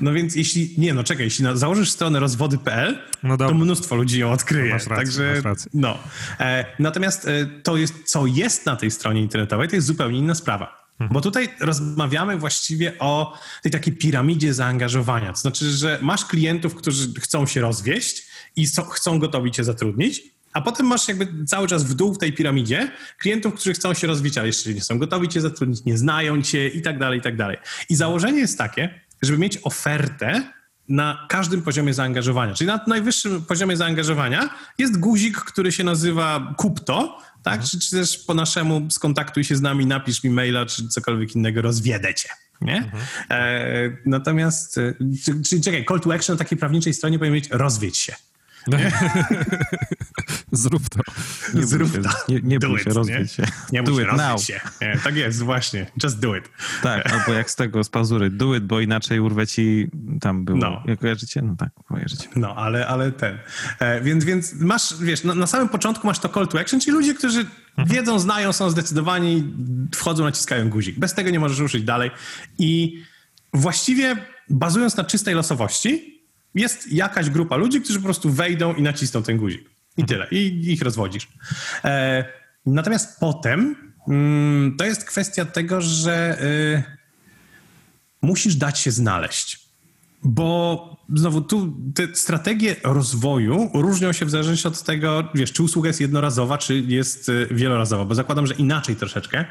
No 0.00 0.12
więc 0.12 0.36
jeśli, 0.36 0.74
nie 0.78 0.94
no 0.94 1.04
czekaj, 1.04 1.24
jeśli 1.24 1.46
założysz 1.54 1.90
stronę 1.90 2.20
rozwody.pl, 2.20 2.98
No 3.22 3.36
to 3.36 3.54
mnóstwo 3.54 3.96
ludzi 3.96 4.20
ją 4.20 4.32
odkryje. 4.32 4.64
No 4.64 4.74
masz 4.74 4.86
rację, 4.86 5.04
Także, 5.04 5.32
masz 5.34 5.44
rację. 5.44 5.70
no. 5.74 5.98
E, 6.40 6.64
natomiast 6.78 7.28
e, 7.28 7.46
to 7.62 7.76
jest, 7.76 7.94
co 8.04 8.26
jest 8.26 8.66
na 8.66 8.76
tej 8.76 8.90
stronie 8.90 9.20
internetowej, 9.20 9.68
to 9.68 9.76
jest 9.76 9.86
zupełnie 9.86 10.18
inna 10.18 10.34
sprawa. 10.34 10.83
Mhm. 11.00 11.14
Bo 11.14 11.20
tutaj 11.20 11.48
rozmawiamy 11.60 12.38
właściwie 12.38 12.98
o 12.98 13.38
tej 13.62 13.72
takiej 13.72 13.96
piramidzie 13.96 14.54
zaangażowania. 14.54 15.32
To 15.32 15.38
znaczy, 15.38 15.70
że 15.70 15.98
masz 16.02 16.24
klientów, 16.24 16.74
którzy 16.74 17.14
chcą 17.20 17.46
się 17.46 17.60
rozwieść 17.60 18.26
i 18.56 18.66
so, 18.66 18.84
chcą 18.84 19.18
gotowi 19.18 19.50
cię 19.50 19.64
zatrudnić, 19.64 20.22
a 20.52 20.60
potem 20.60 20.86
masz 20.86 21.08
jakby 21.08 21.44
cały 21.44 21.68
czas 21.68 21.84
w 21.84 21.94
dół 21.94 22.14
w 22.14 22.18
tej 22.18 22.32
piramidzie 22.32 22.90
klientów, 23.18 23.54
którzy 23.54 23.72
chcą 23.72 23.94
się 23.94 24.06
rozwijać, 24.06 24.38
ale 24.38 24.46
jeszcze 24.46 24.74
nie 24.74 24.80
są 24.80 24.98
gotowi 24.98 25.28
cię 25.28 25.40
zatrudnić, 25.40 25.84
nie 25.84 25.98
znają 25.98 26.42
cię 26.42 26.68
i 26.68 26.82
tak 26.82 26.98
dalej, 26.98 27.18
i 27.18 27.22
tak 27.22 27.36
dalej. 27.36 27.56
I 27.88 27.94
założenie 27.96 28.38
jest 28.38 28.58
takie, 28.58 29.00
żeby 29.22 29.38
mieć 29.38 29.58
ofertę 29.62 30.52
na 30.88 31.26
każdym 31.28 31.62
poziomie 31.62 31.94
zaangażowania. 31.94 32.54
Czyli 32.54 32.68
na 32.68 32.80
najwyższym 32.86 33.42
poziomie 33.42 33.76
zaangażowania 33.76 34.48
jest 34.78 34.98
guzik, 34.98 35.36
który 35.40 35.72
się 35.72 35.84
nazywa 35.84 36.54
kup 36.56 36.80
to, 36.80 37.18
tak? 37.42 37.62
Czy, 37.64 37.80
czy 37.80 37.90
też 37.90 38.18
po 38.18 38.34
naszemu 38.34 38.90
skontaktuj 38.90 39.44
się 39.44 39.56
z 39.56 39.60
nami, 39.60 39.86
napisz 39.86 40.24
mi 40.24 40.30
maila, 40.30 40.66
czy 40.66 40.88
cokolwiek 40.88 41.36
innego, 41.36 41.62
rozwiedę 41.62 42.14
cię. 42.14 42.28
Nie? 42.60 42.90
E, 43.30 43.96
natomiast, 44.06 44.78
e, 44.78 44.94
czy- 45.24 45.42
czyli 45.42 45.62
czekaj, 45.62 45.84
call 45.88 46.00
to 46.00 46.14
action 46.14 46.34
na 46.34 46.38
takiej 46.38 46.58
prawniczej 46.58 46.94
stronie 46.94 47.18
powinien 47.18 47.40
być 47.40 47.50
rozwiedź 47.50 47.98
się. 47.98 48.14
Zrób 50.52 50.88
to. 50.88 51.00
Nie 51.54 51.66
Zrób 51.66 51.92
to. 52.02 52.10
nie, 52.28 52.40
nie 52.40 52.58
Do 52.58 52.68
bój 52.68 52.78
it, 52.78 52.84
się, 52.84 52.90
rozwiedź 52.90 53.32
się. 53.32 53.42
Nie 53.72 53.82
Do 53.82 54.00
it 54.00 54.12
now. 54.16 54.42
się. 54.42 54.60
Nie, 54.82 54.98
tak 55.04 55.16
jest, 55.16 55.42
właśnie. 55.42 55.86
Just 56.02 56.20
do 56.20 56.36
it. 56.36 56.50
Tak, 56.82 57.06
albo 57.12 57.32
jak 57.32 57.50
z 57.50 57.56
tego, 57.56 57.84
z 57.84 57.88
pazury, 57.88 58.30
do 58.30 58.54
it, 58.54 58.64
bo 58.64 58.80
inaczej 58.80 59.20
urwę 59.20 59.46
ci, 59.46 59.88
tam 60.20 60.44
było. 60.44 60.58
No. 60.58 60.82
Jak 60.86 60.98
kojarzycie? 61.00 61.42
No 61.42 61.56
tak, 61.58 61.68
kojarzycie. 61.88 62.28
No, 62.36 62.54
ale, 62.56 62.86
ale 62.86 63.12
ten. 63.12 63.38
E, 63.78 64.00
więc, 64.00 64.24
więc 64.24 64.54
masz, 64.54 64.94
wiesz, 65.00 65.24
na, 65.24 65.34
na 65.34 65.46
samym 65.46 65.68
początku 65.68 66.06
masz 66.06 66.18
to 66.18 66.28
call 66.28 66.48
to 66.48 66.60
action, 66.60 66.80
czyli 66.80 66.92
ludzie, 66.96 67.14
którzy 67.14 67.46
wiedzą, 67.86 68.18
znają, 68.18 68.52
są 68.52 68.70
zdecydowani, 68.70 69.54
wchodzą, 69.94 70.24
naciskają 70.24 70.70
guzik. 70.70 70.98
Bez 70.98 71.14
tego 71.14 71.30
nie 71.30 71.40
możesz 71.40 71.58
ruszyć 71.58 71.84
dalej. 71.84 72.10
I 72.58 73.02
właściwie 73.54 74.16
bazując 74.50 74.96
na 74.96 75.04
czystej 75.04 75.34
losowości, 75.34 76.13
jest 76.54 76.92
jakaś 76.92 77.30
grupa 77.30 77.56
ludzi, 77.56 77.80
którzy 77.80 77.98
po 77.98 78.04
prostu 78.04 78.30
wejdą 78.30 78.74
i 78.74 78.82
nacisną 78.82 79.22
ten 79.22 79.38
guzik. 79.38 79.70
I 79.96 80.04
tyle. 80.04 80.26
I 80.30 80.72
ich 80.72 80.82
rozwodzisz. 80.82 81.28
E, 81.84 82.24
natomiast 82.66 83.20
potem 83.20 83.76
mm, 84.08 84.76
to 84.76 84.84
jest 84.84 85.04
kwestia 85.04 85.44
tego, 85.44 85.80
że 85.80 86.42
y, 86.42 86.82
musisz 88.22 88.56
dać 88.56 88.78
się 88.78 88.90
znaleźć. 88.90 89.64
Bo 90.26 90.96
znowu 91.14 91.40
tu 91.40 91.76
te 91.94 92.14
strategie 92.14 92.76
rozwoju 92.84 93.70
różnią 93.74 94.12
się 94.12 94.26
w 94.26 94.30
zależności 94.30 94.68
od 94.68 94.82
tego, 94.82 95.28
wiesz, 95.34 95.52
czy 95.52 95.62
usługa 95.62 95.88
jest 95.88 96.00
jednorazowa, 96.00 96.58
czy 96.58 96.78
jest 96.78 97.28
y, 97.28 97.48
wielorazowa, 97.50 98.04
bo 98.04 98.14
zakładam, 98.14 98.46
że 98.46 98.54
inaczej 98.54 98.96
troszeczkę 98.96 99.44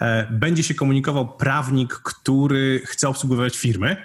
e, 0.00 0.26
będzie 0.32 0.62
się 0.62 0.74
komunikował 0.74 1.36
prawnik, 1.36 1.94
który 1.94 2.82
chce 2.86 3.08
obsługiwać 3.08 3.56
firmy 3.56 3.96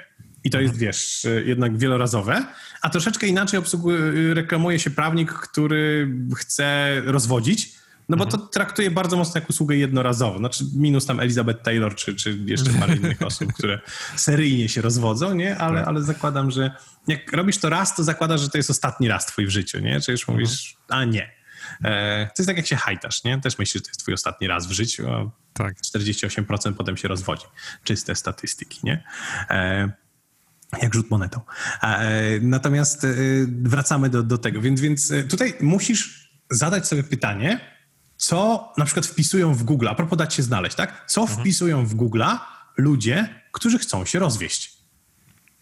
i 0.43 0.49
to 0.49 0.61
jest, 0.61 0.77
wiesz, 0.77 1.27
jednak 1.45 1.77
wielorazowe, 1.77 2.45
a 2.81 2.89
troszeczkę 2.89 3.27
inaczej 3.27 3.59
obsługu- 3.59 3.91
y, 3.91 4.33
reklamuje 4.33 4.79
się 4.79 4.89
prawnik, 4.89 5.33
który 5.33 6.15
chce 6.37 7.01
rozwodzić, 7.05 7.81
no 8.09 8.17
bo 8.17 8.25
to 8.25 8.37
traktuje 8.37 8.91
bardzo 8.91 9.17
mocno 9.17 9.41
jak 9.41 9.49
usługę 9.49 9.75
jednorazową. 9.75 10.37
Znaczy 10.37 10.63
minus 10.75 11.05
tam 11.05 11.19
Elizabeth 11.19 11.63
Taylor, 11.63 11.95
czy, 11.95 12.15
czy 12.15 12.37
jeszcze 12.45 12.69
parę 12.79 12.95
innych 12.95 13.21
osób, 13.21 13.53
które 13.53 13.79
seryjnie 14.15 14.69
się 14.69 14.81
rozwodzą, 14.81 15.33
nie? 15.33 15.57
Ale, 15.57 15.85
ale 15.85 16.01
zakładam, 16.03 16.51
że 16.51 16.71
jak 17.07 17.33
robisz 17.33 17.57
to 17.57 17.69
raz, 17.69 17.95
to 17.95 18.03
zakładasz, 18.03 18.41
że 18.41 18.49
to 18.49 18.57
jest 18.57 18.69
ostatni 18.69 19.07
raz 19.07 19.25
twój 19.25 19.45
w 19.45 19.49
życiu, 19.49 19.79
nie? 19.79 20.01
Czy 20.01 20.11
już 20.11 20.27
mówisz, 20.27 20.75
a 20.89 21.05
nie. 21.05 21.31
E, 21.83 22.25
to 22.25 22.33
jest 22.41 22.47
tak 22.47 22.57
jak 22.57 22.67
się 22.67 22.75
hajtasz, 22.75 23.23
nie? 23.23 23.41
Też 23.41 23.57
myślisz, 23.57 23.73
że 23.73 23.81
to 23.81 23.89
jest 23.89 23.99
twój 23.99 24.13
ostatni 24.13 24.47
raz 24.47 24.67
w 24.67 24.71
życiu, 24.71 25.09
a 25.11 25.31
Tak. 25.53 25.75
48% 25.95 26.73
potem 26.73 26.97
się 26.97 27.07
rozwodzi. 27.07 27.45
Czyste 27.83 28.15
statystyki, 28.15 28.79
nie? 28.83 29.03
E, 29.49 29.91
jak 30.81 30.93
rzut 30.93 31.09
monetą. 31.09 31.41
E, 31.83 32.39
natomiast 32.41 33.03
e, 33.03 33.07
wracamy 33.47 34.09
do, 34.09 34.23
do 34.23 34.37
tego, 34.37 34.61
więc, 34.61 34.81
więc 34.81 35.11
e, 35.11 35.23
tutaj 35.23 35.53
musisz 35.61 36.31
zadać 36.49 36.87
sobie 36.87 37.03
pytanie, 37.03 37.59
co 38.17 38.73
na 38.77 38.85
przykład 38.85 39.05
wpisują 39.05 39.53
w 39.53 39.63
Google, 39.63 39.87
a 39.87 39.95
propos 39.95 40.17
dać 40.17 40.33
się 40.33 40.43
znaleźć, 40.43 40.75
tak? 40.75 41.03
Co 41.07 41.27
wpisują 41.27 41.85
w 41.85 41.95
Google 41.95 42.23
ludzie, 42.77 43.29
którzy 43.51 43.79
chcą 43.79 44.05
się 44.05 44.19
rozwieść? 44.19 44.81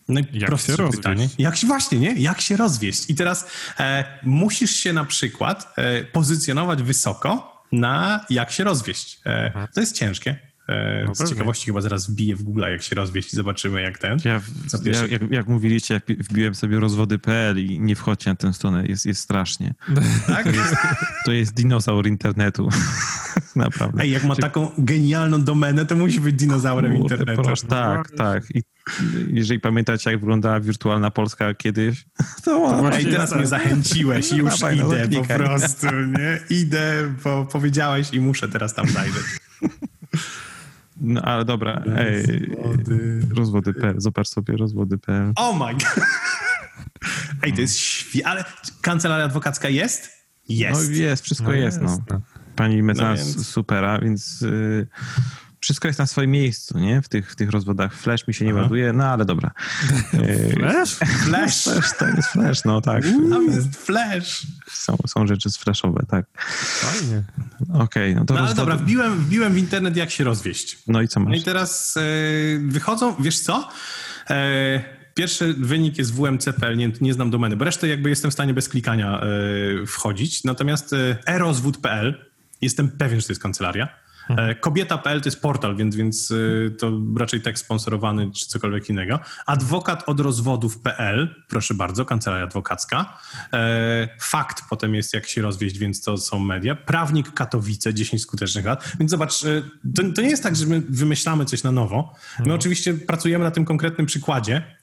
Najprostsze 0.07 0.71
się 0.71 0.77
rozwieść? 0.77 0.97
pytanie. 0.97 1.29
Jak 1.37 1.55
się 1.55 1.67
właśnie, 1.67 1.99
nie? 1.99 2.13
Jak 2.13 2.41
się 2.41 2.57
rozwieść? 2.57 3.09
I 3.09 3.15
teraz 3.15 3.47
e, 3.79 4.19
musisz 4.23 4.71
się 4.71 4.93
na 4.93 5.05
przykład 5.05 5.73
e, 5.75 6.03
pozycjonować 6.03 6.83
wysoko 6.83 7.63
na 7.71 8.25
jak 8.29 8.51
się 8.51 8.63
rozwieść. 8.63 9.21
E, 9.25 9.67
to 9.73 9.79
jest 9.79 9.95
ciężkie. 9.95 10.48
E, 10.69 11.03
No 11.07 11.15
z 11.15 11.29
ciekawości 11.29 11.65
chyba 11.65 11.81
zaraz 11.81 12.09
wbiję 12.09 12.35
w 12.35 12.43
Google, 12.43 12.61
jak 12.61 12.81
się 12.81 12.95
rozwieść 12.95 13.33
i 13.33 13.35
zobaczymy, 13.35 13.81
jak 13.81 13.97
ten. 13.97 14.17
Ja, 14.25 14.41
ja, 14.83 15.07
jak, 15.07 15.31
jak 15.31 15.47
mówiliście, 15.47 15.93
jak 15.93 16.23
wbiłem 16.23 16.55
sobie 16.55 16.79
rozwody.pl 16.79 17.65
i 17.65 17.79
nie 17.79 17.95
wchodźcie 17.95 18.29
na 18.29 18.35
tę 18.35 18.53
stronę, 18.53 18.85
jest, 18.85 19.05
jest 19.05 19.21
strasznie. 19.21 19.73
Tak? 20.27 20.47
To 21.25 21.31
jest 21.31 21.53
dinozaur 21.53 22.07
internetu. 22.07 22.69
Naprawdę. 23.55 24.03
Ej, 24.03 24.11
jak 24.11 24.23
ma 24.23 24.35
taką 24.35 24.71
genialną 24.77 25.43
domenę, 25.43 25.85
to 25.85 25.95
musi 25.95 26.19
być 26.19 26.35
dinozaurem 26.35 26.97
Kurde, 26.97 27.15
internetu. 27.15 27.41
proszę, 27.43 27.67
tak, 27.67 28.11
tak. 28.11 28.43
I 28.55 28.63
jeżeli 29.27 29.59
pamiętacie, 29.59 30.11
jak 30.11 30.19
wyglądała 30.19 30.59
wirtualna 30.59 31.11
Polska 31.11 31.53
kiedyś, 31.53 32.05
to 32.45 32.73
Ej, 32.75 32.81
Właśnie 32.81 33.11
teraz 33.11 33.29
tak. 33.29 33.39
mnie 33.39 33.47
zachęciłeś 33.47 34.31
i 34.31 34.37
już 34.37 34.59
Dawaj, 34.59 34.77
no, 34.77 35.03
idę 35.05 35.21
po 35.21 35.33
prostu, 35.33 35.87
nie? 36.17 36.57
Idę, 36.57 37.13
bo 37.23 37.45
powiedziałeś 37.45 38.13
i 38.13 38.19
muszę 38.19 38.49
teraz 38.49 38.73
tam 38.73 38.87
zajrzeć. 38.87 39.23
No 41.01 41.21
ale 41.21 41.45
dobra, 41.45 41.83
ej, 41.97 42.51
rozwody.pl, 43.35 43.95
zobacz 43.97 44.27
sobie 44.27 44.57
rozwody.pl. 44.57 45.33
Oh 45.35 45.65
my 45.67 45.73
god! 45.73 46.05
Ej, 47.43 47.53
to 47.53 47.61
jest 47.61 47.77
świe... 47.79 48.27
Ale 48.27 48.43
kancelaria 48.81 49.25
adwokacka 49.25 49.69
jest? 49.69 50.09
Jest. 50.49 50.89
No 50.89 50.95
jest, 50.95 51.23
wszystko 51.23 51.47
No 51.47 51.53
jest, 51.53 51.81
no. 51.81 51.89
jest, 51.89 52.01
no. 52.09 52.21
Pani 52.55 52.83
mecenas 52.83 53.19
No 53.19 53.25
więc- 53.25 53.47
supera, 53.47 53.99
więc 53.99 54.41
y, 54.41 54.87
wszystko 55.59 55.87
jest 55.87 55.99
na 55.99 56.05
swoim 56.05 56.31
miejscu, 56.31 56.79
nie? 56.79 57.01
W 57.01 57.09
tych, 57.09 57.31
w 57.31 57.35
tych 57.35 57.49
rozwodach. 57.49 57.93
Flash 57.93 58.27
mi 58.27 58.33
się 58.33 58.45
nie 58.45 58.51
Aha. 58.51 58.61
ładuje, 58.61 58.93
no 58.93 59.05
ale 59.05 59.25
dobra. 59.25 59.51
Flash? 60.53 60.89
Flash! 60.95 61.63
Flash 61.63 61.97
to 61.97 62.07
jest 62.07 62.29
flash, 62.29 62.63
no 62.65 62.81
tak. 62.81 63.03
Tam 63.29 63.45
jest 63.45 63.75
flash! 63.85 64.47
Są, 64.71 64.97
są 65.07 65.27
rzeczy 65.27 65.49
flashowe, 65.49 66.05
tak. 66.09 66.25
Fajnie. 66.61 67.23
Okej, 67.73 68.15
no 68.15 68.25
to 68.25 68.33
No 68.33 68.39
ale 68.39 68.49
rozwody- 68.49 68.55
dobra, 68.55 68.75
wbiłem, 68.77 69.19
wbiłem 69.19 69.53
w 69.53 69.57
internet, 69.57 69.95
jak 69.97 70.11
się 70.11 70.23
rozwieść. 70.23 70.77
No 70.87 71.01
i 71.01 71.07
co 71.07 71.19
No 71.19 71.29
i 71.29 71.29
masz? 71.37 71.43
teraz 71.43 71.97
e, 71.97 72.01
wychodzą, 72.67 73.15
wiesz 73.19 73.39
co? 73.39 73.69
E, 74.29 74.83
pierwszy 75.13 75.53
wynik 75.53 75.97
jest 75.97 76.13
WMC.pl, 76.13 76.77
nie, 76.77 76.91
nie 77.01 77.13
znam 77.13 77.29
domeny, 77.29 77.57
bo 77.57 77.65
resztę 77.65 77.87
jakby 77.87 78.09
jestem 78.09 78.31
w 78.31 78.33
stanie 78.33 78.53
bez 78.53 78.69
klikania 78.69 79.21
e, 79.21 79.25
wchodzić. 79.85 80.43
Natomiast 80.43 80.93
e, 80.93 81.17
erozwód.pl, 81.27 82.25
jestem 82.61 82.89
pewien, 82.89 83.19
że 83.21 83.27
to 83.27 83.31
jest 83.33 83.41
kancelaria. 83.41 83.87
E, 84.29 84.55
Kobieta.pl 84.55 85.21
to 85.21 85.27
jest 85.27 85.41
portal, 85.41 85.75
więc, 85.75 85.95
więc 85.95 86.31
e, 86.31 86.71
to 86.71 86.91
raczej 87.17 87.41
tekst 87.41 87.65
sponsorowany 87.65 88.31
czy 88.31 88.47
cokolwiek 88.47 88.89
innego. 88.89 89.19
Adwokat 89.45 90.03
od 90.09 90.19
rozwodów.pl, 90.19 91.35
proszę 91.47 91.73
bardzo, 91.73 92.05
kancelaria 92.05 92.45
adwokacka. 92.45 93.17
E, 93.53 94.09
Fakt 94.19 94.63
potem 94.69 94.95
jest, 94.95 95.13
jak 95.13 95.27
się 95.27 95.41
rozwieść, 95.41 95.77
więc 95.77 96.01
to 96.01 96.17
są 96.17 96.39
media. 96.39 96.75
Prawnik 96.75 97.33
Katowice, 97.33 97.93
10 97.93 98.21
skutecznych 98.21 98.65
lat. 98.65 98.91
Więc 98.99 99.11
zobacz, 99.11 99.41
to, 99.95 100.03
to 100.15 100.21
nie 100.21 100.29
jest 100.29 100.43
tak, 100.43 100.55
że 100.55 100.65
my 100.65 100.81
wymyślamy 100.89 101.45
coś 101.45 101.63
na 101.63 101.71
nowo. 101.71 102.15
My 102.45 102.53
oczywiście 102.53 102.93
pracujemy 102.93 103.43
na 103.43 103.51
tym 103.51 103.65
konkretnym 103.65 104.07
przykładzie. 104.07 104.75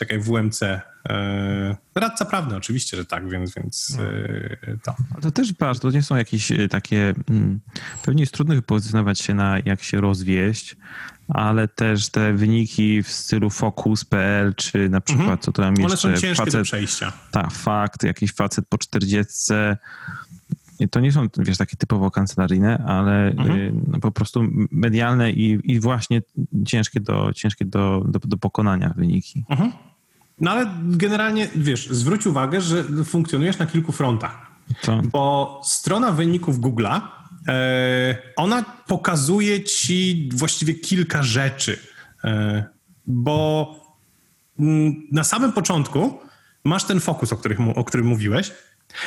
Czekaj, 0.00 0.20
WMC. 0.20 0.62
E, 0.62 1.76
radca 1.94 2.24
prawny, 2.24 2.56
oczywiście, 2.56 2.96
że 2.96 3.04
tak, 3.04 3.28
więc, 3.30 3.54
więc 3.54 3.98
e, 4.00 4.76
to. 4.82 4.94
To 5.22 5.30
też 5.30 5.52
patrz, 5.52 5.80
to 5.80 5.90
nie 5.90 6.02
są 6.02 6.16
jakieś 6.16 6.52
e, 6.52 6.68
takie. 6.68 7.14
Mm, 7.30 7.60
pewnie 8.04 8.22
jest 8.22 8.34
trudno 8.34 8.54
wypozycjonować 8.54 9.20
się 9.20 9.34
na 9.34 9.58
jak 9.64 9.82
się 9.82 10.00
rozwieść, 10.00 10.76
ale 11.28 11.68
też 11.68 12.08
te 12.08 12.32
wyniki 12.32 13.02
w 13.02 13.08
stylu 13.08 13.50
Focus.pl, 13.50 14.54
czy 14.54 14.88
na 14.88 15.00
przykład, 15.00 15.44
co 15.44 15.52
to 15.52 15.62
tam 15.62 15.74
One 15.74 15.82
jeszcze, 15.82 15.96
są 15.96 16.08
ciężkie 16.08 16.44
do 16.44 16.50
facet, 16.50 16.62
przejścia. 16.62 17.12
tak, 17.30 17.50
fakt, 17.50 18.02
jakiś 18.02 18.32
facet 18.32 18.64
po 18.68 18.78
40. 18.78 19.52
I 20.80 20.88
To 20.88 21.00
nie 21.00 21.12
są, 21.12 21.26
wiesz, 21.38 21.58
takie 21.58 21.76
typowo 21.76 22.10
kancelaryjne, 22.10 22.84
ale 22.86 23.26
Mhm. 23.26 23.84
no, 23.88 24.00
po 24.00 24.10
prostu 24.10 24.42
medialne 24.70 25.30
i, 25.30 25.58
i 25.64 25.80
właśnie 25.80 26.22
ciężkie, 26.66 27.00
do, 27.00 27.32
ciężkie 27.34 27.64
do, 27.64 28.04
do, 28.08 28.18
do 28.18 28.36
pokonania 28.36 28.94
wyniki. 28.96 29.44
Mhm. 29.48 29.72
No 30.40 30.50
ale 30.50 30.66
generalnie, 30.84 31.48
wiesz, 31.54 31.88
zwróć 31.90 32.26
uwagę, 32.26 32.60
że 32.60 32.84
funkcjonujesz 33.04 33.58
na 33.58 33.66
kilku 33.66 33.92
frontach. 33.92 34.50
To, 34.82 35.00
Bo 35.02 35.60
strona 35.64 36.12
wyników 36.12 36.58
Google'a, 36.58 37.00
e, 37.48 38.18
ona 38.36 38.64
pokazuje 38.86 39.64
ci 39.64 40.28
właściwie 40.34 40.74
kilka 40.74 41.22
rzeczy. 41.22 41.78
E, 42.24 42.64
bo 43.06 43.74
mm, 44.58 45.08
na 45.12 45.24
samym 45.24 45.52
początku 45.52 46.20
masz 46.64 46.84
ten 46.84 47.00
fokus, 47.00 47.32
o, 47.32 47.36
których, 47.36 47.58
o 47.74 47.84
którym 47.84 48.06
mówiłeś, 48.06 48.52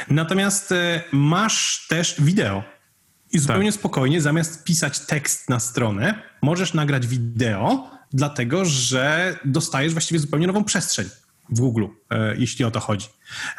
natomiast 0.10 0.72
e, 0.72 1.04
masz 1.12 1.88
też 1.90 2.16
wideo. 2.20 2.64
I 3.32 3.40
zupełnie 3.40 3.72
spokojnie, 3.72 4.22
zamiast 4.22 4.64
pisać 4.64 5.00
tekst 5.00 5.50
na 5.50 5.60
stronę, 5.60 6.24
możesz 6.42 6.74
nagrać 6.74 7.08
wideo, 7.08 7.92
dlatego 8.14 8.66
że 8.66 9.36
dostajesz 9.46 9.94
właściwie 9.94 10.20
zupełnie 10.20 10.48
nową 10.48 10.64
przestrzeń 10.64 11.10
w 11.50 11.60
Google, 11.60 11.86
e, 12.10 12.36
jeśli 12.38 12.66
o 12.66 12.72
to 12.72 12.80
chodzi. 12.80 13.08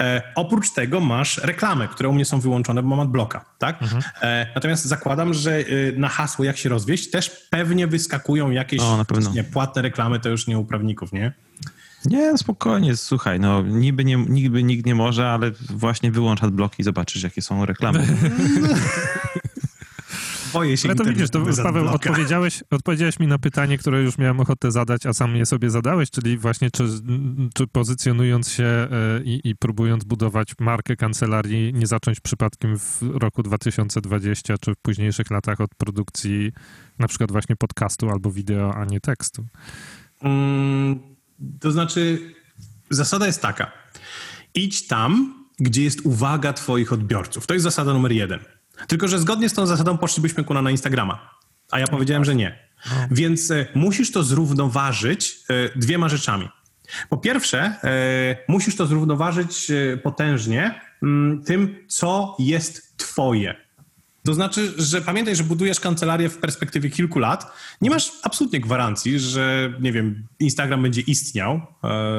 E, 0.00 0.22
oprócz 0.34 0.70
tego 0.70 1.00
masz 1.00 1.38
reklamy, 1.38 1.88
które 1.88 2.08
u 2.08 2.12
mnie 2.12 2.24
są 2.24 2.40
wyłączone, 2.40 2.82
bo 2.82 2.88
mam 2.88 3.00
adblocka, 3.00 3.44
tak? 3.58 3.78
E, 4.22 4.46
natomiast 4.54 4.84
zakładam, 4.84 5.34
że 5.34 5.64
na 5.96 6.08
hasło 6.08 6.44
jak 6.44 6.56
się 6.56 6.68
rozwieść 6.68 7.10
też 7.10 7.30
pewnie 7.50 7.86
wyskakują 7.86 8.50
jakieś 8.50 8.80
O, 8.80 8.96
na 8.96 9.04
pewno. 9.04 9.30
nie, 9.30 9.44
płatne 9.44 9.82
reklamy, 9.82 10.20
to 10.20 10.28
już 10.28 10.46
nie 10.46 10.58
u 10.58 10.64
prawników, 10.64 11.12
nie? 11.12 11.32
nie, 12.04 12.32
no 12.32 12.38
spokojnie, 12.38 12.96
słuchaj, 12.96 13.40
no 13.40 13.62
niby, 13.62 14.04
nie, 14.04 14.16
niby 14.16 14.62
nikt 14.62 14.86
nie 14.86 14.94
może, 14.94 15.28
ale 15.28 15.50
właśnie 15.70 16.10
wyłącz 16.10 16.42
adbloki 16.42 16.76
i 16.82 16.84
zobaczysz, 16.84 17.22
jakie 17.22 17.42
są 17.42 17.66
reklamy. 17.66 18.06
Boję 20.54 20.76
się 20.76 20.88
Ale 20.88 20.96
to 20.96 21.04
widzisz, 21.04 21.30
to 21.30 21.40
Paweł, 21.62 21.88
odpowiedziałeś, 21.88 22.64
odpowiedziałeś 22.70 23.20
mi 23.20 23.26
na 23.26 23.38
pytanie, 23.38 23.78
które 23.78 24.02
już 24.02 24.18
miałem 24.18 24.40
ochotę 24.40 24.70
zadać, 24.70 25.06
a 25.06 25.12
sam 25.12 25.36
je 25.36 25.46
sobie 25.46 25.70
zadałeś, 25.70 26.10
czyli 26.10 26.38
właśnie 26.38 26.70
czy, 26.70 26.84
czy 27.54 27.66
pozycjonując 27.66 28.48
się 28.48 28.64
e, 28.64 28.88
i, 29.24 29.40
i 29.44 29.56
próbując 29.56 30.04
budować 30.04 30.52
markę 30.60 30.96
kancelarii, 30.96 31.74
nie 31.74 31.86
zacząć 31.86 32.20
przypadkiem 32.20 32.78
w 32.78 33.02
roku 33.02 33.42
2020 33.42 34.58
czy 34.58 34.74
w 34.74 34.76
późniejszych 34.76 35.30
latach 35.30 35.60
od 35.60 35.74
produkcji 35.74 36.52
na 36.98 37.08
przykład 37.08 37.32
właśnie 37.32 37.56
podcastu 37.56 38.10
albo 38.10 38.30
wideo, 38.30 38.74
a 38.74 38.84
nie 38.84 39.00
tekstu. 39.00 39.46
Mm, 40.22 40.98
to 41.60 41.72
znaczy, 41.72 42.34
zasada 42.90 43.26
jest 43.26 43.42
taka. 43.42 43.72
Idź 44.54 44.86
tam, 44.86 45.34
gdzie 45.60 45.84
jest 45.84 46.00
uwaga 46.04 46.52
twoich 46.52 46.92
odbiorców. 46.92 47.46
To 47.46 47.54
jest 47.54 47.64
zasada 47.64 47.92
numer 47.92 48.12
jeden. 48.12 48.40
Tylko, 48.88 49.08
że 49.08 49.18
zgodnie 49.18 49.48
z 49.48 49.52
tą 49.52 49.66
zasadą 49.66 49.98
poszlibyśmy 49.98 50.44
kuna 50.44 50.62
na 50.62 50.70
Instagrama. 50.70 51.30
A 51.70 51.78
ja 51.78 51.86
powiedziałem, 51.86 52.24
że 52.24 52.34
nie. 52.34 52.64
Więc 53.10 53.50
e, 53.50 53.66
musisz 53.74 54.12
to 54.12 54.22
zrównoważyć 54.22 55.36
e, 55.50 55.78
dwiema 55.78 56.08
rzeczami. 56.08 56.48
Po 57.08 57.16
pierwsze, 57.16 57.58
e, 57.84 58.36
musisz 58.48 58.76
to 58.76 58.86
zrównoważyć 58.86 59.72
potężnie 60.02 60.80
mm, 61.02 61.42
tym, 61.44 61.76
co 61.88 62.36
jest 62.38 62.96
twoje. 62.96 63.54
To 64.24 64.34
znaczy, 64.34 64.72
że 64.76 65.02
pamiętaj, 65.02 65.36
że 65.36 65.44
budujesz 65.44 65.80
kancelarię 65.80 66.28
w 66.28 66.38
perspektywie 66.38 66.90
kilku 66.90 67.18
lat. 67.18 67.52
Nie 67.80 67.90
masz 67.90 68.12
absolutnie 68.22 68.60
gwarancji, 68.60 69.18
że, 69.18 69.72
nie 69.80 69.92
wiem, 69.92 70.26
Instagram 70.40 70.82
będzie 70.82 71.00
istniał 71.00 71.60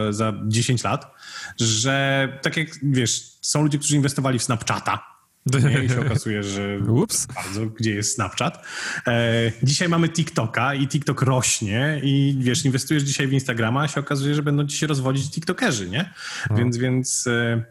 za 0.09 0.33
10 0.47 0.83
lat, 0.83 1.11
że 1.59 2.27
tak 2.41 2.57
jak, 2.57 2.67
wiesz, 2.83 3.37
są 3.41 3.63
ludzie, 3.63 3.77
którzy 3.77 3.95
inwestowali 3.95 4.39
w 4.39 4.43
Snapchata, 4.43 5.14
nie? 5.45 5.83
i 5.83 5.89
się 5.93 6.01
okazuje, 6.01 6.43
że 6.43 6.77
Ups. 6.77 7.25
bardzo, 7.25 7.65
gdzie 7.65 7.95
jest 7.95 8.15
Snapchat. 8.15 8.65
E, 9.07 9.51
dzisiaj 9.63 9.89
mamy 9.89 10.09
TikToka 10.09 10.73
i 10.73 10.87
TikTok 10.87 11.21
rośnie 11.21 11.99
i 12.03 12.35
wiesz, 12.39 12.65
inwestujesz 12.65 13.03
dzisiaj 13.03 13.27
w 13.27 13.33
Instagrama, 13.33 13.81
a 13.81 13.87
się 13.87 13.99
okazuje, 13.99 14.35
że 14.35 14.43
będą 14.43 14.67
ci 14.67 14.77
się 14.77 14.87
rozwodzić 14.87 15.31
TikTokerzy, 15.31 15.89
nie? 15.89 16.13
Więc, 16.51 16.77
więc 16.77 17.27
e, 17.27 17.63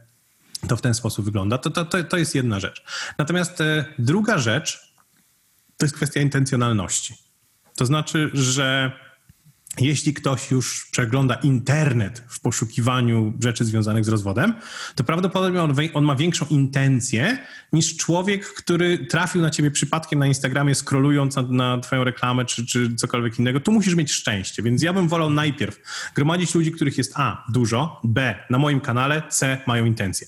to 0.69 0.77
w 0.77 0.83
ten 0.83 0.95
sposób 0.95 1.25
wygląda. 1.25 1.59
To, 1.59 1.71
to, 1.71 1.85
to, 1.85 2.05
to 2.05 2.17
jest 2.17 2.35
jedna 2.35 2.61
rzecz. 2.61 2.85
Natomiast 3.19 3.61
e, 3.61 3.85
druga 3.99 4.39
rzecz 4.39 4.95
to 5.77 5.87
jest 5.87 5.97
kwestia 5.97 6.21
intencjonalności. 6.21 7.15
To 7.77 7.87
znaczy, 7.87 8.31
że 8.33 8.93
jeśli 9.81 10.15
ktoś 10.15 10.51
już 10.51 10.89
przegląda 10.91 11.35
internet 11.35 12.25
w 12.29 12.41
poszukiwaniu 12.41 13.33
rzeczy 13.43 13.65
związanych 13.65 14.05
z 14.05 14.09
rozwodem, 14.09 14.55
to 14.95 15.05
prawdopodobnie 15.05 15.63
on, 15.63 15.75
on 15.95 16.05
ma 16.05 16.17
większą 16.17 16.47
intencję 16.47 17.39
niż 17.73 17.97
człowiek, 17.97 18.47
który 18.47 18.99
trafił 18.99 19.43
na 19.43 19.51
ciebie 19.51 19.71
przypadkiem 19.71 20.19
na 20.19 20.27
Instagramie, 20.27 20.75
scrollując 20.75 21.37
na, 21.37 21.43
na 21.43 21.79
twoją 21.79 22.05
reklamę 22.05 22.45
czy, 22.45 22.67
czy 22.67 22.95
cokolwiek 22.95 23.39
innego. 23.39 23.61
Tu 23.61 23.73
musisz 23.73 23.95
mieć 23.95 24.13
szczęście, 24.13 24.63
więc 24.63 24.83
ja 24.83 24.93
bym 24.93 25.09
wolał 25.09 25.31
najpierw 25.31 25.81
gromadzić 26.15 26.55
ludzi, 26.55 26.73
których 26.73 26.99
jest 26.99 27.13
A, 27.17 27.45
dużo, 27.53 28.01
B, 28.05 28.35
na 28.51 28.59
moim 28.59 28.81
kanale, 28.81 29.23
C, 29.29 29.59
mają 29.67 29.85
intencje. 29.85 30.27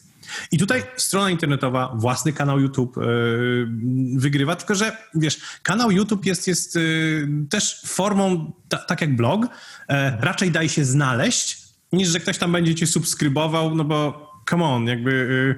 I 0.53 0.59
tutaj 0.59 0.83
strona 0.97 1.31
internetowa, 1.31 1.93
własny 1.97 2.33
kanał 2.33 2.61
YouTube 2.61 2.97
yy, 2.97 3.69
wygrywa, 4.17 4.57
tylko 4.57 4.75
że 4.75 4.97
wiesz, 5.15 5.41
kanał 5.63 5.91
YouTube 5.91 6.27
jest, 6.27 6.47
jest 6.47 6.75
yy, 6.75 7.29
też 7.51 7.83
formą, 7.87 8.53
ta, 8.69 8.79
tak 8.79 9.01
jak 9.01 9.17
blog, 9.17 9.47
e, 9.89 10.17
raczej 10.21 10.51
daje 10.51 10.69
się 10.69 10.85
znaleźć, 10.85 11.59
niż 11.93 12.09
że 12.09 12.21
ktoś 12.21 12.39
tam 12.39 12.53
będzie 12.53 12.75
cię 12.75 12.87
subskrybował, 12.87 13.75
no 13.75 13.85
bo 13.85 14.31
come 14.51 14.65
on, 14.65 14.87
jakby 14.87 15.57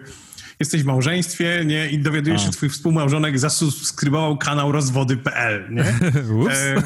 jesteś 0.60 0.82
w 0.82 0.86
małżeństwie, 0.86 1.62
nie, 1.66 1.90
i 1.90 1.98
dowiadujesz 1.98 2.40
się, 2.40 2.46
że 2.46 2.52
twój 2.52 2.68
współmałżonek 2.68 3.38
zasubskrybował 3.38 4.38
kanał 4.38 4.72
rozwody.pl, 4.72 5.74
nie? 5.74 5.84
Ups. 6.44 6.54
E, 6.54 6.82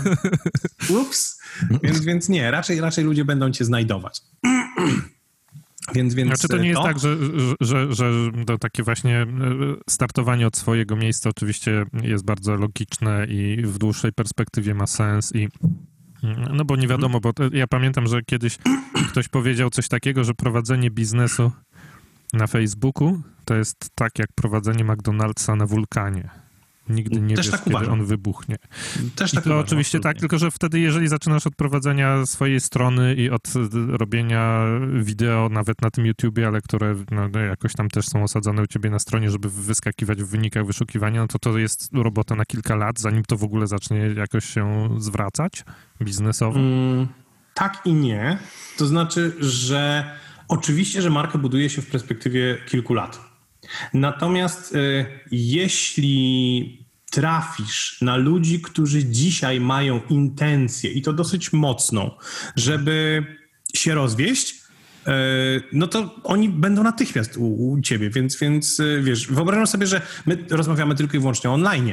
ups. 0.94 1.40
Więc, 1.82 2.00
więc 2.00 2.28
nie, 2.28 2.50
raczej, 2.50 2.80
raczej 2.80 3.04
ludzie 3.04 3.24
będą 3.24 3.50
cię 3.50 3.64
znajdować. 3.64 4.20
Więc, 5.94 6.14
więc 6.14 6.28
Znaczy 6.28 6.48
to 6.48 6.56
nie 6.56 6.68
jest 6.68 6.82
tak, 6.82 6.98
że, 6.98 7.16
że, 7.60 7.92
że, 7.92 8.14
że 8.14 8.58
takie 8.60 8.82
właśnie 8.82 9.20
e, 9.20 9.26
startowanie 9.90 10.46
od 10.46 10.56
swojego 10.56 10.96
miejsca 10.96 11.30
oczywiście 11.30 11.84
jest 12.02 12.24
bardzo 12.24 12.56
logiczne 12.56 13.26
i 13.28 13.62
w 13.64 13.78
dłuższej 13.78 14.12
perspektywie 14.12 14.74
ma 14.74 14.86
sens 14.86 15.34
i 15.34 15.48
no 16.52 16.64
bo 16.64 16.76
nie 16.76 16.88
wiadomo, 16.88 17.20
bo 17.20 17.32
to, 17.32 17.44
ja 17.52 17.66
pamiętam, 17.66 18.06
że 18.06 18.22
kiedyś 18.22 18.58
ktoś 19.10 19.28
powiedział 19.28 19.70
coś 19.70 19.88
takiego, 19.88 20.24
że 20.24 20.34
prowadzenie 20.34 20.90
biznesu 20.90 21.52
na 22.32 22.46
Facebooku 22.46 23.20
to 23.44 23.54
jest 23.54 23.90
tak 23.94 24.18
jak 24.18 24.32
prowadzenie 24.34 24.84
McDonald'sa 24.84 25.56
na 25.56 25.66
wulkanie. 25.66 26.41
Nigdy 26.88 27.20
nie 27.20 27.36
Też 27.36 27.46
wiesz, 27.46 27.52
tak 27.52 27.64
kiedy 27.64 27.76
uważam. 27.76 27.92
on 28.00 28.06
wybuchnie. 28.06 28.56
Też 29.16 29.32
I 29.32 29.36
tak 29.36 29.44
to 29.44 29.50
uważam, 29.50 29.64
oczywiście 29.66 30.00
tak, 30.00 30.10
absolutnie. 30.10 30.20
tylko 30.20 30.38
że 30.38 30.50
wtedy, 30.50 30.80
jeżeli 30.80 31.08
zaczynasz 31.08 31.46
od 31.46 31.56
prowadzenia 31.56 32.26
swojej 32.26 32.60
strony 32.60 33.14
i 33.14 33.30
od 33.30 33.46
y, 33.48 33.68
robienia 33.96 34.64
wideo 35.00 35.48
nawet 35.48 35.82
na 35.82 35.90
tym 35.90 36.06
YouTubie, 36.06 36.46
ale 36.46 36.60
które 36.60 36.94
no, 37.10 37.28
no, 37.28 37.40
jakoś 37.40 37.72
tam 37.72 37.88
też 37.88 38.06
są 38.06 38.22
osadzone 38.22 38.62
u 38.62 38.66
ciebie 38.66 38.90
na 38.90 38.98
stronie, 38.98 39.30
żeby 39.30 39.50
wyskakiwać 39.50 40.22
w 40.22 40.26
wynikach 40.28 40.66
wyszukiwania, 40.66 41.20
no 41.20 41.28
to 41.28 41.38
to 41.38 41.58
jest 41.58 41.88
robota 41.92 42.34
na 42.34 42.44
kilka 42.44 42.76
lat, 42.76 42.98
zanim 43.00 43.22
to 43.24 43.36
w 43.36 43.44
ogóle 43.44 43.66
zacznie 43.66 43.96
jakoś 43.98 44.44
się 44.44 44.88
zwracać 44.98 45.64
biznesowo. 46.02 46.58
Mm, 46.58 47.06
tak 47.54 47.82
i 47.84 47.92
nie. 47.94 48.38
To 48.78 48.86
znaczy, 48.86 49.32
że 49.40 50.10
oczywiście, 50.48 51.02
że 51.02 51.10
marka 51.10 51.38
buduje 51.38 51.70
się 51.70 51.82
w 51.82 51.86
perspektywie 51.90 52.58
kilku 52.66 52.94
lat. 52.94 53.31
Natomiast 53.94 54.74
y, 54.74 55.06
jeśli 55.30 56.82
trafisz 57.10 57.98
na 58.02 58.16
ludzi, 58.16 58.60
którzy 58.60 59.04
dzisiaj 59.04 59.60
mają 59.60 60.00
intencję 60.08 60.90
i 60.90 61.02
to 61.02 61.12
dosyć 61.12 61.52
mocną, 61.52 62.10
żeby 62.56 63.24
się 63.74 63.94
rozwieść, 63.94 64.54
y, 64.54 65.10
no 65.72 65.86
to 65.86 66.14
oni 66.24 66.48
będą 66.48 66.82
natychmiast 66.82 67.36
u, 67.36 67.70
u 67.70 67.80
ciebie, 67.80 68.10
więc, 68.10 68.38
więc 68.38 68.80
y, 68.80 69.02
wiesz, 69.04 69.26
wyobrażam 69.26 69.66
sobie, 69.66 69.86
że 69.86 70.02
my 70.26 70.44
rozmawiamy 70.50 70.94
tylko 70.94 71.16
i 71.16 71.20
wyłącznie 71.20 71.50
online. 71.50 71.92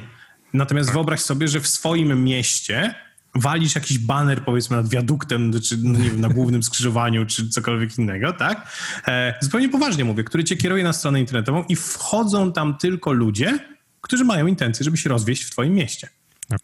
Natomiast 0.53 0.93
wyobraź 0.93 1.19
sobie, 1.19 1.47
że 1.47 1.59
w 1.59 1.67
swoim 1.67 2.23
mieście 2.23 2.95
walisz 3.35 3.75
jakiś 3.75 3.99
baner, 3.99 4.43
powiedzmy, 4.43 4.77
nad 4.77 4.89
wiaduktem, 4.89 5.61
czy 5.61 5.77
no 5.77 5.99
nie 5.99 6.09
wiem, 6.09 6.21
na 6.21 6.29
głównym 6.29 6.63
skrzyżowaniu, 6.63 7.25
czy 7.25 7.49
cokolwiek 7.49 7.97
innego, 7.97 8.33
tak? 8.33 8.71
E, 9.07 9.33
zupełnie 9.41 9.69
poważnie 9.69 10.05
mówię, 10.05 10.23
który 10.23 10.43
cię 10.43 10.57
kieruje 10.57 10.83
na 10.83 10.93
stronę 10.93 11.19
internetową 11.19 11.63
i 11.63 11.75
wchodzą 11.75 12.53
tam 12.53 12.77
tylko 12.77 13.11
ludzie, 13.11 13.59
którzy 14.01 14.25
mają 14.25 14.47
intencję, 14.47 14.83
żeby 14.83 14.97
się 14.97 15.09
rozwieść 15.09 15.43
w 15.43 15.49
twoim 15.49 15.73
mieście. 15.73 16.09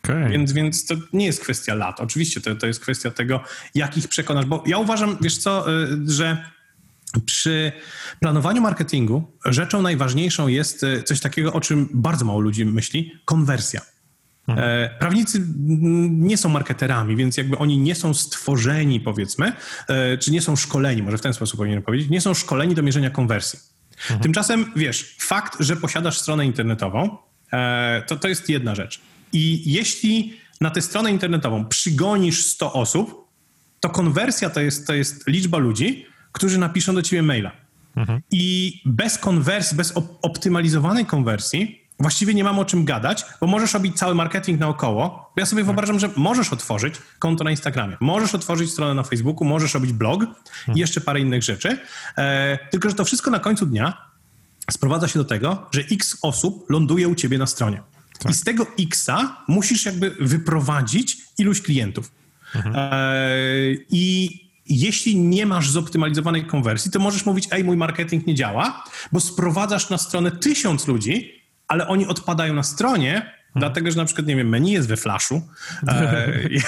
Okej. 0.03 0.31
Więc, 0.31 0.51
więc 0.51 0.85
to 0.85 0.95
nie 1.13 1.25
jest 1.25 1.41
kwestia 1.41 1.75
lat. 1.75 1.99
Oczywiście 1.99 2.41
to, 2.41 2.55
to 2.55 2.67
jest 2.67 2.79
kwestia 2.79 3.11
tego, 3.11 3.43
jak 3.75 3.97
ich 3.97 4.07
przekonasz, 4.07 4.45
bo 4.45 4.63
ja 4.67 4.77
uważam, 4.77 5.17
wiesz 5.21 5.37
co, 5.37 5.81
y, 5.83 5.87
że 6.07 6.49
przy 7.25 7.71
planowaniu 8.19 8.61
marketingu 8.61 9.37
rzeczą 9.45 9.81
najważniejszą 9.81 10.47
jest 10.47 10.83
y, 10.83 11.03
coś 11.03 11.19
takiego, 11.19 11.53
o 11.53 11.61
czym 11.61 11.89
bardzo 11.93 12.25
mało 12.25 12.39
ludzi 12.39 12.65
myśli, 12.65 13.11
konwersja. 13.25 13.81
E, 14.47 14.89
Prawnicy 14.99 15.37
mm, 15.37 16.27
nie 16.27 16.37
są 16.37 16.49
marketerami, 16.49 17.15
więc 17.15 17.37
jakby 17.37 17.57
oni 17.57 17.77
nie 17.77 17.95
są 17.95 18.13
stworzeni, 18.13 18.99
powiedzmy, 18.99 19.53
e, 19.87 20.17
czy 20.17 20.31
nie 20.31 20.41
są 20.41 20.55
szkoleni, 20.55 21.03
może 21.03 21.17
w 21.17 21.21
ten 21.21 21.33
sposób 21.33 21.57
powinienem 21.57 21.83
powiedzieć, 21.83 22.09
nie 22.09 22.21
są 22.21 22.33
szkoleni 22.33 22.75
do 22.75 22.83
mierzenia 22.83 23.09
konwersji. 23.09 23.59
Tymczasem, 24.21 24.71
wiesz, 24.75 25.15
fakt, 25.19 25.57
że 25.59 25.75
posiadasz 25.75 26.17
stronę 26.19 26.45
internetową, 26.45 27.17
e, 27.53 28.03
to, 28.07 28.15
to 28.15 28.27
jest 28.27 28.49
jedna 28.49 28.75
rzecz. 28.75 29.01
I 29.33 29.71
jeśli 29.73 30.33
na 30.61 30.69
tę 30.69 30.81
stronę 30.81 31.11
internetową 31.11 31.65
przygonisz 31.65 32.45
100 32.45 32.73
osób, 32.73 33.27
to 33.79 33.89
konwersja 33.89 34.49
to 34.49 34.61
jest, 34.61 34.87
to 34.87 34.93
jest 34.93 35.27
liczba 35.27 35.57
ludzi, 35.57 36.05
którzy 36.31 36.57
napiszą 36.57 36.95
do 36.95 37.01
ciebie 37.01 37.23
maila. 37.23 37.51
I 38.31 38.73
bez 38.85 39.17
konwersji, 39.17 39.77
bez 39.77 39.93
op- 39.93 40.15
optymalizowanej 40.21 41.05
konwersji, 41.05 41.84
właściwie 41.99 42.33
nie 42.33 42.43
mam 42.43 42.59
o 42.59 42.65
czym 42.65 42.85
gadać, 42.85 43.25
bo 43.41 43.47
możesz 43.47 43.73
robić 43.73 43.97
cały 43.97 44.15
marketing 44.15 44.59
naokoło. 44.59 45.31
Ja 45.35 45.45
sobie 45.45 45.63
wyobrażam, 45.63 45.99
że 45.99 46.09
możesz 46.15 46.53
otworzyć 46.53 46.95
konto 47.19 47.43
na 47.43 47.51
Instagramie, 47.51 47.97
możesz 47.99 48.35
otworzyć 48.35 48.71
stronę 48.71 48.93
na 48.93 49.03
Facebooku, 49.03 49.47
możesz 49.47 49.73
robić 49.73 49.93
blog 49.93 50.25
i 50.75 50.79
jeszcze 50.79 51.01
parę 51.01 51.19
innych 51.19 51.43
rzeczy. 51.43 51.77
E, 52.17 52.59
tylko, 52.71 52.89
że 52.89 52.95
to 52.95 53.05
wszystko 53.05 53.31
na 53.31 53.39
końcu 53.39 53.65
dnia 53.65 53.97
sprowadza 54.71 55.07
się 55.07 55.19
do 55.19 55.25
tego, 55.25 55.69
że 55.71 55.81
x 55.91 56.17
osób 56.21 56.69
ląduje 56.69 57.07
u 57.07 57.15
ciebie 57.15 57.37
na 57.37 57.47
stronie. 57.47 57.81
I 58.29 58.33
z 58.33 58.43
tego 58.43 58.67
xa 58.79 59.37
musisz 59.47 59.85
jakby 59.85 60.15
wyprowadzić 60.19 61.17
iluś 61.37 61.61
klientów. 61.61 62.11
E, 62.75 63.11
I 63.89 64.29
jeśli 64.69 65.15
nie 65.17 65.45
masz 65.45 65.69
zoptymalizowanej 65.69 66.45
konwersji, 66.45 66.91
to 66.91 66.99
możesz 66.99 67.25
mówić, 67.25 67.47
ej, 67.51 67.63
mój 67.63 67.77
marketing 67.77 68.27
nie 68.27 68.35
działa, 68.35 68.83
bo 69.11 69.19
sprowadzasz 69.19 69.89
na 69.89 69.97
stronę 69.97 70.31
tysiąc 70.31 70.87
ludzi, 70.87 71.44
ale 71.67 71.87
oni 71.87 72.07
odpadają 72.07 72.53
na 72.53 72.63
stronie, 72.63 73.31
dlatego 73.55 73.91
że 73.91 73.97
na 73.97 74.05
przykład, 74.05 74.27
nie 74.27 74.35
wiem, 74.35 74.49
menu 74.49 74.71
jest 74.71 74.87
we 74.87 74.97
flashu 74.97 75.41
e, 75.87 76.29
i, 76.55 76.61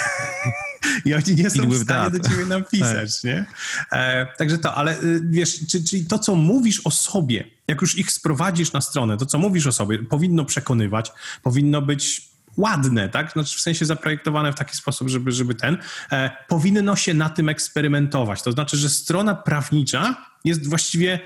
i 1.06 1.14
oni 1.14 1.36
nie 1.36 1.50
są 1.50 1.70
w 1.70 1.78
stanie 1.78 2.20
do 2.20 2.30
ciebie 2.30 2.46
napisać, 2.46 3.24
nie? 3.24 3.46
E, 3.92 4.28
także 4.38 4.58
to, 4.58 4.76
ale 4.76 5.02
y, 5.04 5.22
wiesz, 5.30 5.60
czy, 5.68 5.84
czyli 5.84 6.06
to, 6.06 6.20
co 6.20 6.36
mówisz 6.36 6.82
o 6.84 6.92
sobie, 6.92 7.44
jak 7.68 7.82
już 7.82 7.98
ich 7.98 8.12
sprowadzisz 8.12 8.74
na 8.74 8.82
stronę, 8.82 9.18
to, 9.18 9.26
co 9.26 9.38
mówisz 9.38 9.68
o 9.68 9.72
sobie, 9.72 10.04
powinno 10.04 10.46
przekonywać, 10.46 11.12
powinno 11.44 11.82
być 11.82 12.30
ładne, 12.58 13.10
tak? 13.10 13.32
Znaczy 13.32 13.58
w 13.58 13.62
sensie 13.62 13.86
zaprojektowane 13.86 14.52
w 14.54 14.56
taki 14.56 14.78
sposób, 14.78 15.10
żeby, 15.10 15.32
żeby 15.32 15.56
ten, 15.56 15.78
e, 16.12 16.32
powinno 16.48 16.96
się 16.96 17.14
na 17.14 17.30
tym 17.30 17.50
eksperymentować. 17.50 18.42
To 18.42 18.52
znaczy, 18.52 18.78
że 18.78 18.90
strona 18.90 19.36
prawnicza 19.36 20.26
jest 20.46 20.70
właściwie 20.70 21.20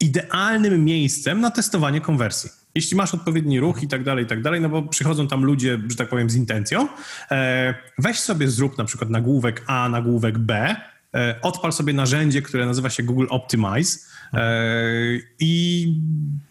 idealnym 0.00 0.84
miejscem 0.84 1.40
na 1.40 1.50
testowanie 1.50 2.00
konwersji. 2.00 2.50
Jeśli 2.76 2.96
masz 2.96 3.14
odpowiedni 3.14 3.60
ruch 3.60 3.82
i 3.82 3.88
tak 3.88 4.04
dalej, 4.04 4.24
i 4.24 4.28
tak 4.28 4.42
dalej, 4.42 4.60
no 4.60 4.68
bo 4.68 4.82
przychodzą 4.82 5.28
tam 5.28 5.44
ludzie, 5.44 5.78
że 5.88 5.96
tak 5.96 6.08
powiem, 6.08 6.30
z 6.30 6.34
intencją, 6.34 6.88
e, 7.30 7.74
weź 7.98 8.20
sobie 8.20 8.48
zrób 8.48 8.78
na 8.78 8.84
przykład 8.84 9.10
nagłówek 9.10 9.64
A, 9.66 9.88
nagłówek 9.88 10.38
B, 10.38 10.76
e, 11.14 11.40
odpal 11.42 11.72
sobie 11.72 11.92
narzędzie, 11.92 12.42
które 12.42 12.66
nazywa 12.66 12.90
się 12.90 13.02
Google 13.02 13.26
Optimize 13.30 13.98
e, 14.32 14.40
i 15.40 15.94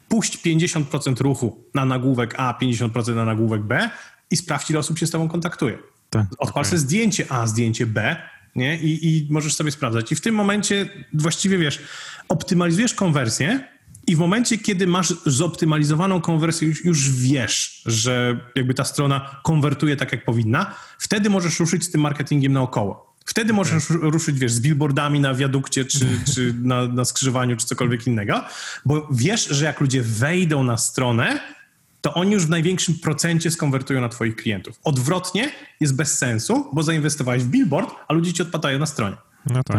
puść 0.09 0.37
50% 0.37 1.21
ruchu 1.21 1.63
na 1.73 1.85
nagłówek 1.85 2.35
A, 2.37 2.57
50% 2.61 3.15
na 3.15 3.25
nagłówek 3.25 3.61
B 3.61 3.89
i 4.31 4.37
sprawdź, 4.37 4.69
ile 4.69 4.79
osób 4.79 4.99
się 4.99 5.07
z 5.07 5.11
tobą 5.11 5.29
kontaktuje. 5.29 5.77
Tak. 6.09 6.25
Odpal 6.37 6.65
sobie 6.65 6.79
zdjęcie 6.79 7.25
A, 7.29 7.47
zdjęcie 7.47 7.85
B, 7.85 8.15
nie? 8.55 8.77
I, 8.77 9.07
I 9.07 9.27
możesz 9.29 9.55
sobie 9.55 9.71
sprawdzać. 9.71 10.11
I 10.11 10.15
w 10.15 10.21
tym 10.21 10.35
momencie 10.35 10.89
właściwie 11.13 11.57
wiesz, 11.57 11.81
optymalizujesz 12.29 12.93
konwersję 12.93 13.74
i 14.07 14.15
w 14.15 14.19
momencie, 14.19 14.57
kiedy 14.57 14.87
masz 14.87 15.13
zoptymalizowaną 15.25 16.21
konwersję, 16.21 16.67
już, 16.67 16.85
już 16.85 17.11
wiesz, 17.11 17.81
że 17.85 18.39
jakby 18.55 18.73
ta 18.73 18.83
strona 18.83 19.39
konwertuje 19.43 19.95
tak, 19.95 20.11
jak 20.11 20.25
powinna, 20.25 20.75
wtedy 20.99 21.29
możesz 21.29 21.59
ruszyć 21.59 21.83
z 21.83 21.91
tym 21.91 22.01
marketingiem 22.01 22.53
naokoło. 22.53 23.15
Wtedy 23.25 23.53
możesz 23.53 23.89
ruszyć, 23.89 24.39
wiesz, 24.39 24.51
z 24.51 24.59
billboardami 24.59 25.19
na 25.19 25.33
wiadukcie, 25.33 25.85
czy, 25.85 26.05
czy 26.35 26.53
na, 26.61 26.87
na 26.87 27.05
skrzyżowaniu, 27.05 27.55
czy 27.55 27.65
cokolwiek 27.65 28.07
innego, 28.07 28.41
bo 28.85 29.07
wiesz, 29.11 29.47
że 29.47 29.65
jak 29.65 29.81
ludzie 29.81 30.01
wejdą 30.01 30.63
na 30.63 30.77
stronę, 30.77 31.39
to 32.01 32.13
oni 32.13 32.31
już 32.31 32.45
w 32.45 32.49
największym 32.49 32.95
procencie 32.99 33.51
skonwertują 33.51 34.01
na 34.01 34.09
twoich 34.09 34.35
klientów. 34.35 34.79
Odwrotnie 34.83 35.51
jest 35.79 35.95
bez 35.95 36.17
sensu, 36.17 36.69
bo 36.73 36.83
zainwestowałeś 36.83 37.43
w 37.43 37.47
billboard, 37.47 37.95
a 38.07 38.13
ludzie 38.13 38.33
ci 38.33 38.41
odpadają 38.41 38.79
na 38.79 38.85
stronie. 38.85 39.15
No 39.45 39.63
tak. 39.63 39.77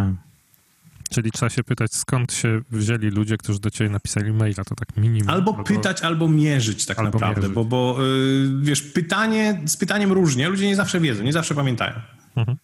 Czyli 1.09 1.31
trzeba 1.31 1.51
się 1.51 1.65
pytać, 1.65 1.95
skąd 1.95 2.33
się 2.33 2.61
wzięli 2.71 3.09
ludzie, 3.11 3.37
którzy 3.37 3.61
do 3.61 3.71
ciebie 3.71 3.91
napisali 3.91 4.33
maila, 4.33 4.65
to 4.65 4.75
tak 4.75 4.97
minimum. 4.97 5.31
Albo 5.31 5.55
pytać, 5.65 6.03
albo 6.03 6.29
mierzyć 6.29 6.87
tak 6.87 6.99
Albo 6.99 7.11
naprawdę, 7.11 7.41
mierzyć. 7.41 7.55
bo, 7.55 7.65
bo 7.65 7.97
yy, 8.03 8.61
wiesz, 8.63 8.83
pytanie, 8.83 9.61
z 9.67 9.77
pytaniem 9.77 10.13
różnie, 10.13 10.49
ludzie 10.49 10.67
nie 10.67 10.77
zawsze 10.77 11.01
wiedzą, 11.01 11.23
nie 11.25 11.33
zawsze 11.33 11.55
pamiętają. 11.55 11.93
Dobra. 12.37 12.57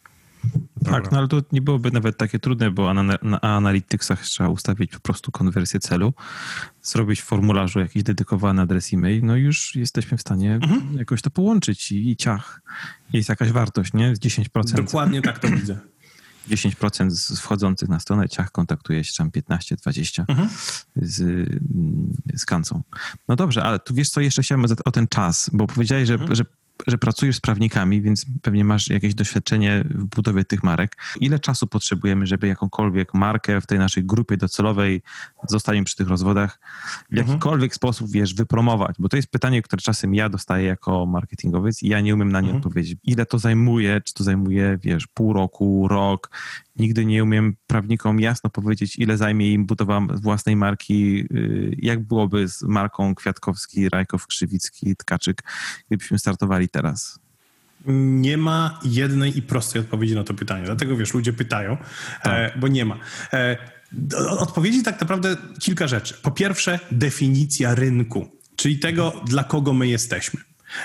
Tak, 1.01 1.13
no 1.13 1.19
ale 1.19 1.29
to 1.29 1.43
nie 1.53 1.63
byłoby 1.63 1.91
nawet 1.91 2.17
takie 2.17 2.39
trudne, 2.39 2.71
bo 2.71 2.95
na, 2.95 3.03
na 3.23 3.41
Analyticsach 3.41 4.23
trzeba 4.23 4.49
ustawić 4.49 4.91
po 4.93 5.01
prostu 5.01 5.33
konwersję 5.33 5.81
celu, 5.81 6.13
zrobić 6.83 7.21
w 7.21 7.25
formularzu 7.25 7.81
jakiś 7.81 8.03
dedykowany 8.03 8.63
adres 8.63 8.93
e-mail, 8.93 9.25
no 9.25 9.37
i 9.37 9.41
już 9.43 9.77
jesteśmy 9.77 10.19
w 10.19 10.21
stanie 10.21 10.55
Mhm. 10.55 10.99
jakoś 10.99 11.23
to 11.23 11.31
połączyć 11.31 11.93
i, 11.93 12.11
i 12.11 12.17
ciach. 12.17 12.63
Jest 13.13 13.29
jakaś 13.29 13.53
wartość, 13.53 13.93
nie? 13.93 14.17
Z 14.17 14.19
10%. 14.21 14.75
Dokładnie 14.75 15.23
tak 15.23 15.39
to 15.39 15.49
widzę. 15.49 15.79
10% 16.49 17.11
z 17.11 17.41
wchodzących 17.41 17.89
na 17.89 18.01
stronę 18.01 18.29
ciach 18.29 18.51
kontaktuje 18.51 19.05
się 19.05 19.13
tam 19.19 19.31
15-20 19.31 20.25
Mhm. 20.29 20.49
z, 20.97 21.21
mm, 21.21 22.17
z 22.35 22.45
kancą. 22.45 22.83
No 23.29 23.37
dobrze, 23.37 23.63
ale 23.65 23.79
tu 23.79 23.95
wiesz 23.95 24.11
co, 24.11 24.21
jeszcze 24.21 24.43
chciałem 24.43 24.65
o 24.85 24.91
ten 24.91 25.09
czas, 25.09 25.51
bo 25.53 25.67
powiedziałeś, 25.67 26.09
że, 26.09 26.15
Mhm. 26.15 26.35
że, 26.35 26.45
że 26.87 26.99
pracujesz 26.99 27.37
z 27.37 27.41
prawnikami, 27.41 28.03
więc 28.03 28.27
pewnie 28.43 28.65
masz 28.65 28.91
jakieś 28.91 29.15
doświadczenie 29.15 29.85
w 29.91 30.05
budowie 30.05 30.45
tych 30.45 30.63
marek. 30.63 30.97
Ile 31.21 31.39
czasu 31.39 31.67
potrzebujemy, 31.67 32.27
żeby 32.27 32.47
jakąkolwiek 32.47 33.15
markę 33.15 33.61
w 33.61 33.67
tej 33.67 33.79
naszej 33.79 34.05
grupie 34.05 34.37
docelowej, 34.37 35.03
zostaniemy 35.49 35.85
przy 35.85 35.97
tych 35.97 36.09
rozwodach, 36.09 36.59
w 37.11 37.13
Mhm. 37.13 37.29
jakikolwiek 37.29 37.75
sposób, 37.75 38.11
wiesz, 38.11 38.35
wypromować? 38.35 38.97
Bo 38.99 39.09
to 39.09 39.17
jest 39.17 39.29
pytanie, 39.29 39.63
które 39.63 39.83
czasem 39.83 40.15
ja 40.15 40.29
dostaję 40.29 40.67
jako 40.67 41.07
marketingowiec 41.07 41.83
i 41.83 41.89
ja 41.89 42.01
nie 42.01 42.15
umiem 42.15 42.33
na 42.33 42.41
nie 42.41 42.47
Mhm. 42.49 42.57
odpowiedzieć. 42.57 42.99
Ile 43.05 43.27
to 43.27 43.39
zajmuje? 43.39 44.01
Czy 44.01 44.15
to 44.15 44.25
zajmuje, 44.25 44.79
wiesz, 44.83 45.07
pół 45.07 45.33
roku, 45.33 45.89
rok? 45.89 46.31
Nigdy 46.77 47.05
nie 47.05 47.25
umiem 47.25 47.57
prawnikom 47.67 48.21
jasno 48.21 48.51
powiedzieć, 48.51 48.99
ile 48.99 49.17
zajmie 49.17 49.53
im 49.53 49.67
budowa 49.67 50.01
własnej 50.23 50.57
marki, 50.57 51.15
yy, 51.31 51.77
jak 51.79 52.01
byłoby 52.01 52.49
z 52.49 52.63
marką 52.63 53.15
Kwiatkowski, 53.15 53.89
Rajkow, 53.89 54.27
Krzywicki, 54.27 54.97
Tkaczyk, 54.97 55.43
gdybyśmy 55.89 56.19
startowali 56.19 56.69
teraz. 56.69 57.19
Nie 57.87 58.37
ma 58.37 58.81
jednej 58.85 59.39
i 59.39 59.43
prostej 59.43 59.81
odpowiedzi 59.81 60.15
na 60.15 60.25
to 60.25 60.35
pytanie. 60.35 60.65
Dlatego 60.65 60.97
wiesz, 60.97 61.15
ludzie 61.15 61.33
pytają, 61.33 61.77
e, 62.25 62.59
bo 62.59 62.69
nie 62.69 62.85
ma. 62.85 62.99
E, 63.33 63.57
odpowiedzi 64.39 64.83
tak 64.83 65.01
naprawdę 65.01 65.37
kilka 65.61 65.89
rzeczy. 65.89 66.15
Po 66.23 66.31
pierwsze, 66.31 66.79
definicja 66.91 67.75
rynku. 67.75 68.31
czyli 68.57 68.79
tego, 68.79 69.23
dla 69.27 69.45
kogo 69.45 69.73
my 69.73 69.89
jesteśmy. 69.89 70.41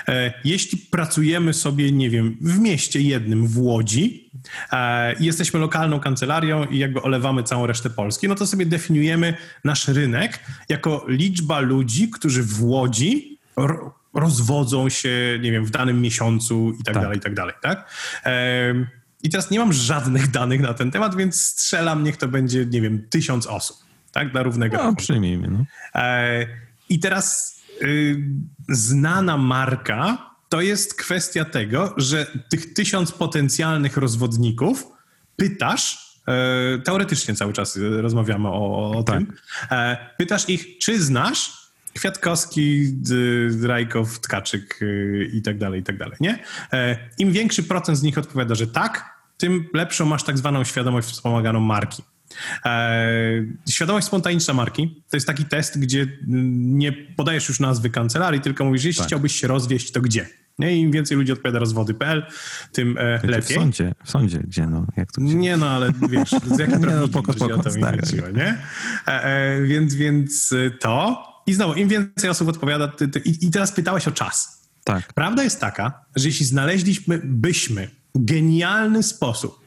E, 0.08 0.32
jeśli 0.44 0.78
pracujemy 0.78 1.54
sobie, 1.54 1.92
nie 1.92 2.10
wiem, 2.10 2.36
w 2.40 2.58
mieście 2.58 3.00
jednym 3.00 3.46
w 3.46 3.58
Łodzi 3.58 4.30
e, 4.72 5.14
i 5.14 5.24
jesteśmy 5.24 5.60
lokalną 5.60 6.00
kancelarią 6.00 6.64
i 6.64 6.78
jakby 6.78 7.02
olewamy 7.02 7.42
całą 7.42 7.66
resztę 7.66 7.90
Polski, 7.90 8.28
no 8.28 8.34
to 8.34 8.46
sobie 8.46 8.66
definiujemy 8.66 9.34
nasz 9.64 9.88
rynek 9.88 10.38
jako 10.68 11.04
liczba 11.08 11.60
ludzi, 11.60 12.10
którzy 12.10 12.42
w 12.42 12.62
Łodzi 12.64 13.38
ro- 13.56 13.94
rozwodzą 14.14 14.88
się, 14.88 15.38
nie 15.42 15.52
wiem, 15.52 15.64
w 15.64 15.70
danym 15.70 16.00
miesiącu 16.02 16.72
i 16.80 16.84
tak, 16.84 16.94
Tak. 16.94 17.02
dalej, 17.02 17.18
i 17.18 17.20
tak 17.20 17.34
dalej, 17.34 17.54
tak? 17.62 17.90
E, 18.24 18.74
I 19.22 19.30
teraz 19.30 19.50
nie 19.50 19.58
mam 19.58 19.72
żadnych 19.72 20.30
danych 20.38 20.60
na 20.60 20.74
ten 20.74 20.90
temat, 20.90 21.16
więc 21.16 21.40
strzelam, 21.40 22.04
niech 22.04 22.16
to 22.16 22.28
będzie, 22.28 22.66
nie 22.66 22.80
wiem, 22.80 23.06
tysiąc 23.10 23.46
osób, 23.46 23.76
tak? 24.12 24.32
Dla 24.32 24.42
równego 24.42 24.76
No, 24.76 24.94
przyjmijmy. 24.96 25.48
No. 25.48 25.64
E, 25.94 26.46
I 26.88 26.98
teraz 26.98 27.57
znana 28.68 29.36
marka 29.36 30.28
to 30.48 30.60
jest 30.60 30.94
kwestia 30.94 31.44
tego, 31.44 31.94
że 31.96 32.26
tych 32.50 32.74
tysiąc 32.74 33.12
potencjalnych 33.12 33.96
rozwodników 33.96 34.86
pytasz, 35.36 35.98
e, 36.28 36.78
teoretycznie 36.78 37.34
cały 37.34 37.52
czas 37.52 37.76
y, 37.76 38.02
rozmawiamy 38.02 38.48
o, 38.48 38.90
o 38.98 39.02
Tak. 39.02 39.18
tym, 39.18 39.32
e, 39.70 39.96
pytasz 40.18 40.48
ich, 40.48 40.78
czy 40.78 41.02
znasz 41.02 41.58
Kwiatkowski, 41.94 42.92
D- 42.92 43.68
Rajkow, 43.68 44.20
Tkaczyk 44.20 44.82
y, 44.82 45.30
i 45.32 45.42
tak 45.42 45.58
dalej, 45.58 45.80
i 45.80 45.84
tak 45.84 45.96
dalej, 45.98 46.16
nie? 46.20 46.38
E, 46.72 46.98
Im 47.18 47.32
większy 47.32 47.62
procent 47.62 47.98
z 47.98 48.02
nich 48.02 48.18
odpowiada, 48.18 48.54
że 48.54 48.66
tak, 48.66 49.04
tym 49.36 49.64
lepszą 49.74 50.06
masz 50.06 50.22
tak 50.22 50.38
zwaną 50.38 50.64
świadomość 50.64 51.08
wspomaganą 51.08 51.60
marki. 51.60 52.02
E, 52.64 53.00
świadomość 53.68 54.06
spontaniczna 54.06 54.54
marki 54.54 55.02
to 55.10 55.16
jest 55.16 55.26
taki 55.26 55.44
test, 55.44 55.78
gdzie 55.78 56.06
nie 56.26 56.92
podajesz 56.92 57.48
już 57.48 57.60
nazwy 57.60 57.90
kancelarii, 57.90 58.40
tylko 58.40 58.64
mówisz, 58.64 58.84
jeśli 58.84 58.98
Tak. 58.98 59.06
chciałbyś 59.06 59.40
się 59.40 59.46
rozwieść, 59.48 59.92
to 59.92 60.00
gdzie? 60.00 60.26
Nie? 60.58 60.76
Im 60.76 60.90
więcej 60.90 61.16
ludzi 61.16 61.32
odpowiada 61.32 61.58
rozwody.pl, 61.58 62.26
tym 62.72 62.98
e, 62.98 63.18
Znaczy, 63.18 63.26
W 63.26 63.30
lepiej. 63.30 63.56
sądzie, 63.56 63.92
w 64.04 64.10
sądzie, 64.10 64.38
gdzie 64.38 64.66
no, 64.66 64.86
jak 64.96 65.12
to 65.12 65.20
Nie 65.20 65.56
no, 65.56 65.70
ale 65.70 65.92
wiesz, 66.08 66.30
z 66.30 66.58
jakim 66.60 66.74
no, 66.74 66.80
prawnikiem 66.80 67.08
spoko, 67.08 67.32
się 67.32 67.38
spoko, 67.38 67.54
o 67.54 67.62
to 67.62 67.70
mi 67.70 67.82
tak. 67.82 68.00
chodziło, 68.00 68.28
nie? 68.28 68.58
E, 69.06 69.24
e, 69.24 69.62
więc, 69.62 69.94
więc 69.94 70.52
e, 70.52 70.70
to. 70.70 71.24
I 71.46 71.54
znowu, 71.54 71.74
im 71.74 71.88
więcej 71.88 72.30
osób 72.30 72.48
odpowiada, 72.48 72.88
ty, 72.88 73.08
ty, 73.08 73.18
i, 73.18 73.46
i 73.46 73.50
teraz 73.50 73.72
pytałeś 73.72 74.08
o 74.08 74.12
czas. 74.12 74.62
Tak, 74.84 75.12
Prawda 75.12 75.42
jest 75.42 75.60
taka, 75.60 76.04
że 76.16 76.28
jeśli 76.28 76.46
znaleźliśmy, 76.46 77.20
byśmy 77.24 77.90
genialny 78.14 79.02
sposób, 79.02 79.60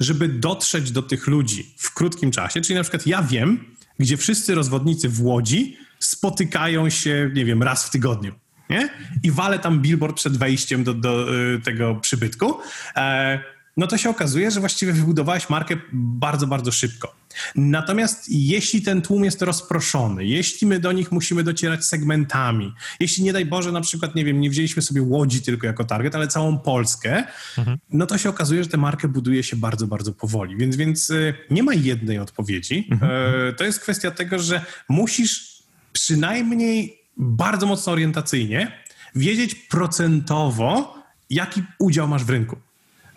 żeby 0.00 0.28
dotrzeć 0.28 0.90
do 0.90 1.02
tych 1.02 1.26
ludzi 1.26 1.74
w 1.76 1.94
krótkim 1.94 2.30
czasie, 2.30 2.60
czyli 2.60 2.74
na 2.76 2.82
przykład 2.82 3.06
ja 3.06 3.22
wiem, 3.22 3.64
gdzie 3.98 4.16
wszyscy 4.16 4.54
rozwodnicy 4.54 5.08
w 5.08 5.22
Łodzi 5.22 5.76
spotykają 5.98 6.90
się, 6.90 7.30
nie 7.34 7.44
wiem, 7.44 7.62
raz 7.62 7.86
w 7.86 7.90
tygodniu. 7.90 8.34
Nie? 8.70 8.88
I 9.22 9.30
walę 9.30 9.58
tam 9.58 9.80
billboard 9.80 10.16
przed 10.16 10.36
wejściem 10.36 10.84
do, 10.84 10.94
do 10.94 11.34
y, 11.36 11.60
tego 11.60 11.94
przybytku, 11.94 12.58
e, 12.96 13.42
no 13.78 13.86
to 13.86 13.98
się 13.98 14.10
okazuje, 14.10 14.50
że 14.50 14.60
właściwie 14.60 14.92
wybudowałeś 14.92 15.50
markę 15.50 15.76
bardzo, 15.92 16.46
bardzo 16.46 16.72
szybko. 16.72 17.14
Natomiast 17.56 18.24
jeśli 18.28 18.82
ten 18.82 19.02
tłum 19.02 19.24
jest 19.24 19.42
rozproszony, 19.42 20.24
jeśli 20.24 20.66
my 20.66 20.80
do 20.80 20.92
nich 20.92 21.12
musimy 21.12 21.44
docierać 21.44 21.84
segmentami, 21.84 22.72
jeśli 23.00 23.24
nie 23.24 23.32
daj 23.32 23.46
Boże, 23.46 23.72
na 23.72 23.80
przykład, 23.80 24.14
nie 24.14 24.24
wiem, 24.24 24.40
nie 24.40 24.50
wzięliśmy 24.50 24.82
sobie 24.82 25.02
Łodzi 25.02 25.42
tylko 25.42 25.66
jako 25.66 25.84
target, 25.84 26.14
ale 26.14 26.28
całą 26.28 26.58
Polskę, 26.58 27.24
no 27.90 28.06
to 28.06 28.18
się 28.18 28.28
okazuje, 28.28 28.62
że 28.64 28.68
tę 28.70 28.76
markę 28.76 29.08
buduje 29.08 29.42
się 29.42 29.56
bardzo, 29.56 29.86
bardzo 29.86 30.12
powoli. 30.12 30.56
Więc, 30.56 30.76
więc 30.76 31.10
y, 31.10 31.34
nie 31.50 31.62
ma 31.62 31.74
jednej 31.74 32.18
odpowiedzi. 32.18 32.88
E, 33.02 33.52
To 33.52 33.64
jest 33.64 33.80
kwestia 33.80 34.10
tego, 34.10 34.38
że 34.38 34.64
musisz 34.88 35.62
przynajmniej 35.92 36.98
bardzo 37.16 37.66
mocno 37.66 37.92
orientacyjnie 37.92 38.72
wiedzieć 39.14 39.54
procentowo, 39.54 40.98
jaki 41.30 41.62
udział 41.78 42.08
masz 42.08 42.24
w 42.24 42.30
rynku. 42.30 42.56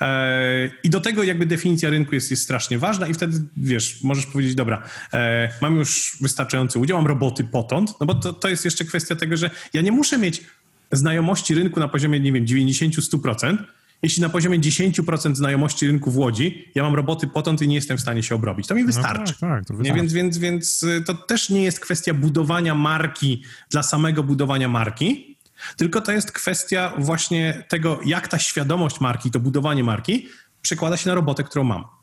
E, 0.02 0.70
I 0.84 0.90
do 0.90 1.02
tego 1.02 1.24
jakby 1.24 1.46
definicja 1.46 1.90
rynku 1.90 2.16
jest, 2.16 2.32
jest 2.32 2.44
strasznie 2.44 2.80
ważna 2.80 3.08
i 3.08 3.14
wtedy, 3.14 3.42
wiesz, 3.58 4.04
możesz 4.04 4.26
powiedzieć, 4.26 4.56
dobra, 4.56 4.84
e, 5.14 5.54
mam 5.62 5.76
już 5.76 6.18
wystarczający 6.22 6.80
udział, 6.80 6.98
mam 6.98 7.08
roboty 7.08 7.44
potąd, 7.44 7.94
no 8.00 8.06
bo 8.06 8.16
to, 8.16 8.34
to 8.34 8.50
jest 8.50 8.66
jeszcze 8.66 8.86
kwestia 8.86 9.16
tego, 9.16 9.38
że 9.38 9.50
ja 9.74 9.82
nie 9.82 9.92
muszę 9.92 10.18
mieć 10.18 10.44
znajomości 10.92 11.56
rynku 11.56 11.80
na 11.80 11.88
poziomie, 11.88 12.20
nie 12.20 12.34
wiem, 12.34 12.46
90-100%, 12.46 13.58
jeśli 14.04 14.22
na 14.22 14.30
poziomie 14.30 14.60
10% 14.60 15.36
znajomości 15.36 15.88
rynku 15.88 16.12
w 16.12 16.18
Łodzi 16.18 16.68
ja 16.76 16.84
mam 16.84 16.96
roboty 16.96 17.28
potąd 17.28 17.62
i 17.62 17.68
nie 17.68 17.76
jestem 17.76 17.98
w 17.98 18.02
stanie 18.02 18.24
się 18.24 18.36
obrobić. 18.36 18.68
To 18.68 18.76
mi 18.76 18.84
wystarczy. 18.84 19.34
tak, 19.40 19.40
tak, 19.40 19.66
to 19.66 19.74
nie? 19.74 19.94
Więc, 19.94 20.14
więc, 20.14 20.38
więc 20.38 20.84
y, 20.84 21.04
to 21.06 21.14
też 21.14 21.50
nie 21.50 21.64
jest 21.64 21.80
kwestia 21.80 22.14
budowania 22.14 22.76
marki 22.76 23.44
dla 23.70 23.84
samego 23.84 24.24
budowania 24.24 24.68
marki, 24.68 25.31
tylko 25.78 26.02
to 26.02 26.12
jest 26.12 26.32
kwestia 26.32 26.94
właśnie 26.98 27.64
tego, 27.68 28.00
jak 28.06 28.28
ta 28.28 28.40
świadomość 28.40 29.00
marki, 29.00 29.32
to 29.32 29.40
budowanie 29.40 29.84
marki 29.84 30.28
przekłada 30.62 30.98
się 30.98 31.10
na 31.10 31.16
robotę, 31.16 31.44
którą 31.44 31.64
mam. 31.64 32.01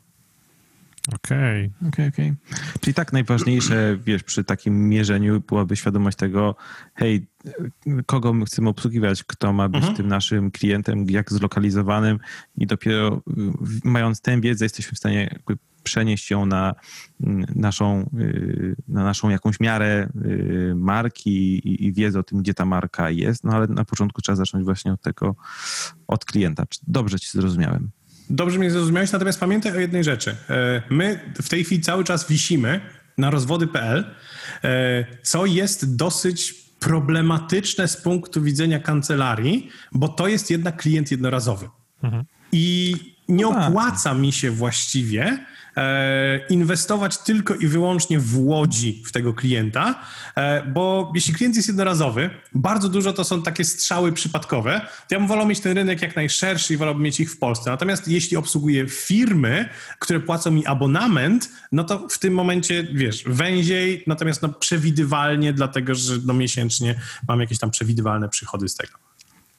Okej. 1.15 1.71
Okej, 1.89 2.09
okej. 2.09 2.35
Czyli 2.81 2.95
tak 2.95 3.13
najważniejsze, 3.13 3.99
wiesz, 4.05 4.23
przy 4.23 4.45
takim 4.45 4.89
mierzeniu 4.89 5.41
byłaby 5.41 5.77
świadomość 5.77 6.17
tego, 6.17 6.57
hej, 6.95 7.27
kogo 8.07 8.33
my 8.33 8.45
chcemy 8.45 8.69
obsługiwać, 8.69 9.25
kto 9.25 9.53
ma 9.53 9.69
być 9.69 9.85
tym 9.97 10.09
naszym 10.09 10.51
klientem, 10.51 11.11
jak 11.11 11.33
zlokalizowanym 11.33 12.19
i 12.57 12.67
dopiero 12.67 13.17
y, 13.17 13.43
mając 13.85 14.21
tę 14.21 14.41
wiedzę 14.41 14.65
jesteśmy 14.65 14.95
w 14.95 14.99
stanie 14.99 15.29
jakby 15.33 15.57
przenieść 15.83 16.31
ją 16.31 16.47
na 16.47 16.75
mm, 17.21 17.47
naszą, 17.55 18.11
y, 18.19 18.77
na 18.89 19.05
naszą 19.05 19.29
jakąś 19.29 19.61
miarę 19.61 20.09
y, 20.25 20.73
marki 20.77 21.59
i, 21.69 21.87
i 21.87 21.93
wiedzę 21.93 22.19
o 22.19 22.23
tym, 22.23 22.39
gdzie 22.39 22.55
ta 22.55 22.65
marka 22.65 23.11
jest, 23.11 23.45
no 23.45 23.53
ale 23.53 23.67
na 23.67 23.85
początku 23.85 24.23
trzeba 24.23 24.37
zacząć 24.37 24.65
właśnie 24.65 24.93
od 24.93 25.03
tego, 25.03 25.37
od 26.09 26.25
klienta. 26.25 26.65
Dobrze 26.87 27.21
ci 27.21 27.29
zrozumiałem. 27.33 27.91
Dobrze 28.31 28.59
mnie 28.59 28.71
zrozumiałeś, 28.71 29.13
natomiast 29.13 29.41
pamiętaj 29.41 29.73
o 29.73 29.81
jednej 29.81 30.05
rzeczy. 30.05 30.37
E, 30.51 30.83
My 30.91 31.21
w 31.43 31.49
tej 31.49 31.65
chwili 31.65 31.81
cały 31.83 32.05
czas 32.05 32.29
wisimy 32.29 32.81
na 33.19 33.31
rozwody.pl, 33.31 34.05
e, 34.65 35.07
co 35.23 35.47
jest 35.47 35.97
dosyć 35.97 36.55
problematyczne 36.81 37.89
z 37.89 37.97
punktu 37.97 38.43
widzenia 38.43 38.79
kancelarii, 38.79 39.71
bo 39.93 40.09
to 40.09 40.29
jest 40.29 40.51
jednak 40.51 40.77
klient 40.77 41.11
jednorazowy. 41.11 41.69
I 42.53 42.95
nie 43.29 43.45
No 43.45 43.53
tak. 43.55 43.69
opłaca 43.69 44.15
mi 44.15 44.33
się 44.33 44.51
właściwie 44.51 45.47
inwestować 46.51 47.19
tylko 47.19 47.55
i 47.55 47.67
wyłącznie 47.67 48.19
w 48.19 48.39
łodzi 48.39 49.03
w 49.07 49.13
tego 49.13 49.35
klienta, 49.35 50.03
e, 50.37 50.63
bo 50.67 51.13
jeśli 51.15 51.35
klient 51.35 51.57
jest 51.57 51.69
jednorazowy, 51.69 52.31
bardzo 52.55 52.89
dużo 52.89 53.13
to 53.13 53.25
są 53.25 53.43
takie 53.43 53.65
strzały 53.65 54.13
przypadkowe, 54.13 54.81
to 54.81 55.15
ja 55.15 55.19
bym 55.19 55.29
wolał 55.29 55.47
mieć 55.47 55.61
ten 55.61 55.73
rynek 55.73 56.03
jak 56.03 56.17
najszerszy 56.17 56.75
i 56.75 56.77
wolałbym 56.77 57.03
mieć 57.03 57.21
ich 57.21 57.33
w 57.33 57.39
Polsce. 57.39 57.71
Natomiast 57.71 58.09
jeśli 58.09 58.37
obsługuję 58.37 58.89
firmy, 58.89 59.69
które 59.99 60.21
płacą 60.21 60.51
mi 60.51 60.67
abonament, 60.67 61.51
no 61.73 61.85
to 61.85 62.09
w 62.09 62.19
tym 62.19 62.35
momencie, 62.35 62.87
wiesz, 62.93 63.25
węziej, 63.27 64.05
natomiast 64.07 64.43
no 64.43 64.49
przewidywalnie, 64.49 65.53
dlatego 65.53 65.95
że 65.95 66.15
no 66.27 66.35
miesięcznie 66.35 67.01
mam 67.29 67.41
jakieś 67.41 67.59
tam 67.59 67.71
przewidywalne 67.71 68.29
przychody 68.29 68.69
z 68.69 68.75
tego. 68.75 69.08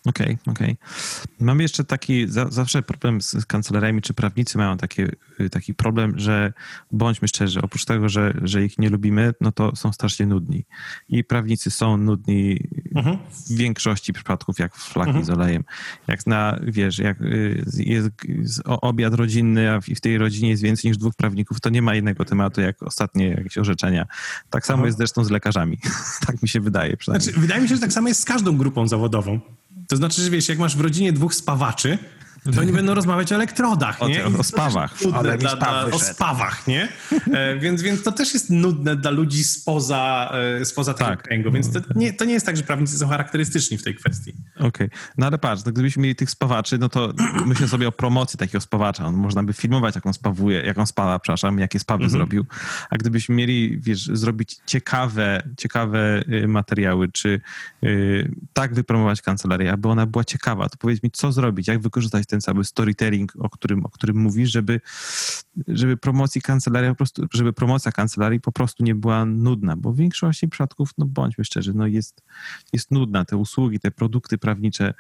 Okej, 0.06 0.38
okej. 0.48 0.78
Mam 1.40 1.60
jeszcze 1.60 1.84
taki 1.84 2.28
za, 2.28 2.48
zawsze 2.50 2.82
problem 2.82 3.22
z, 3.22 3.32
z 3.32 3.46
kancelariami, 3.46 4.02
czy 4.02 4.14
prawnicy 4.14 4.58
mają 4.58 4.78
takie, 4.78 5.12
y, 5.40 5.50
taki 5.50 5.74
problem, 5.74 6.20
że 6.20 6.54
bądźmy 6.92 7.28
szczerzy, 7.28 7.62
oprócz 7.62 7.86
tego, 7.86 8.10
że, 8.10 8.34
że 8.42 8.64
ich 8.66 8.78
nie 8.80 8.90
lubimy, 8.90 9.34
no 9.42 9.52
to 9.52 9.76
są 9.76 9.94
strasznie 9.94 10.26
nudni. 10.26 10.66
I 11.10 11.24
prawnicy 11.24 11.72
są 11.72 11.98
nudni 11.98 12.68
Mhm. 12.96 13.18
w 13.48 13.56
większości 13.58 14.14
przypadków, 14.14 14.60
jak 14.60 14.76
flaki 14.76 15.24
z 15.24 15.30
olejem. 15.30 15.64
Jak 16.08 16.28
na, 16.28 16.60
wiesz, 16.64 16.98
jak 17.00 17.22
y, 17.22 17.66
jest 17.78 18.10
obiad 18.66 19.14
rodzinny, 19.14 19.72
a 19.72 19.82
w, 19.82 19.86
w 19.86 20.02
tej 20.02 20.18
rodzinie 20.18 20.50
jest 20.50 20.64
więcej 20.64 20.90
niż 20.90 20.98
dwóch 20.98 21.16
prawników, 21.16 21.60
to 21.60 21.70
nie 21.70 21.82
ma 21.82 21.96
innego 21.96 22.26
tematu, 22.26 22.62
jak 22.62 22.84
ostatnie 22.84 23.28
jakieś 23.30 23.58
orzeczenia. 23.58 24.06
Tak 24.50 24.66
samo 24.66 24.76
Mhm. 24.76 24.86
jest 24.88 24.98
zresztą 24.98 25.24
z 25.24 25.30
lekarzami. 25.30 25.78
tak 26.28 26.42
mi 26.42 26.50
się 26.50 26.60
wydaje 26.60 26.98
przynajmniej. 26.98 27.24
Znaczy, 27.24 27.40
wydaje 27.40 27.62
mi 27.62 27.70
się, 27.70 27.76
że 27.76 27.82
tak 27.82 27.94
samo 27.94 28.08
jest 28.08 28.22
z 28.22 28.26
każdą 28.26 28.58
grupą 28.58 28.88
zawodową. 28.88 29.40
To 29.90 29.96
znaczy, 29.96 30.22
że 30.22 30.30
wiesz, 30.30 30.50
jak 30.50 30.60
masz 30.60 30.78
w 30.78 30.82
rodzinie 30.82 31.14
dwóch 31.14 31.36
spawaczy, 31.36 31.98
to 32.56 32.62
oni 32.62 32.72
będą 32.74 32.94
rozmawiać 32.94 33.32
o 33.32 33.36
elektrodach, 33.36 34.02
O 34.02 34.08
nie? 34.08 34.26
o 34.26 34.32
też 34.32 34.46
spawach. 34.46 35.02
nudne 35.02 35.18
Ale 35.20 35.34
mi 35.34 35.40
Dla, 35.40 35.56
dla, 35.56 35.86
o 35.86 36.00
spawach, 36.00 36.68
nie? 36.68 36.88
E, 37.34 37.58
więc, 37.60 37.82
więc 37.82 38.04
to 38.04 38.12
też 38.12 38.34
jest 38.34 38.50
nudne 38.50 38.96
dla 38.96 39.12
ludzi 39.12 39.44
spoza, 39.44 40.32
e, 40.62 40.66
spoza 40.66 40.94
tego 40.94 41.10
Tak. 41.10 41.24
kręgu. 41.24 41.52
Więc 41.52 41.72
to 41.74 41.80
nie, 41.96 42.14
to 42.14 42.26
nie 42.26 42.34
jest 42.34 42.46
tak, 42.46 42.58
że 42.58 42.64
prawnicy 42.64 42.98
są 42.98 43.08
charakterystyczni 43.08 43.78
w 43.78 43.84
tej 43.84 43.96
kwestii. 43.96 44.34
Okej. 44.60 44.90
No 45.18 45.28
ale 45.28 45.38
patrz, 45.38 45.66
no 45.66 45.72
gdybyśmy 45.72 46.04
mieli 46.04 46.16
tych 46.16 46.30
spawaczy, 46.32 46.78
no 46.78 46.90
to 46.90 47.14
myślę 47.46 47.68
sobie 47.68 47.88
o 47.88 47.92
promocji 47.92 48.40
takiego 48.40 48.62
spawacza. 48.62 49.06
On 49.06 49.16
można 49.16 49.44
by 49.44 49.54
filmować, 49.54 49.96
jak 49.96 50.06
on 50.06 50.14
spawuje, 50.14 50.62
jak 50.62 50.78
on 50.78 50.88
spawa, 50.88 51.20
przepraszam, 51.20 51.60
jakie 51.60 51.80
spawy 51.80 52.10
zrobił. 52.10 52.46
A 52.90 52.98
gdybyśmy 52.98 53.36
mieli, 53.36 53.80
wiesz, 53.82 54.06
zrobić 54.06 54.58
ciekawe, 54.66 55.44
ciekawe 55.58 56.22
y, 56.44 56.48
materiały, 56.48 57.08
czy 57.12 57.42
y, 57.84 58.32
tak 58.54 58.74
wypromować 58.74 59.22
kancelarię, 59.22 59.72
aby 59.72 59.88
ona 59.88 60.06
była 60.06 60.24
ciekawa, 60.24 60.70
to 60.70 60.78
powiedz 60.78 61.04
mi, 61.04 61.12
co 61.12 61.32
zrobić, 61.32 61.68
jak 61.68 61.80
wykorzystać 61.80 62.26
ten 62.30 62.42
cały 62.42 62.64
storytelling, 62.64 63.34
o 63.40 63.50
którym, 63.50 63.86
o 63.86 63.90
którym 63.90 64.18
mówisz, 64.18 64.52
żeby, 64.52 64.82
żeby 65.68 65.98
promocji 65.98 66.42
kancelarii 66.42 66.90
po 66.90 66.96
prostu, 66.96 67.28
żeby 67.34 67.54
promocja 67.54 67.92
kancelarii 67.92 68.40
po 68.40 68.52
prostu 68.52 68.84
nie 68.84 68.96
była 68.96 69.26
nudna, 69.26 69.76
bo 69.76 69.94
w 69.94 69.98
większości 69.98 70.48
przypadków, 70.48 70.92
no 70.98 71.06
bądźmy 71.06 71.46
szczerzy, 71.46 71.74
no 71.74 71.88
jest, 71.88 72.22
jest 72.74 72.92
nudna. 72.92 73.26
Te 73.26 73.38
usługi, 73.38 73.80
te 73.80 73.92
produkty 73.92 74.38
prawnicze 74.38 74.94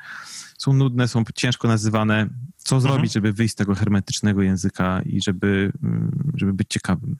są 0.57 0.73
nudne, 0.73 1.07
są 1.07 1.23
ciężko 1.36 1.67
nazywane. 1.67 2.30
Co 2.57 2.82
zrobić, 2.82 3.13
żeby 3.13 3.34
wyjść 3.34 3.53
z 3.53 3.55
tego 3.55 3.75
hermetycznego 3.75 4.41
języka 4.41 5.01
i 5.01 5.21
żeby, 5.21 5.71
mm, 5.84 6.32
żeby 6.36 6.53
być 6.53 6.67
ciekawym? 6.69 7.17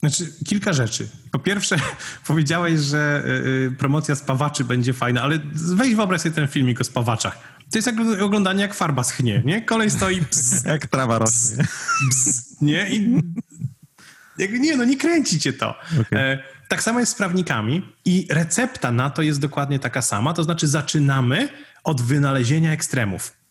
Znaczy, 0.00 0.32
kilka 0.46 0.72
rzeczy. 0.72 1.08
Po 1.30 1.38
pierwsze, 1.38 1.76
powiedziałeś, 2.26 2.80
że 2.80 3.24
y, 3.26 3.74
promocja 3.78 4.14
spawaczy 4.14 4.64
będzie 4.64 4.92
fajna, 4.92 5.22
ale 5.22 5.38
weź 5.54 5.94
wyobraź 5.94 6.20
sobie 6.20 6.34
ten 6.34 6.48
filmik 6.48 6.80
o 6.80 6.84
spawaczach. 6.84 7.61
To 7.72 7.78
jest 7.78 7.86
jak 7.86 8.22
oglądanie, 8.22 8.62
jak 8.62 8.74
farba 8.74 9.04
schnie, 9.04 9.42
nie? 9.44 9.62
Kolej 9.62 9.90
stoi, 9.90 10.20
ps, 10.20 10.64
Jak 10.64 10.86
trawa 10.86 11.18
rośnie. 11.18 11.64
ps, 12.10 12.60
nie? 12.60 12.88
I, 12.90 13.22
nie, 14.38 14.76
no 14.76 14.84
nie 14.84 14.96
kręci 14.96 15.40
cię 15.40 15.52
to. 15.52 15.74
Okay. 16.00 16.18
E, 16.20 16.38
tak 16.68 16.82
samo 16.82 17.00
jest 17.00 17.12
z 17.12 17.14
prawnikami 17.14 17.82
i 18.04 18.26
recepta 18.30 18.92
na 18.92 19.10
to 19.10 19.22
jest 19.22 19.40
dokładnie 19.40 19.78
taka 19.78 20.02
sama, 20.02 20.32
to 20.32 20.44
znaczy 20.44 20.68
zaczynamy 20.68 21.48
od 21.84 22.00
wynalezienia 22.00 22.72
ekstremów. 22.72 23.41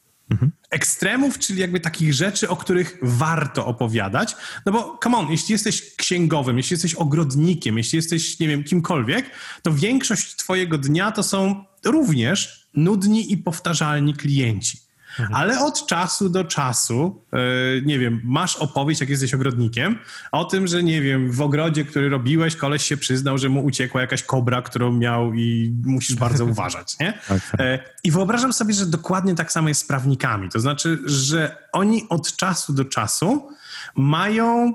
Ekstremów, 0.69 1.39
czyli 1.39 1.61
jakby 1.61 1.79
takich 1.79 2.13
rzeczy, 2.13 2.49
o 2.49 2.55
których 2.55 2.97
warto 3.01 3.65
opowiadać. 3.65 4.35
No 4.65 4.71
bo, 4.71 4.99
come 5.03 5.17
on, 5.17 5.31
jeśli 5.31 5.51
jesteś 5.51 5.95
księgowym, 5.95 6.57
jeśli 6.57 6.73
jesteś 6.73 6.95
ogrodnikiem, 6.95 7.77
jeśli 7.77 7.95
jesteś, 7.95 8.39
nie 8.39 8.47
wiem, 8.47 8.63
kimkolwiek, 8.63 9.29
to 9.61 9.73
większość 9.73 10.35
twojego 10.35 10.77
dnia 10.77 11.11
to 11.11 11.23
są 11.23 11.65
również 11.85 12.67
nudni 12.73 13.31
i 13.33 13.37
powtarzalni 13.37 14.13
klienci. 14.13 14.90
Mhm. 15.19 15.35
Ale 15.35 15.59
od 15.59 15.85
czasu 15.85 16.29
do 16.29 16.43
czasu, 16.43 17.21
yy, 17.31 17.39
nie 17.85 17.99
wiem, 17.99 18.21
masz 18.23 18.55
opowieść, 18.55 19.01
jak 19.01 19.09
jesteś 19.09 19.33
ogrodnikiem, 19.33 19.99
o 20.31 20.45
tym, 20.45 20.67
że 20.67 20.83
nie 20.83 21.01
wiem, 21.01 21.31
w 21.31 21.41
ogrodzie, 21.41 21.85
który 21.85 22.09
robiłeś, 22.09 22.55
koleś 22.55 22.83
się 22.83 22.97
przyznał, 22.97 23.37
że 23.37 23.49
mu 23.49 23.65
uciekła 23.65 24.01
jakaś 24.01 24.23
kobra, 24.23 24.61
którą 24.61 24.91
miał 24.91 25.33
i 25.33 25.73
musisz 25.85 26.15
bardzo 26.15 26.45
uważać, 26.55 26.99
nie? 26.99 27.13
Tak, 27.27 27.41
tak. 27.51 27.59
Yy, 27.59 27.79
I 28.03 28.11
wyobrażam 28.11 28.53
sobie, 28.53 28.73
że 28.73 28.85
dokładnie 28.85 29.35
tak 29.35 29.51
samo 29.51 29.67
jest 29.67 29.81
z 29.81 29.85
prawnikami. 29.85 30.49
To 30.49 30.59
znaczy, 30.59 30.99
że 31.05 31.55
oni 31.71 32.05
od 32.09 32.35
czasu 32.35 32.73
do 32.73 32.85
czasu 32.85 33.49
mają 33.95 34.73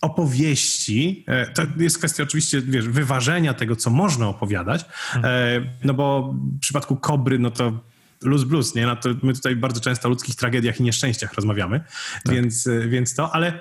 opowieści, 0.00 1.26
to 1.54 1.62
jest 1.76 1.98
kwestia 1.98 2.22
oczywiście 2.22 2.62
wiesz, 2.62 2.88
wyważenia 2.88 3.54
tego, 3.54 3.76
co 3.76 3.90
można 3.90 4.28
opowiadać, 4.28 4.84
no 5.84 5.94
bo 5.94 6.34
w 6.56 6.60
przypadku 6.60 6.96
kobry, 6.96 7.38
no 7.38 7.50
to 7.50 7.80
luz 8.22 8.44
blues, 8.44 8.74
nie? 8.74 8.86
No 8.86 8.96
to 8.96 9.08
my 9.22 9.32
tutaj 9.32 9.56
bardzo 9.56 9.80
często 9.80 10.08
o 10.08 10.10
ludzkich 10.10 10.34
tragediach 10.34 10.80
i 10.80 10.82
nieszczęściach 10.82 11.34
rozmawiamy, 11.34 11.80
tak. 12.24 12.34
więc, 12.34 12.68
więc 12.88 13.14
to, 13.14 13.34
ale 13.34 13.60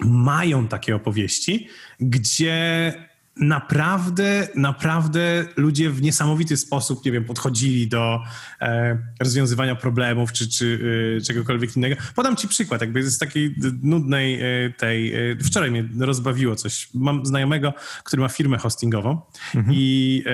mają 0.00 0.68
takie 0.68 0.96
opowieści, 0.96 1.68
gdzie 2.00 2.92
naprawdę, 3.36 4.48
naprawdę 4.54 5.44
ludzie 5.56 5.90
w 5.90 6.02
niesamowity 6.02 6.56
sposób, 6.56 7.04
nie 7.04 7.12
wiem, 7.12 7.24
podchodzili 7.24 7.88
do 7.88 8.20
e, 8.60 8.98
rozwiązywania 9.20 9.74
problemów 9.74 10.32
czy, 10.32 10.48
czy 10.48 10.78
e, 11.18 11.20
czegokolwiek 11.20 11.76
innego. 11.76 11.96
Podam 12.14 12.36
ci 12.36 12.48
przykład, 12.48 12.80
jakby 12.80 13.10
z 13.10 13.18
takiej 13.18 13.54
nudnej 13.82 14.40
e, 14.42 14.70
tej, 14.70 15.14
wczoraj 15.44 15.70
mnie 15.70 15.88
rozbawiło 15.98 16.56
coś. 16.56 16.88
Mam 16.94 17.26
znajomego, 17.26 17.74
który 18.04 18.22
ma 18.22 18.28
firmę 18.28 18.58
hostingową 18.58 19.20
mhm. 19.54 19.74
i 19.78 20.24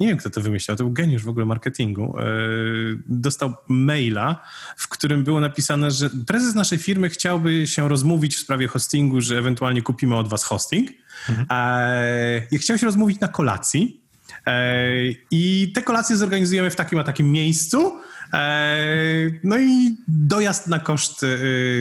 nie 0.00 0.06
wiem, 0.06 0.16
kto 0.16 0.30
to 0.30 0.40
wymyślał, 0.40 0.76
to 0.76 0.84
był 0.84 0.92
geniusz 0.92 1.24
w 1.24 1.28
ogóle 1.28 1.46
marketingu. 1.46 2.16
dostał 3.06 3.54
maila, 3.68 4.42
w 4.76 4.88
którym 4.88 5.24
było 5.24 5.40
napisane, 5.40 5.90
że 5.90 6.10
prezes 6.26 6.54
naszej 6.54 6.78
firmy 6.78 7.08
chciałby 7.08 7.66
się 7.66 7.88
rozmówić 7.88 8.36
w 8.36 8.40
sprawie 8.40 8.68
hostingu, 8.68 9.20
że 9.20 9.38
ewentualnie 9.38 9.82
kupimy 9.82 10.16
od 10.16 10.28
was 10.28 10.44
hosting. 10.44 10.90
Mhm. 11.28 11.46
E, 11.50 12.58
chciałem 12.58 12.78
się 12.78 12.86
rozmówić 12.86 13.20
na 13.20 13.28
kolacji 13.28 14.00
e, 14.46 14.86
i 15.30 15.72
te 15.74 15.82
kolacje 15.82 16.16
zorganizujemy 16.16 16.70
w 16.70 16.76
takim 16.76 16.98
a 16.98 17.04
takim 17.04 17.32
miejscu. 17.32 18.00
E, 18.32 18.76
no 19.44 19.58
i 19.58 19.96
dojazd 20.08 20.66
na 20.66 20.78
koszt 20.78 21.20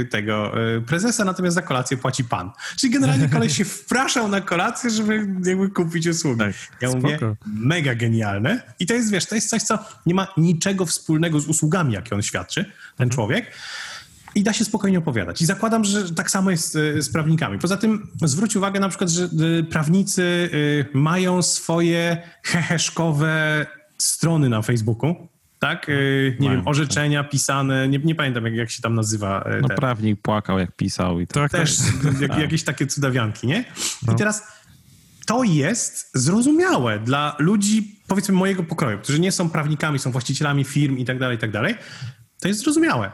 tego 0.10 0.54
prezesa, 0.88 1.26
natomiast 1.26 1.56
za 1.56 1.62
kolację 1.62 1.98
płaci 1.98 2.24
pan. 2.24 2.52
Czyli 2.80 2.94
generalnie 2.94 3.30
koleś 3.30 3.58
się 3.58 3.66
wpraszał 3.76 4.28
na 4.28 4.42
kolację, 4.42 4.90
żeby 4.90 5.28
jakby 5.46 5.70
kupić 5.70 6.08
usługi. 6.08 6.40
Tak, 6.40 6.54
ja 6.82 6.90
spoko. 6.90 7.08
mówię, 7.08 7.20
mega 7.46 7.96
genialne. 7.96 8.62
I 8.80 8.86
to 8.86 8.94
jest, 8.94 9.12
wiesz, 9.12 9.26
to 9.26 9.36
jest 9.36 9.50
coś, 9.50 9.62
co 9.64 9.80
nie 10.06 10.14
ma 10.14 10.28
niczego 10.38 10.86
wspólnego 10.86 11.40
z 11.40 11.48
usługami, 11.48 11.94
jakie 11.94 12.16
on 12.16 12.22
świadczy, 12.22 12.64
ten 12.64 12.74
mhm. 13.08 13.10
człowiek 13.10 13.52
i 14.36 14.44
da 14.44 14.54
się 14.54 14.66
spokojnie 14.66 14.98
opowiadać. 14.98 15.42
I 15.42 15.46
zakładam, 15.46 15.84
że 15.84 16.14
tak 16.14 16.32
samo 16.32 16.52
jest 16.52 16.74
z 16.98 17.12
prawnikami. 17.12 17.60
Poza 17.60 17.78
tym 17.78 18.08
zwróć 18.22 18.56
uwagę 18.56 18.80
na 18.80 18.90
przykład, 18.90 19.10
że 19.10 19.30
prawnicy 19.70 20.50
mają 20.94 21.42
swoje 21.42 22.22
heheszkowe 22.44 23.66
strony 23.98 24.50
na 24.50 24.62
Facebooku. 24.62 25.28
Tak? 25.60 25.88
Nie 26.40 26.48
Mają, 26.48 26.60
wiem, 26.60 26.68
orzeczenia 26.68 27.24
tak. 27.24 27.32
pisane, 27.32 27.88
nie, 27.88 28.00
nie 28.00 28.16
pamiętam 28.16 28.46
jak, 28.46 28.54
jak 28.54 28.70
się 28.70 28.82
tam 28.82 28.96
nazywa. 28.96 29.46
No 29.62 29.68
ten. 29.68 29.78
prawnik 29.78 30.22
płakał 30.22 30.60
jak 30.60 30.76
pisał 30.76 31.20
i 31.20 31.28
tak. 31.28 31.52
Też 31.52 31.78
jak, 32.22 32.38
jakieś 32.38 32.64
takie 32.64 32.88
cudawianki, 32.88 33.48
nie? 33.48 33.66
No. 34.08 34.14
I 34.14 34.16
teraz 34.16 34.44
to 35.26 35.44
jest 35.44 36.10
zrozumiałe 36.14 37.00
dla 37.00 37.36
ludzi, 37.40 38.02
powiedzmy 38.08 38.36
mojego 38.36 38.64
pokroju, 38.64 38.98
którzy 38.98 39.20
nie 39.20 39.32
są 39.32 39.50
prawnikami, 39.50 40.00
są 40.00 40.12
właścicielami 40.12 40.64
firm 40.64 40.98
i 40.98 41.06
tak 41.06 41.20
dalej, 41.20 41.38
i 41.38 41.40
tak 41.40 41.52
dalej. 41.52 41.76
To 42.40 42.48
jest 42.48 42.60
zrozumiałe. 42.60 43.12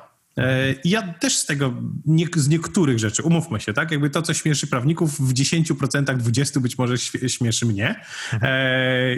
I 0.83 0.89
ja 0.89 1.13
też 1.13 1.37
z 1.37 1.45
tego, 1.45 1.73
nie, 2.05 2.25
z 2.35 2.47
niektórych 2.47 2.99
rzeczy, 2.99 3.23
umówmy 3.23 3.59
się, 3.59 3.73
tak? 3.73 3.91
Jakby 3.91 4.09
to, 4.09 4.21
co 4.21 4.33
śmieszy 4.33 4.67
prawników, 4.67 5.19
w 5.19 5.33
10%, 5.33 5.63
20% 6.03 6.59
być 6.59 6.77
może 6.77 6.97
śmieszy 7.27 7.65
mnie. 7.65 8.05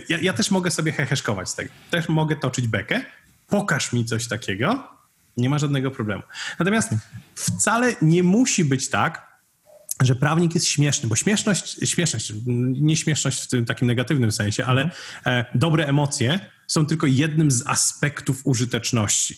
Ja, 0.10 0.18
ja 0.22 0.34
też 0.34 0.52
mogę 0.52 0.72
sobie 0.72 0.92
heheszkować 0.92 1.50
z 1.50 1.56
tego. 1.56 1.72
Też 1.92 2.10
mogę 2.10 2.36
toczyć 2.36 2.68
bekę. 2.68 3.02
Pokaż 3.48 3.94
mi 3.94 4.06
coś 4.06 4.28
takiego. 4.28 4.88
Nie 5.38 5.50
ma 5.50 5.60
żadnego 5.60 5.92
problemu. 5.92 6.24
Natomiast 6.60 6.90
wcale 7.36 7.96
nie 8.02 8.24
musi 8.24 8.66
być 8.66 8.90
tak, 8.90 9.34
że 10.02 10.16
prawnik 10.16 10.56
jest 10.56 10.68
śmieszny, 10.68 11.10
bo 11.10 11.16
śmieszność, 11.16 11.90
śmieszność, 11.90 12.34
nie 12.46 12.98
śmieszność 12.98 13.44
w 13.44 13.48
tym 13.48 13.66
takim 13.66 13.88
negatywnym 13.88 14.32
sensie, 14.32 14.66
ale 14.66 14.90
e, 15.26 15.46
dobre 15.56 15.86
emocje 15.86 16.40
są 16.68 16.86
tylko 16.86 17.08
jednym 17.08 17.52
z 17.52 17.68
aspektów 17.68 18.42
użyteczności. 18.44 19.38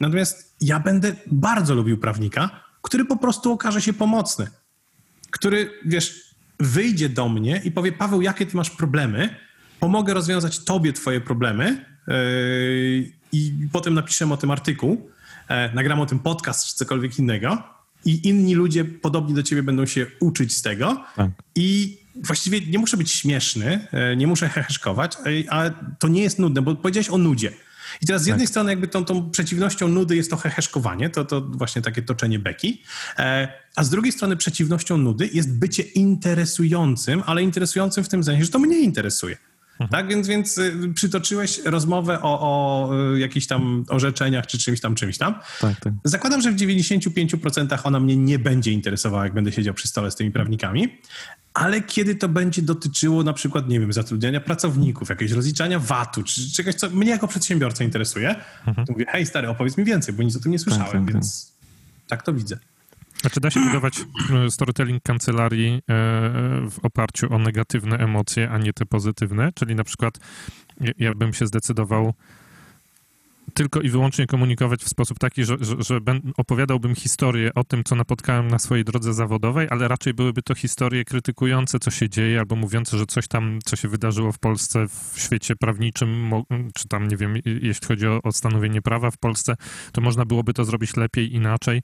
Natomiast 0.00 0.56
ja 0.60 0.80
będę 0.80 1.16
bardzo 1.26 1.74
lubił 1.74 1.98
prawnika, 1.98 2.50
który 2.82 3.04
po 3.04 3.16
prostu 3.16 3.52
okaże 3.52 3.82
się 3.82 3.92
pomocny. 3.92 4.46
Który, 5.30 5.70
wiesz, 5.84 6.34
wyjdzie 6.60 7.08
do 7.08 7.28
mnie 7.28 7.60
i 7.64 7.70
powie: 7.70 7.92
Paweł, 7.92 8.22
jakie 8.22 8.46
ty 8.46 8.56
masz 8.56 8.70
problemy? 8.70 9.36
Pomogę 9.80 10.14
rozwiązać 10.14 10.64
tobie 10.64 10.92
twoje 10.92 11.20
problemy 11.20 11.84
yy, 12.08 12.14
i 13.32 13.52
potem 13.72 13.94
napiszę 13.94 14.32
o 14.32 14.36
tym 14.36 14.50
artykuł, 14.50 15.10
yy, 15.50 15.56
nagram 15.74 16.00
o 16.00 16.06
tym 16.06 16.18
podcast 16.18 16.66
czy 16.66 16.74
cokolwiek 16.74 17.18
innego 17.18 17.62
i 18.04 18.28
inni 18.28 18.54
ludzie 18.54 18.84
podobni 18.84 19.34
do 19.34 19.42
ciebie 19.42 19.62
będą 19.62 19.86
się 19.86 20.06
uczyć 20.20 20.56
z 20.56 20.62
tego 20.62 21.04
tak. 21.16 21.30
i 21.54 21.98
właściwie 22.24 22.60
nie 22.60 22.78
muszę 22.78 22.96
być 22.96 23.10
śmieszny, 23.10 23.88
yy, 23.92 24.16
nie 24.16 24.26
muszę 24.26 24.48
heheszkować, 24.48 25.16
ale 25.48 25.74
to 25.98 26.08
nie 26.08 26.22
jest 26.22 26.38
nudne, 26.38 26.62
bo 26.62 26.74
powiedziałeś 26.74 27.10
o 27.10 27.18
nudzie. 27.18 27.52
I 28.02 28.06
teraz 28.06 28.22
z 28.22 28.26
jednej 28.26 28.46
tak. 28.46 28.50
strony 28.50 28.70
jakby 28.70 28.88
tą, 28.88 29.04
tą 29.04 29.30
przeciwnością 29.30 29.88
nudy 29.88 30.16
jest 30.16 30.30
to 30.30 30.36
heheszkowanie, 30.36 31.10
to, 31.10 31.24
to 31.24 31.40
właśnie 31.40 31.82
takie 31.82 32.02
toczenie 32.02 32.38
beki, 32.38 32.82
e, 33.18 33.48
a 33.76 33.84
z 33.84 33.90
drugiej 33.90 34.12
strony 34.12 34.36
przeciwnością 34.36 34.98
nudy 34.98 35.30
jest 35.32 35.58
bycie 35.58 35.82
interesującym, 35.82 37.22
ale 37.26 37.42
interesującym 37.42 38.04
w 38.04 38.08
tym 38.08 38.24
sensie, 38.24 38.44
że 38.44 38.50
to 38.50 38.58
mnie 38.58 38.80
interesuje. 38.80 39.36
Mhm. 39.80 39.88
Tak, 39.90 40.08
więc, 40.14 40.28
więc 40.28 40.58
y, 40.58 40.92
przytoczyłeś 40.94 41.60
rozmowę 41.64 42.22
o, 42.22 42.40
o 42.40 42.90
y, 43.14 43.20
jakichś 43.20 43.46
tam 43.46 43.84
orzeczeniach 43.88 44.46
czy 44.46 44.58
czymś 44.58 44.80
tam, 44.80 44.94
czymś 44.94 45.18
tam. 45.18 45.34
Tak, 45.60 45.80
tak. 45.80 45.92
Zakładam, 46.04 46.40
że 46.40 46.52
w 46.52 46.56
95% 46.56 47.78
ona 47.84 48.00
mnie 48.00 48.16
nie 48.16 48.38
będzie 48.38 48.72
interesowała, 48.72 49.24
jak 49.24 49.34
będę 49.34 49.52
siedział 49.52 49.74
przy 49.74 49.88
stole 49.88 50.10
z 50.10 50.16
tymi 50.16 50.30
prawnikami, 50.30 50.98
ale 51.54 51.80
kiedy 51.80 52.14
to 52.14 52.28
będzie 52.28 52.62
dotyczyło 52.62 53.22
na 53.22 53.32
przykład, 53.32 53.68
nie 53.68 53.80
wiem, 53.80 53.92
zatrudniania 53.92 54.40
pracowników, 54.40 55.08
jakiegoś 55.08 55.32
rozliczania 55.32 55.78
VAT-u, 55.78 56.22
czy 56.22 56.52
czegoś, 56.52 56.74
co 56.74 56.90
mnie 56.90 57.10
jako 57.10 57.28
przedsiębiorcę 57.28 57.84
interesuje, 57.84 58.34
mhm. 58.66 58.86
to 58.86 58.92
mówię, 58.92 59.06
hej 59.08 59.26
stary, 59.26 59.48
opowiedz 59.48 59.76
mi 59.76 59.84
więcej, 59.84 60.14
bo 60.14 60.22
nic 60.22 60.36
o 60.36 60.40
tym 60.40 60.52
nie 60.52 60.58
tak, 60.58 60.64
słyszałem, 60.64 60.92
tak, 60.92 61.04
tak, 61.04 61.12
więc 61.12 61.52
tak 62.08 62.22
to 62.22 62.32
widzę. 62.32 62.58
A 63.24 63.30
czy 63.30 63.40
da 63.40 63.50
się 63.50 63.60
budować 63.60 63.94
e, 64.46 64.50
storytelling 64.50 65.02
kancelarii 65.02 65.74
e, 65.74 65.80
w 66.70 66.78
oparciu 66.82 67.34
o 67.34 67.38
negatywne 67.38 67.98
emocje, 67.98 68.50
a 68.50 68.58
nie 68.58 68.72
te 68.72 68.86
pozytywne? 68.86 69.52
Czyli 69.54 69.74
na 69.74 69.84
przykład 69.84 70.18
ja 70.98 71.14
bym 71.14 71.32
się 71.32 71.46
zdecydował 71.46 72.14
tylko 73.54 73.80
i 73.80 73.88
wyłącznie 73.88 74.26
komunikować 74.26 74.84
w 74.84 74.88
sposób 74.88 75.18
taki, 75.18 75.44
że, 75.44 75.56
że, 75.60 75.76
że 75.78 76.00
ben, 76.00 76.20
opowiadałbym 76.36 76.94
historię 76.94 77.50
o 77.54 77.64
tym, 77.64 77.84
co 77.84 77.96
napotkałem 77.96 78.48
na 78.48 78.58
swojej 78.58 78.84
drodze 78.84 79.14
zawodowej, 79.14 79.66
ale 79.70 79.88
raczej 79.88 80.14
byłyby 80.14 80.42
to 80.42 80.54
historie 80.54 81.04
krytykujące, 81.04 81.78
co 81.78 81.90
się 81.90 82.08
dzieje, 82.08 82.38
albo 82.38 82.56
mówiące, 82.56 82.98
że 82.98 83.06
coś 83.06 83.28
tam, 83.28 83.58
co 83.64 83.76
się 83.76 83.88
wydarzyło 83.88 84.32
w 84.32 84.38
Polsce, 84.38 84.86
w 84.88 85.20
świecie 85.20 85.56
prawniczym, 85.56 86.30
czy 86.74 86.88
tam, 86.88 87.08
nie 87.08 87.16
wiem, 87.16 87.34
jeśli 87.44 87.88
chodzi 87.88 88.06
o, 88.06 88.22
o 88.22 88.32
stanowienie 88.32 88.82
prawa 88.82 89.10
w 89.10 89.18
Polsce, 89.18 89.54
to 89.92 90.00
można 90.00 90.24
byłoby 90.24 90.52
to 90.54 90.64
zrobić 90.64 90.96
lepiej, 90.96 91.34
inaczej. 91.34 91.82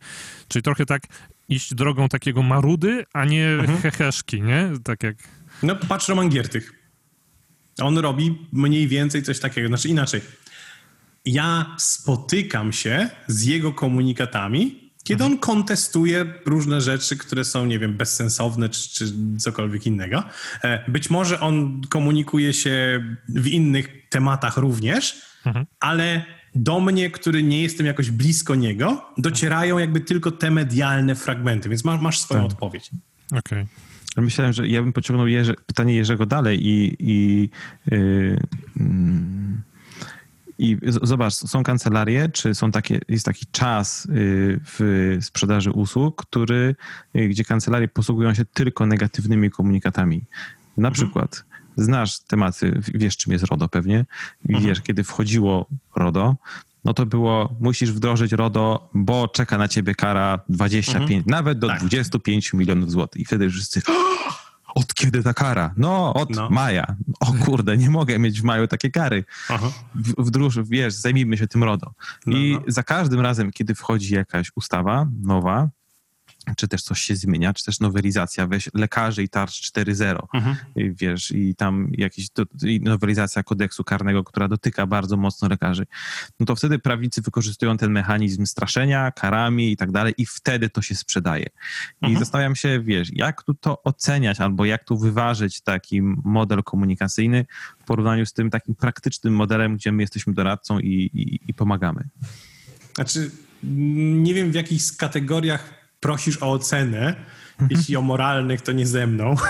Czyli 0.48 0.62
trochę 0.62 0.86
tak 0.86 1.02
iść 1.48 1.74
drogą 1.74 2.08
takiego 2.08 2.42
marudy, 2.42 3.04
a 3.12 3.24
nie 3.24 3.48
mhm. 3.48 3.78
heheszki, 3.78 4.42
nie? 4.42 4.70
Tak 4.84 5.02
jak... 5.02 5.16
No 5.62 5.76
patrz 5.76 6.08
Roman 6.08 6.28
Giertych. 6.28 6.72
On 7.82 7.98
robi 7.98 8.38
mniej 8.52 8.88
więcej 8.88 9.22
coś 9.22 9.40
takiego, 9.40 9.68
znaczy 9.68 9.88
inaczej 9.88 10.20
ja 11.26 11.76
spotykam 11.78 12.72
się 12.72 13.10
z 13.26 13.44
jego 13.44 13.72
komunikatami, 13.72 14.86
kiedy 15.04 15.24
on 15.24 15.38
kontestuje 15.38 16.34
różne 16.46 16.80
rzeczy, 16.80 17.16
które 17.16 17.44
są, 17.44 17.66
nie 17.66 17.78
wiem, 17.78 17.96
bezsensowne 17.96 18.68
czy, 18.68 18.90
czy 18.90 19.12
cokolwiek 19.38 19.86
innego. 19.86 20.22
E, 20.64 20.90
być 20.90 21.10
może 21.10 21.40
on 21.40 21.82
komunikuje 21.88 22.52
się 22.52 23.04
w 23.28 23.46
innych 23.46 24.08
tematach 24.08 24.56
również, 24.56 25.22
mhm. 25.44 25.66
ale 25.80 26.24
do 26.54 26.80
mnie, 26.80 27.10
który 27.10 27.42
nie 27.42 27.62
jestem 27.62 27.86
jakoś 27.86 28.10
blisko 28.10 28.54
niego, 28.54 29.12
docierają 29.18 29.78
jakby 29.78 30.00
tylko 30.00 30.30
te 30.30 30.50
medialne 30.50 31.14
fragmenty, 31.14 31.68
więc 31.68 31.84
masz, 31.84 32.00
masz 32.00 32.20
swoją 32.20 32.42
tak. 32.42 32.52
odpowiedź. 32.52 32.90
Okej. 33.26 33.38
Okay. 33.40 33.66
Myślałem, 34.24 34.52
że 34.52 34.68
ja 34.68 34.82
bym 34.82 34.92
pociągnął 34.92 35.28
Jerzy, 35.28 35.54
pytanie 35.66 35.94
Jerzego 35.94 36.26
dalej 36.26 36.66
i, 36.66 36.96
i 36.98 37.48
yy, 37.90 38.38
yy 38.76 38.86
i 40.58 40.78
zobacz, 41.02 41.34
są 41.34 41.62
kancelarie, 41.62 42.28
czy 42.28 42.54
są 42.54 42.70
takie, 42.70 43.00
jest 43.08 43.24
taki 43.24 43.46
czas 43.52 44.06
y, 44.06 44.60
w 44.64 45.18
sprzedaży 45.20 45.70
usług, 45.70 46.26
który, 46.26 46.74
y, 47.16 47.28
gdzie 47.28 47.44
kancelarie 47.44 47.88
posługują 47.88 48.34
się 48.34 48.44
tylko 48.44 48.86
negatywnymi 48.86 49.50
komunikatami. 49.50 50.24
Na 50.76 50.88
mhm. 50.88 50.92
przykład 50.94 51.44
znasz 51.76 52.18
tematy, 52.18 52.80
wiesz 52.94 53.16
czym 53.16 53.32
jest 53.32 53.44
RODO 53.44 53.68
pewnie, 53.68 54.04
mhm. 54.48 54.66
wiesz 54.66 54.80
kiedy 54.80 55.04
wchodziło 55.04 55.66
RODO, 55.96 56.36
no 56.84 56.94
to 56.94 57.06
było, 57.06 57.56
musisz 57.60 57.92
wdrożyć 57.92 58.32
RODO, 58.32 58.90
bo 58.94 59.28
czeka 59.28 59.58
na 59.58 59.68
ciebie 59.68 59.94
kara 59.94 60.40
25, 60.48 61.02
mhm. 61.10 61.22
nawet 61.26 61.58
do 61.58 61.68
tak. 61.68 61.80
25 61.80 62.52
milionów 62.52 62.90
złotych. 62.90 63.22
I 63.22 63.24
wtedy 63.24 63.50
wszyscy 63.50 63.82
od 64.76 64.94
kiedy 64.94 65.22
ta 65.22 65.34
kara? 65.34 65.74
No, 65.76 66.14
od 66.14 66.30
no. 66.30 66.50
maja. 66.50 66.96
O 67.20 67.32
kurde, 67.44 67.76
nie 67.76 67.90
mogę 67.90 68.18
mieć 68.18 68.40
w 68.40 68.44
maju 68.44 68.66
takiej 68.68 68.90
kary. 68.90 69.24
W, 69.94 70.30
w 70.30 70.68
wiesz, 70.68 70.94
zajmijmy 70.94 71.36
się 71.36 71.46
tym 71.46 71.64
RODO. 71.64 71.94
No, 72.26 72.36
I 72.36 72.52
no. 72.52 72.62
za 72.66 72.82
każdym 72.82 73.20
razem, 73.20 73.52
kiedy 73.52 73.74
wchodzi 73.74 74.14
jakaś 74.14 74.52
ustawa 74.54 75.08
nowa, 75.22 75.68
czy 76.56 76.68
też 76.68 76.82
coś 76.82 77.00
się 77.00 77.16
zmienia, 77.16 77.54
czy 77.54 77.64
też 77.64 77.80
nowelizacja, 77.80 78.46
weź 78.46 78.70
lekarzy 78.74 79.22
i 79.22 79.28
tarcz 79.28 79.72
4.0, 79.72 80.26
mhm. 80.34 80.56
wiesz, 80.76 81.30
i 81.30 81.54
tam 81.54 81.92
i 82.62 82.80
nowelizacja 82.80 83.42
kodeksu 83.42 83.84
karnego, 83.84 84.24
która 84.24 84.48
dotyka 84.48 84.86
bardzo 84.86 85.16
mocno 85.16 85.48
lekarzy, 85.48 85.86
no 86.40 86.46
to 86.46 86.56
wtedy 86.56 86.78
prawnicy 86.78 87.22
wykorzystują 87.22 87.76
ten 87.76 87.92
mechanizm 87.92 88.46
straszenia 88.46 89.10
karami 89.10 89.72
i 89.72 89.76
tak 89.76 89.90
dalej 89.90 90.14
i 90.18 90.26
wtedy 90.26 90.70
to 90.70 90.82
się 90.82 90.94
sprzedaje. 90.94 91.46
I 92.02 92.06
mhm. 92.06 92.18
zastanawiam 92.18 92.56
się, 92.56 92.80
wiesz, 92.80 93.08
jak 93.12 93.42
tu 93.42 93.54
to 93.54 93.82
oceniać 93.82 94.40
albo 94.40 94.64
jak 94.64 94.84
tu 94.84 94.98
wyważyć 94.98 95.60
taki 95.60 96.02
model 96.24 96.62
komunikacyjny 96.62 97.46
w 97.78 97.84
porównaniu 97.84 98.26
z 98.26 98.32
tym 98.32 98.50
takim 98.50 98.74
praktycznym 98.74 99.34
modelem, 99.34 99.76
gdzie 99.76 99.92
my 99.92 100.02
jesteśmy 100.02 100.32
doradcą 100.32 100.78
i, 100.78 101.10
i, 101.14 101.50
i 101.50 101.54
pomagamy. 101.54 102.08
Znaczy, 102.94 103.30
nie 103.62 104.34
wiem 104.34 104.50
w 104.50 104.54
jakich 104.54 104.82
kategoriach 104.96 105.85
prosisz 106.06 106.42
o 106.42 106.52
ocenę, 106.52 107.14
jeśli 107.70 107.96
o 107.96 108.02
moralnych, 108.02 108.60
to 108.60 108.72
nie 108.72 108.86
ze 108.86 109.06
mną. 109.06 109.34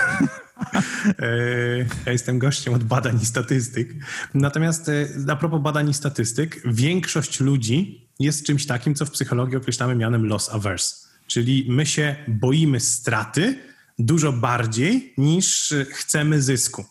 E, 1.19 1.77
ja 2.05 2.11
jestem 2.11 2.39
gościem 2.39 2.73
od 2.73 2.83
badań 2.83 3.19
i 3.21 3.25
statystyk. 3.25 3.93
Natomiast 4.33 4.89
e, 4.89 5.07
a 5.31 5.35
propos 5.35 5.61
badań 5.61 5.89
i 5.89 5.93
statystyk, 5.93 6.61
większość 6.65 7.39
ludzi 7.39 8.07
jest 8.19 8.45
czymś 8.45 8.65
takim, 8.65 8.95
co 8.95 9.05
w 9.05 9.11
psychologii 9.11 9.57
określamy 9.57 9.95
mianem 9.95 10.25
loss 10.25 10.49
averse. 10.49 10.95
Czyli 11.27 11.65
my 11.69 11.85
się 11.85 12.15
boimy 12.27 12.79
straty 12.79 13.59
dużo 13.99 14.33
bardziej 14.33 15.13
niż 15.17 15.73
chcemy 15.91 16.41
zysku. 16.41 16.85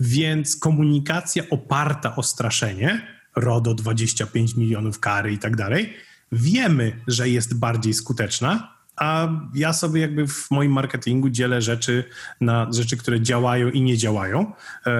Więc 0.00 0.56
komunikacja 0.56 1.42
oparta 1.50 2.16
o 2.16 2.22
straszenie, 2.22 3.06
RODO 3.36 3.74
25 3.74 4.56
milionów 4.56 5.00
kary 5.00 5.32
i 5.32 5.38
tak 5.38 5.56
dalej, 5.56 5.94
wiemy, 6.32 7.00
że 7.06 7.28
jest 7.28 7.58
bardziej 7.58 7.94
skuteczna, 7.94 8.73
a 8.96 9.28
ja 9.54 9.72
sobie 9.72 10.00
jakby 10.00 10.26
w 10.26 10.50
moim 10.50 10.72
marketingu 10.72 11.30
dzielę 11.30 11.62
rzeczy 11.62 12.04
na 12.40 12.72
rzeczy, 12.72 12.96
które 12.96 13.20
działają 13.20 13.70
i 13.70 13.82
nie 13.82 13.96
działają. 13.96 14.52
E, 14.86 14.92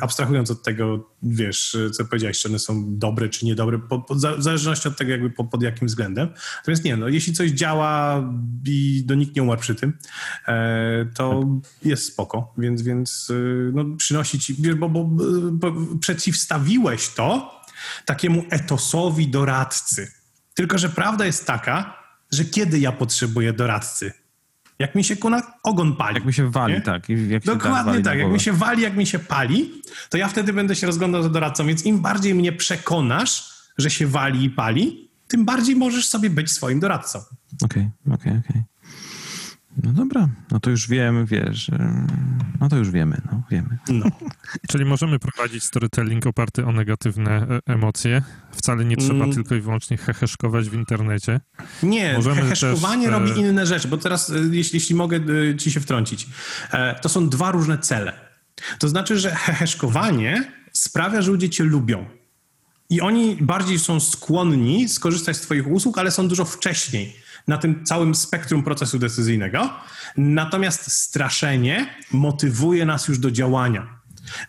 abstrahując 0.00 0.50
od 0.50 0.62
tego, 0.62 1.10
wiesz, 1.22 1.76
co 1.92 2.04
powiedziałeś, 2.04 2.40
czy 2.40 2.48
one 2.48 2.58
są 2.58 2.98
dobre 2.98 3.28
czy 3.28 3.46
niedobre, 3.46 3.78
po, 3.78 3.98
po, 3.98 4.14
w 4.14 4.20
zależności 4.20 4.88
od 4.88 4.96
tego 4.96 5.10
jakby 5.10 5.30
po, 5.30 5.44
pod 5.44 5.62
jakim 5.62 5.88
względem. 5.88 6.28
Natomiast 6.56 6.84
nie, 6.84 6.96
no 6.96 7.08
jeśli 7.08 7.32
coś 7.32 7.50
działa 7.50 8.24
i 8.66 9.02
do 9.06 9.14
nikt 9.14 9.36
nie 9.36 9.42
umarł 9.42 9.60
przy 9.60 9.74
tym, 9.74 9.98
e, 10.48 11.06
to 11.14 11.44
jest 11.84 12.06
spoko, 12.06 12.54
więc, 12.58 12.82
więc 12.82 13.28
e, 13.30 13.34
no, 13.72 13.84
przynosi 13.96 14.38
ci, 14.38 14.54
wiesz, 14.58 14.74
bo, 14.74 14.88
bo, 14.88 15.04
bo 15.52 15.72
przeciwstawiłeś 16.00 17.08
to 17.08 17.60
takiemu 18.04 18.44
etosowi 18.50 19.28
doradcy. 19.28 20.12
Tylko, 20.54 20.78
że 20.78 20.88
prawda 20.88 21.26
jest 21.26 21.46
taka, 21.46 21.99
że 22.32 22.44
kiedy 22.44 22.78
ja 22.78 22.92
potrzebuję 22.92 23.52
doradcy? 23.52 24.12
Jak 24.78 24.94
mi 24.94 25.04
się 25.04 25.16
kuna 25.16 25.42
ogon 25.62 25.96
pali. 25.96 26.14
Jak 26.14 26.24
mi 26.24 26.32
się 26.32 26.50
wali, 26.50 26.74
nie? 26.74 26.80
tak. 26.80 27.08
Jak 27.08 27.44
Dokładnie 27.44 28.00
tak. 28.00 28.18
Jak 28.18 28.32
mi 28.32 28.40
się 28.40 28.52
wali, 28.52 28.82
jak 28.82 28.96
mi 28.96 29.06
się 29.06 29.18
pali, 29.18 29.82
to 30.08 30.18
ja 30.18 30.28
wtedy 30.28 30.52
będę 30.52 30.76
się 30.76 30.86
rozglądał 30.86 31.22
za 31.22 31.28
doradcą. 31.28 31.66
Więc 31.66 31.84
im 31.84 32.00
bardziej 32.00 32.34
mnie 32.34 32.52
przekonasz, 32.52 33.50
że 33.78 33.90
się 33.90 34.06
wali 34.06 34.44
i 34.44 34.50
pali, 34.50 35.10
tym 35.28 35.44
bardziej 35.44 35.76
możesz 35.76 36.08
sobie 36.08 36.30
być 36.30 36.50
swoim 36.50 36.80
doradcą. 36.80 37.18
Okej, 37.64 37.88
okay, 38.06 38.14
okej, 38.14 38.32
okay, 38.32 38.42
okej. 38.48 38.62
Okay. 38.62 38.79
No 39.76 39.92
dobra, 39.92 40.28
no 40.50 40.60
to 40.60 40.70
już 40.70 40.88
wiemy, 40.88 41.26
wiesz, 41.26 41.70
no 42.60 42.68
to 42.68 42.76
już 42.76 42.90
wiemy, 42.90 43.20
no 43.32 43.42
wiemy. 43.50 43.78
No. 43.88 44.06
Czyli 44.70 44.84
możemy 44.84 45.18
prowadzić 45.18 45.64
storytelling 45.64 46.26
oparty 46.26 46.64
o 46.66 46.72
negatywne 46.72 47.30
e, 47.30 47.60
emocje. 47.66 48.22
Wcale 48.52 48.84
nie 48.84 48.96
trzeba 48.96 49.24
mm. 49.24 49.32
tylko 49.34 49.54
i 49.54 49.60
wyłącznie 49.60 49.96
heheszkować 49.96 50.70
w 50.70 50.74
internecie. 50.74 51.40
Nie, 51.82 52.14
możemy 52.14 52.42
heheszkowanie 52.42 53.08
też, 53.08 53.12
robi 53.12 53.40
inne 53.40 53.66
rzeczy, 53.66 53.88
bo 53.88 53.96
teraz, 53.96 54.30
e, 54.30 54.34
jeśli, 54.50 54.76
jeśli 54.76 54.94
mogę 54.94 55.20
e, 55.52 55.56
ci 55.56 55.72
się 55.72 55.80
wtrącić, 55.80 56.26
to 57.02 57.08
są 57.08 57.28
dwa 57.28 57.50
różne 57.50 57.78
cele. 57.78 58.12
To 58.78 58.88
znaczy, 58.88 59.18
że 59.18 59.30
heheszkowanie 59.30 60.52
sprawia, 60.72 61.22
że 61.22 61.30
ludzie 61.30 61.50
cię 61.50 61.64
lubią. 61.64 62.06
I 62.90 63.00
oni 63.00 63.36
bardziej 63.40 63.78
są 63.78 64.00
skłonni 64.00 64.88
skorzystać 64.88 65.36
z 65.36 65.40
twoich 65.40 65.68
usług, 65.68 65.98
ale 65.98 66.10
są 66.10 66.28
dużo 66.28 66.44
wcześniej 66.44 67.16
na 67.50 67.58
tym 67.58 67.84
całym 67.84 68.14
spektrum 68.14 68.62
procesu 68.62 68.98
decyzyjnego. 68.98 69.70
Natomiast 70.16 70.92
straszenie 70.92 71.86
motywuje 72.12 72.86
nas 72.86 73.08
już 73.08 73.18
do 73.18 73.30
działania. 73.30 74.00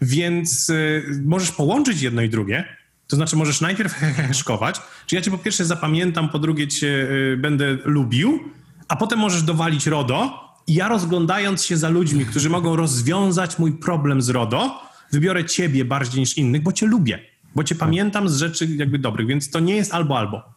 Więc 0.02 0.70
y, 0.70 1.04
możesz 1.26 1.52
połączyć 1.52 2.02
jedno 2.02 2.22
i 2.22 2.30
drugie. 2.30 2.66
To 3.08 3.16
znaczy, 3.16 3.36
możesz 3.36 3.62
najpierw 3.62 3.94
heheszkować, 4.18 4.82
czy 5.08 5.16
ja 5.16 5.22
cię 5.22 5.32
po 5.32 5.38
pierwsze 5.38 5.66
zapamiętam, 5.66 6.30
po 6.30 6.40
drugie 6.40 6.68
cię 6.68 6.88
y, 6.88 7.38
będę 7.38 7.78
lubił, 7.86 8.40
a 8.88 8.96
potem 8.96 9.20
możesz 9.20 9.44
dowalić 9.44 9.88
RODO 9.88 10.40
i 10.68 10.74
ja 10.74 10.88
rozglądając 10.88 11.66
się 11.66 11.78
za 11.78 11.90
ludźmi, 11.90 12.26
którzy 12.26 12.50
mogą 12.50 12.76
rozwiązać 12.76 13.60
mój 13.60 13.72
problem 13.72 14.22
z 14.22 14.30
RODO, 14.30 14.82
wybiorę 15.12 15.46
ciebie 15.46 15.86
bardziej 15.86 16.20
niż 16.20 16.38
innych, 16.38 16.64
bo 16.64 16.72
cię 16.72 16.86
lubię, 16.86 17.20
bo 17.56 17.64
cię 17.64 17.76
pamiętam 17.76 18.30
z 18.30 18.38
rzeczy 18.38 18.66
jakby 18.66 19.00
dobrych, 19.00 19.28
więc 19.28 19.50
to 19.50 19.60
nie 19.60 19.76
jest 19.76 19.94
albo 19.94 20.20
albo. 20.20 20.51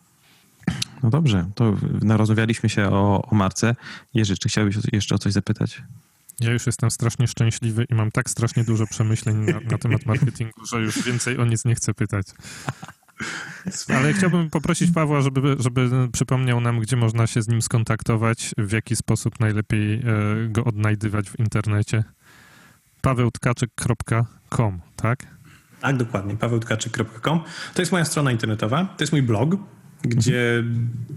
No 1.05 1.11
dobrze, 1.11 1.50
to 1.55 1.76
rozmawialiśmy 2.09 2.68
się 2.68 2.90
o, 2.90 3.28
o 3.30 3.34
marce. 3.34 3.76
Jerzy, 4.14 4.36
czy 4.36 4.48
chciałbyś 4.48 4.76
jeszcze 4.92 5.14
o 5.14 5.18
coś 5.18 5.32
zapytać? 5.32 5.82
Ja 6.40 6.52
już 6.52 6.66
jestem 6.66 6.90
strasznie 6.90 7.28
szczęśliwy 7.28 7.86
i 7.90 7.94
mam 7.94 8.11
tak 8.11 8.30
strasznie 8.30 8.64
dużo 8.64 8.86
przemyśleń 8.86 9.36
na, 9.36 9.61
na 9.70 9.78
temat 9.78 10.07
marketingu, 10.12 10.66
że 10.66 10.80
już 10.80 11.02
więcej 11.02 11.38
o 11.38 11.44
nic 11.44 11.64
nie 11.64 11.74
chcę 11.74 11.94
pytać. 11.94 12.26
Ale 13.88 14.12
chciałbym 14.12 14.50
poprosić 14.50 14.90
Pawła, 14.90 15.20
żeby, 15.20 15.57
żeby 15.59 16.09
przypomniał 16.12 16.61
nam, 16.61 16.80
gdzie 16.80 16.96
można 16.96 17.26
się 17.26 17.42
z 17.42 17.48
nim 17.48 17.62
skontaktować, 17.62 18.50
w 18.59 18.72
jaki 18.72 18.96
sposób 18.96 19.40
najlepiej 19.40 19.94
e, 19.94 20.00
go 20.48 20.64
odnajdywać 20.64 21.30
w 21.30 21.38
internecie. 21.38 22.05
pawełtkaczyk.com, 23.00 24.80
tak? 24.96 25.26
Tak, 25.80 25.96
dokładnie, 25.96 26.36
pawełtkaczyk.com. 26.36 27.40
To 27.74 27.82
jest 27.82 27.92
moja 27.92 28.05
strona 28.05 28.32
internetowa, 28.32 28.84
to 28.84 29.02
jest 29.02 29.12
mój 29.12 29.22
blog, 29.22 29.57
gdzie 30.05 30.64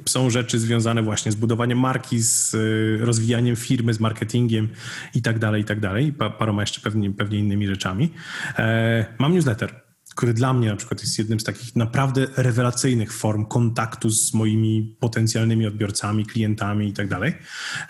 są 0.05 0.29
rzeczy 0.29 0.59
związane 0.59 1.03
właśnie 1.03 1.31
z 1.31 1.35
budowaniem 1.35 1.79
marki, 1.79 2.19
z 2.19 2.53
y, 2.53 2.97
rozwijaniem 3.05 3.55
firmy, 3.55 3.93
z 3.93 3.99
marketingiem 3.99 4.69
i 5.15 5.21
tak 5.21 5.39
dalej, 5.39 5.61
i 5.61 5.65
tak 5.65 5.79
dalej, 5.79 6.13
paroma 6.39 6.61
jeszcze 6.61 6.81
pewnie, 6.81 7.11
pewnie 7.11 7.39
innymi 7.39 7.67
rzeczami. 7.67 8.09
E, 8.57 9.05
mam 9.19 9.33
newsletter, 9.33 9.81
który 10.15 10.33
dla 10.33 10.53
mnie 10.53 10.69
na 10.69 10.75
przykład 10.75 11.01
jest 11.01 11.19
jednym 11.19 11.39
z 11.39 11.43
takich 11.43 11.75
naprawdę 11.75 12.27
rewelacyjnych 12.37 13.13
form 13.13 13.45
kontaktu 13.45 14.09
z 14.09 14.33
moimi 14.33 14.97
potencjalnymi 14.99 15.67
odbiorcami, 15.67 16.25
klientami 16.25 16.87
i 16.87 16.93
tak 16.93 17.07
dalej. 17.07 17.33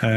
E, 0.04 0.10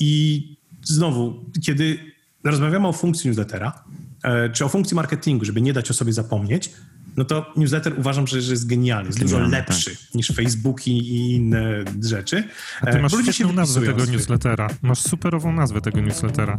I 0.00 0.42
znowu, 0.82 1.50
kiedy 1.64 1.98
rozmawiamy 2.44 2.88
o 2.88 2.92
funkcji 2.92 3.28
newslettera, 3.28 3.84
e, 4.24 4.50
czy 4.50 4.64
o 4.64 4.68
funkcji 4.68 4.94
marketingu, 4.94 5.44
żeby 5.44 5.60
nie 5.60 5.72
dać 5.72 5.90
o 5.90 5.94
sobie 5.94 6.12
zapomnieć, 6.12 6.70
no 7.16 7.24
to 7.24 7.52
newsletter 7.56 7.98
uważam, 7.98 8.26
że, 8.26 8.42
że 8.42 8.52
jest 8.52 8.66
genialny, 8.66 9.06
jest 9.06 9.20
dużo 9.20 9.36
Genialny, 9.36 9.56
lepszy 9.56 9.96
niż 10.14 10.28
Facebooki 10.28 10.98
i 10.98 11.34
inne 11.34 11.84
rzeczy. 12.02 12.44
A 12.80 12.86
ty 12.86 12.98
E, 12.98 13.02
masz 13.02 13.12
bo 13.12 13.18
ludzie 13.18 13.32
świetną 13.32 13.52
nazwę 13.52 13.86
tego 13.86 14.04
newslettera. 14.04 14.68
Masz 14.82 14.98
superową 14.98 15.52
nazwę 15.52 15.80
tego 15.80 16.00
newslettera. 16.00 16.58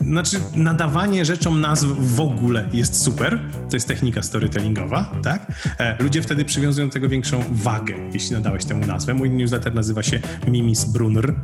Znaczy, 0.00 0.40
nadawanie 0.54 1.24
rzeczom 1.24 1.60
nazw 1.60 1.86
w 1.98 2.20
ogóle 2.20 2.68
jest 2.72 3.02
super. 3.02 3.40
To 3.70 3.76
jest 3.76 3.88
technika 3.88 4.22
storytellingowa, 4.22 5.12
tak? 5.22 5.52
E, 5.78 6.02
ludzie 6.02 6.22
wtedy 6.22 6.44
przywiązują 6.44 6.86
do 6.86 6.92
tego 6.92 7.08
większą 7.08 7.44
wagę, 7.52 7.94
jeśli 8.12 8.32
nadałeś 8.32 8.64
temu 8.64 8.86
nazwę. 8.86 9.14
Mój 9.14 9.30
newsletter 9.30 9.74
nazywa 9.74 10.02
się 10.02 10.20
Mimis 10.48 10.84
Brunner 10.84 11.34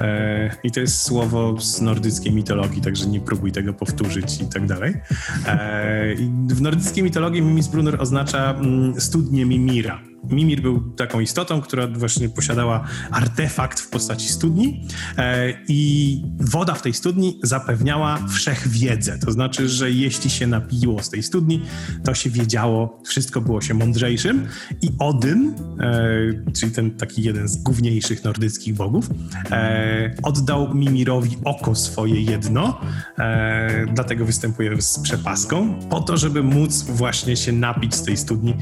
e, 0.00 0.50
i 0.64 0.70
to 0.70 0.80
jest 0.80 1.02
słowo 1.02 1.60
z 1.60 1.80
nordyckiej 1.80 2.32
mitologii, 2.32 2.82
także 2.82 3.06
nie 3.06 3.20
próbuj 3.20 3.52
tego 3.52 3.72
powtórzyć 3.72 4.40
i 4.40 4.46
tak 4.46 4.66
dalej. 4.66 4.94
W 6.48 6.60
nordyckiej 6.60 7.04
mitologii 7.04 7.42
Mimis 7.42 7.68
Brunner 7.68 7.96
oznacza 8.06 8.50
mm, 8.50 9.00
studnię 9.00 9.46
Mimira. 9.46 10.00
Mimir 10.30 10.62
był 10.62 10.80
taką 10.80 11.20
istotą, 11.20 11.60
która 11.60 11.86
właśnie 11.86 12.28
posiadała 12.28 12.84
artefakt 13.10 13.80
w 13.80 13.90
postaci 13.90 14.28
studni 14.28 14.88
e, 15.18 15.54
i 15.68 16.22
woda 16.40 16.74
w 16.74 16.82
tej 16.82 16.92
studni 16.92 17.40
zapewniała 17.42 18.18
wszechwiedzę. 18.28 19.18
To 19.18 19.32
znaczy, 19.32 19.68
że 19.68 19.90
jeśli 19.90 20.30
się 20.30 20.46
napiło 20.46 21.02
z 21.02 21.10
tej 21.10 21.22
studni, 21.22 21.62
to 22.04 22.14
się 22.14 22.30
wiedziało, 22.30 23.02
wszystko 23.06 23.40
było 23.40 23.60
się 23.60 23.74
mądrzejszym 23.74 24.46
i 24.82 24.90
Odyn, 24.98 25.54
e, 25.80 26.52
czyli 26.52 26.72
ten 26.72 26.90
taki 26.90 27.22
jeden 27.22 27.48
z 27.48 27.56
główniejszych 27.56 28.24
nordyckich 28.24 28.74
bogów, 28.74 29.10
e, 29.50 30.14
oddał 30.22 30.74
Mimirowi 30.74 31.36
oko 31.44 31.74
swoje 31.74 32.22
jedno, 32.22 32.80
dlatego 33.94 34.24
występuje 34.24 34.82
z 34.82 34.98
przepaską, 34.98 35.78
po 35.90 36.00
to, 36.00 36.16
żeby 36.16 36.42
móc 36.42 36.82
właśnie 36.82 37.36
się 37.36 37.52
napić 37.52 37.94
z 37.94 38.02
tej 38.02 38.16
studni 38.16 38.54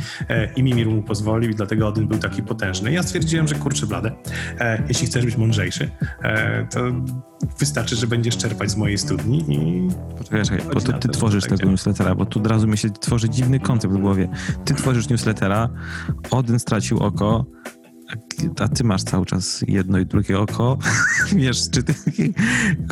i 0.56 0.62
Mimir 0.62 0.88
mu 0.88 1.02
pozwolił 1.02 1.53
i 1.54 1.56
dlatego 1.56 1.88
Odyn 1.88 2.08
był 2.08 2.18
taki 2.18 2.42
potężny. 2.42 2.92
Ja 2.92 3.02
stwierdziłem, 3.02 3.48
że 3.48 3.54
kurczę 3.54 3.86
blade, 3.86 4.12
e, 4.58 4.82
jeśli 4.88 5.06
chcesz 5.06 5.24
być 5.24 5.36
mądrzejszy, 5.36 5.90
e, 6.22 6.66
to 6.70 6.80
wystarczy, 7.58 7.96
że 7.96 8.06
będziesz 8.06 8.36
czerpać 8.36 8.70
z 8.70 8.76
mojej 8.76 8.98
studni 8.98 9.44
i 9.48 9.88
Poczekaj, 10.18 10.44
czekaj, 10.44 10.74
bo 10.74 10.80
to 10.80 10.92
ty 10.92 11.08
tworzysz 11.08 11.44
tak 11.44 11.58
tego 11.58 11.70
newslettera, 11.70 12.14
bo 12.14 12.26
tu 12.26 12.38
od 12.38 12.46
razu 12.46 12.66
mi 12.66 12.78
się 12.78 12.90
tworzy 12.90 13.28
dziwny 13.28 13.60
koncept 13.60 13.94
w 13.94 13.98
głowie. 13.98 14.28
Ty 14.64 14.74
tworzysz 14.74 15.08
newslettera, 15.08 15.68
Odyn 16.30 16.58
stracił 16.58 16.98
oko, 16.98 17.46
a 18.60 18.68
ty 18.68 18.84
masz 18.84 19.02
cały 19.02 19.26
czas 19.26 19.64
jedno 19.68 19.98
i 19.98 20.06
drugie 20.06 20.38
oko. 20.38 20.78
Wiesz, 21.36 21.70
czy 21.70 21.82
ty... 21.82 21.94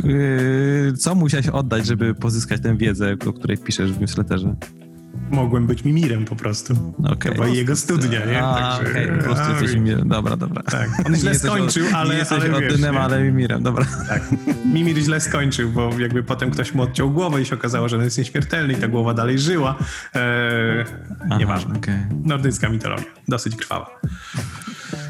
Yy, 0.05 0.93
Co 0.99 1.15
musiałeś 1.15 1.49
oddać, 1.49 1.87
żeby 1.87 2.15
pozyskać 2.15 2.61
tę 2.61 2.77
wiedzę, 2.77 3.17
o 3.27 3.33
której 3.33 3.59
piszesz 3.59 3.93
w 3.93 4.01
newsletterze? 4.01 4.57
Mogłem 5.33 5.67
być 5.67 5.85
Mimirem 5.85 6.25
po 6.25 6.37
prostu. 6.37 6.95
Okej. 7.05 7.33
To 7.33 7.35
była 7.43 7.49
jego 7.55 7.77
studnia, 7.77 8.25
nie? 8.27 8.43
A, 8.45 8.55
Także- 8.79 8.91
okej, 8.91 9.09
po 9.17 9.23
prostu 9.23 9.45
a, 9.45 9.51
jesteś 9.51 9.71
wie- 9.71 9.77
Mimirem. 9.81 10.09
Dobra, 10.09 10.37
dobra. 10.37 10.63
Tak, 10.63 10.89
on 11.07 11.17
źle 11.17 11.35
skończył, 11.35 11.87
od- 11.87 11.93
ale, 11.95 12.11
Nie 12.15 12.19
jesteś 12.19 12.39
ale 12.45 12.61
wiesz, 12.61 12.73
Odynem, 12.73 12.95
nie? 12.95 13.01
ale 13.01 13.23
Mimirem, 13.23 13.63
dobra. 13.63 13.85
Tak. 14.09 14.23
Mimir 14.65 14.99
źle 14.99 15.21
skończył, 15.21 15.71
bo 15.71 15.91
jakby 15.99 16.23
potem 16.23 16.51
ktoś 16.51 16.75
mu 16.75 16.83
odciął 16.83 17.11
głowę 17.11 17.43
i 17.43 17.47
się 17.47 17.55
okazało, 17.55 17.89
że 17.89 17.97
on 17.97 18.03
jest 18.05 18.19
nieśmiertelny 18.19 18.73
i 18.73 18.77
ta 18.77 18.89
głowa 18.89 19.15
dalej 19.15 19.39
żyła. 19.39 19.75
Eee, 20.15 20.85
Aha, 21.27 21.39
nieważne. 21.39 21.75
okej. 21.77 21.95
Nordycka 22.25 22.69
mitologia. 22.69 23.05
Dosyć 23.29 23.57
krwawa. 23.57 24.01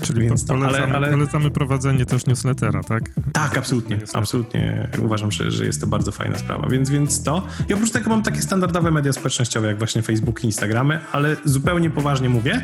Czyli 0.03 0.20
Więc 0.20 0.44
to, 0.46 0.55
ale- 0.55 0.66
polecamy, 0.66 0.96
ale- 0.96 1.11
polecamy 1.11 1.50
prowadzenie 1.50 2.07
też 2.07 2.26
newslettera, 2.26 2.82
tak? 2.82 3.03
Tak, 3.32 3.59
absolutnie. 3.59 3.96
Niestety. 3.96 4.18
Absolutnie 4.18 4.88
uważam, 5.03 5.32
że, 5.32 5.50
że 5.50 5.64
jest 5.66 5.80
to 5.80 5.86
bardzo 5.86 6.12
fajna 6.12 6.38
sprawa. 6.38 6.68
Więc, 6.68 6.90
więc 6.90 7.22
to. 7.22 7.46
I 7.68 7.74
oprócz 7.74 7.90
tego 7.90 8.11
mam 8.11 8.22
takie 8.22 8.42
standardowe 8.42 8.90
media 8.90 9.12
społecznościowe, 9.12 9.68
jak 9.68 9.78
właśnie 9.78 10.03
Facebook 10.03 10.42
i 10.42 10.46
Instagramy, 10.46 11.00
ale 11.12 11.36
zupełnie 11.44 11.90
poważnie 11.90 12.28
mówię, 12.28 12.62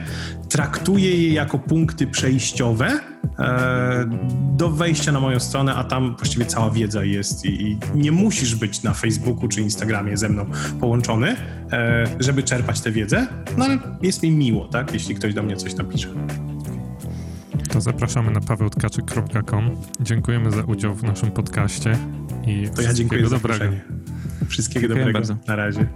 traktuję 0.49 1.23
je 1.23 1.33
jako 1.33 1.59
punkty 1.59 2.07
przejściowe 2.07 3.01
e, 3.39 4.05
do 4.57 4.71
wejścia 4.71 5.13
na 5.13 5.21
moją 5.21 5.41
stronę, 5.41 5.75
a 5.75 5.85
tam 5.85 6.17
właściwie 6.17 6.47
cała 6.47 6.71
wiedza 6.71 7.05
jest 7.05 7.45
i, 7.45 7.63
i 7.71 7.79
nie 7.95 8.13
musisz 8.13 8.55
być 8.55 8.83
na 8.83 8.95
Facebooku 8.95 9.49
czy 9.49 9.61
Instagramie 9.61 10.17
ze 10.17 10.29
mną 10.29 10.47
połączony, 10.81 11.37
e, 11.73 12.07
żeby 12.21 12.43
czerpać 12.43 12.81
tę 12.81 12.91
wiedzę, 12.93 13.27
no 13.57 13.65
ale 13.65 13.79
jest 14.03 14.23
mi 14.23 14.31
miło, 14.31 14.69
tak, 14.69 14.93
jeśli 14.95 15.15
ktoś 15.15 15.35
do 15.35 15.43
mnie 15.43 15.57
coś 15.57 15.75
napisze 15.75 16.09
to 17.69 17.81
zapraszamy 17.81 18.31
na 18.31 18.41
pawełtkaczyk.com. 18.41 19.71
Dziękujemy 20.01 20.51
za 20.51 20.63
udział 20.63 20.95
w 20.95 21.03
naszym 21.03 21.31
podcaście 21.31 21.99
i 22.47 22.69
to 22.77 22.83
ja 22.83 22.95
dziękuję 22.95 23.23
dobrego. 23.23 23.29
za 23.29 23.37
zaproszenie. 23.37 23.85
Wszystkiego 24.49 24.89
dziękuję 24.89 25.05
dobrego. 25.05 25.19
Bardzo. 25.19 25.37
Na 25.47 25.57
razie. 25.57 25.87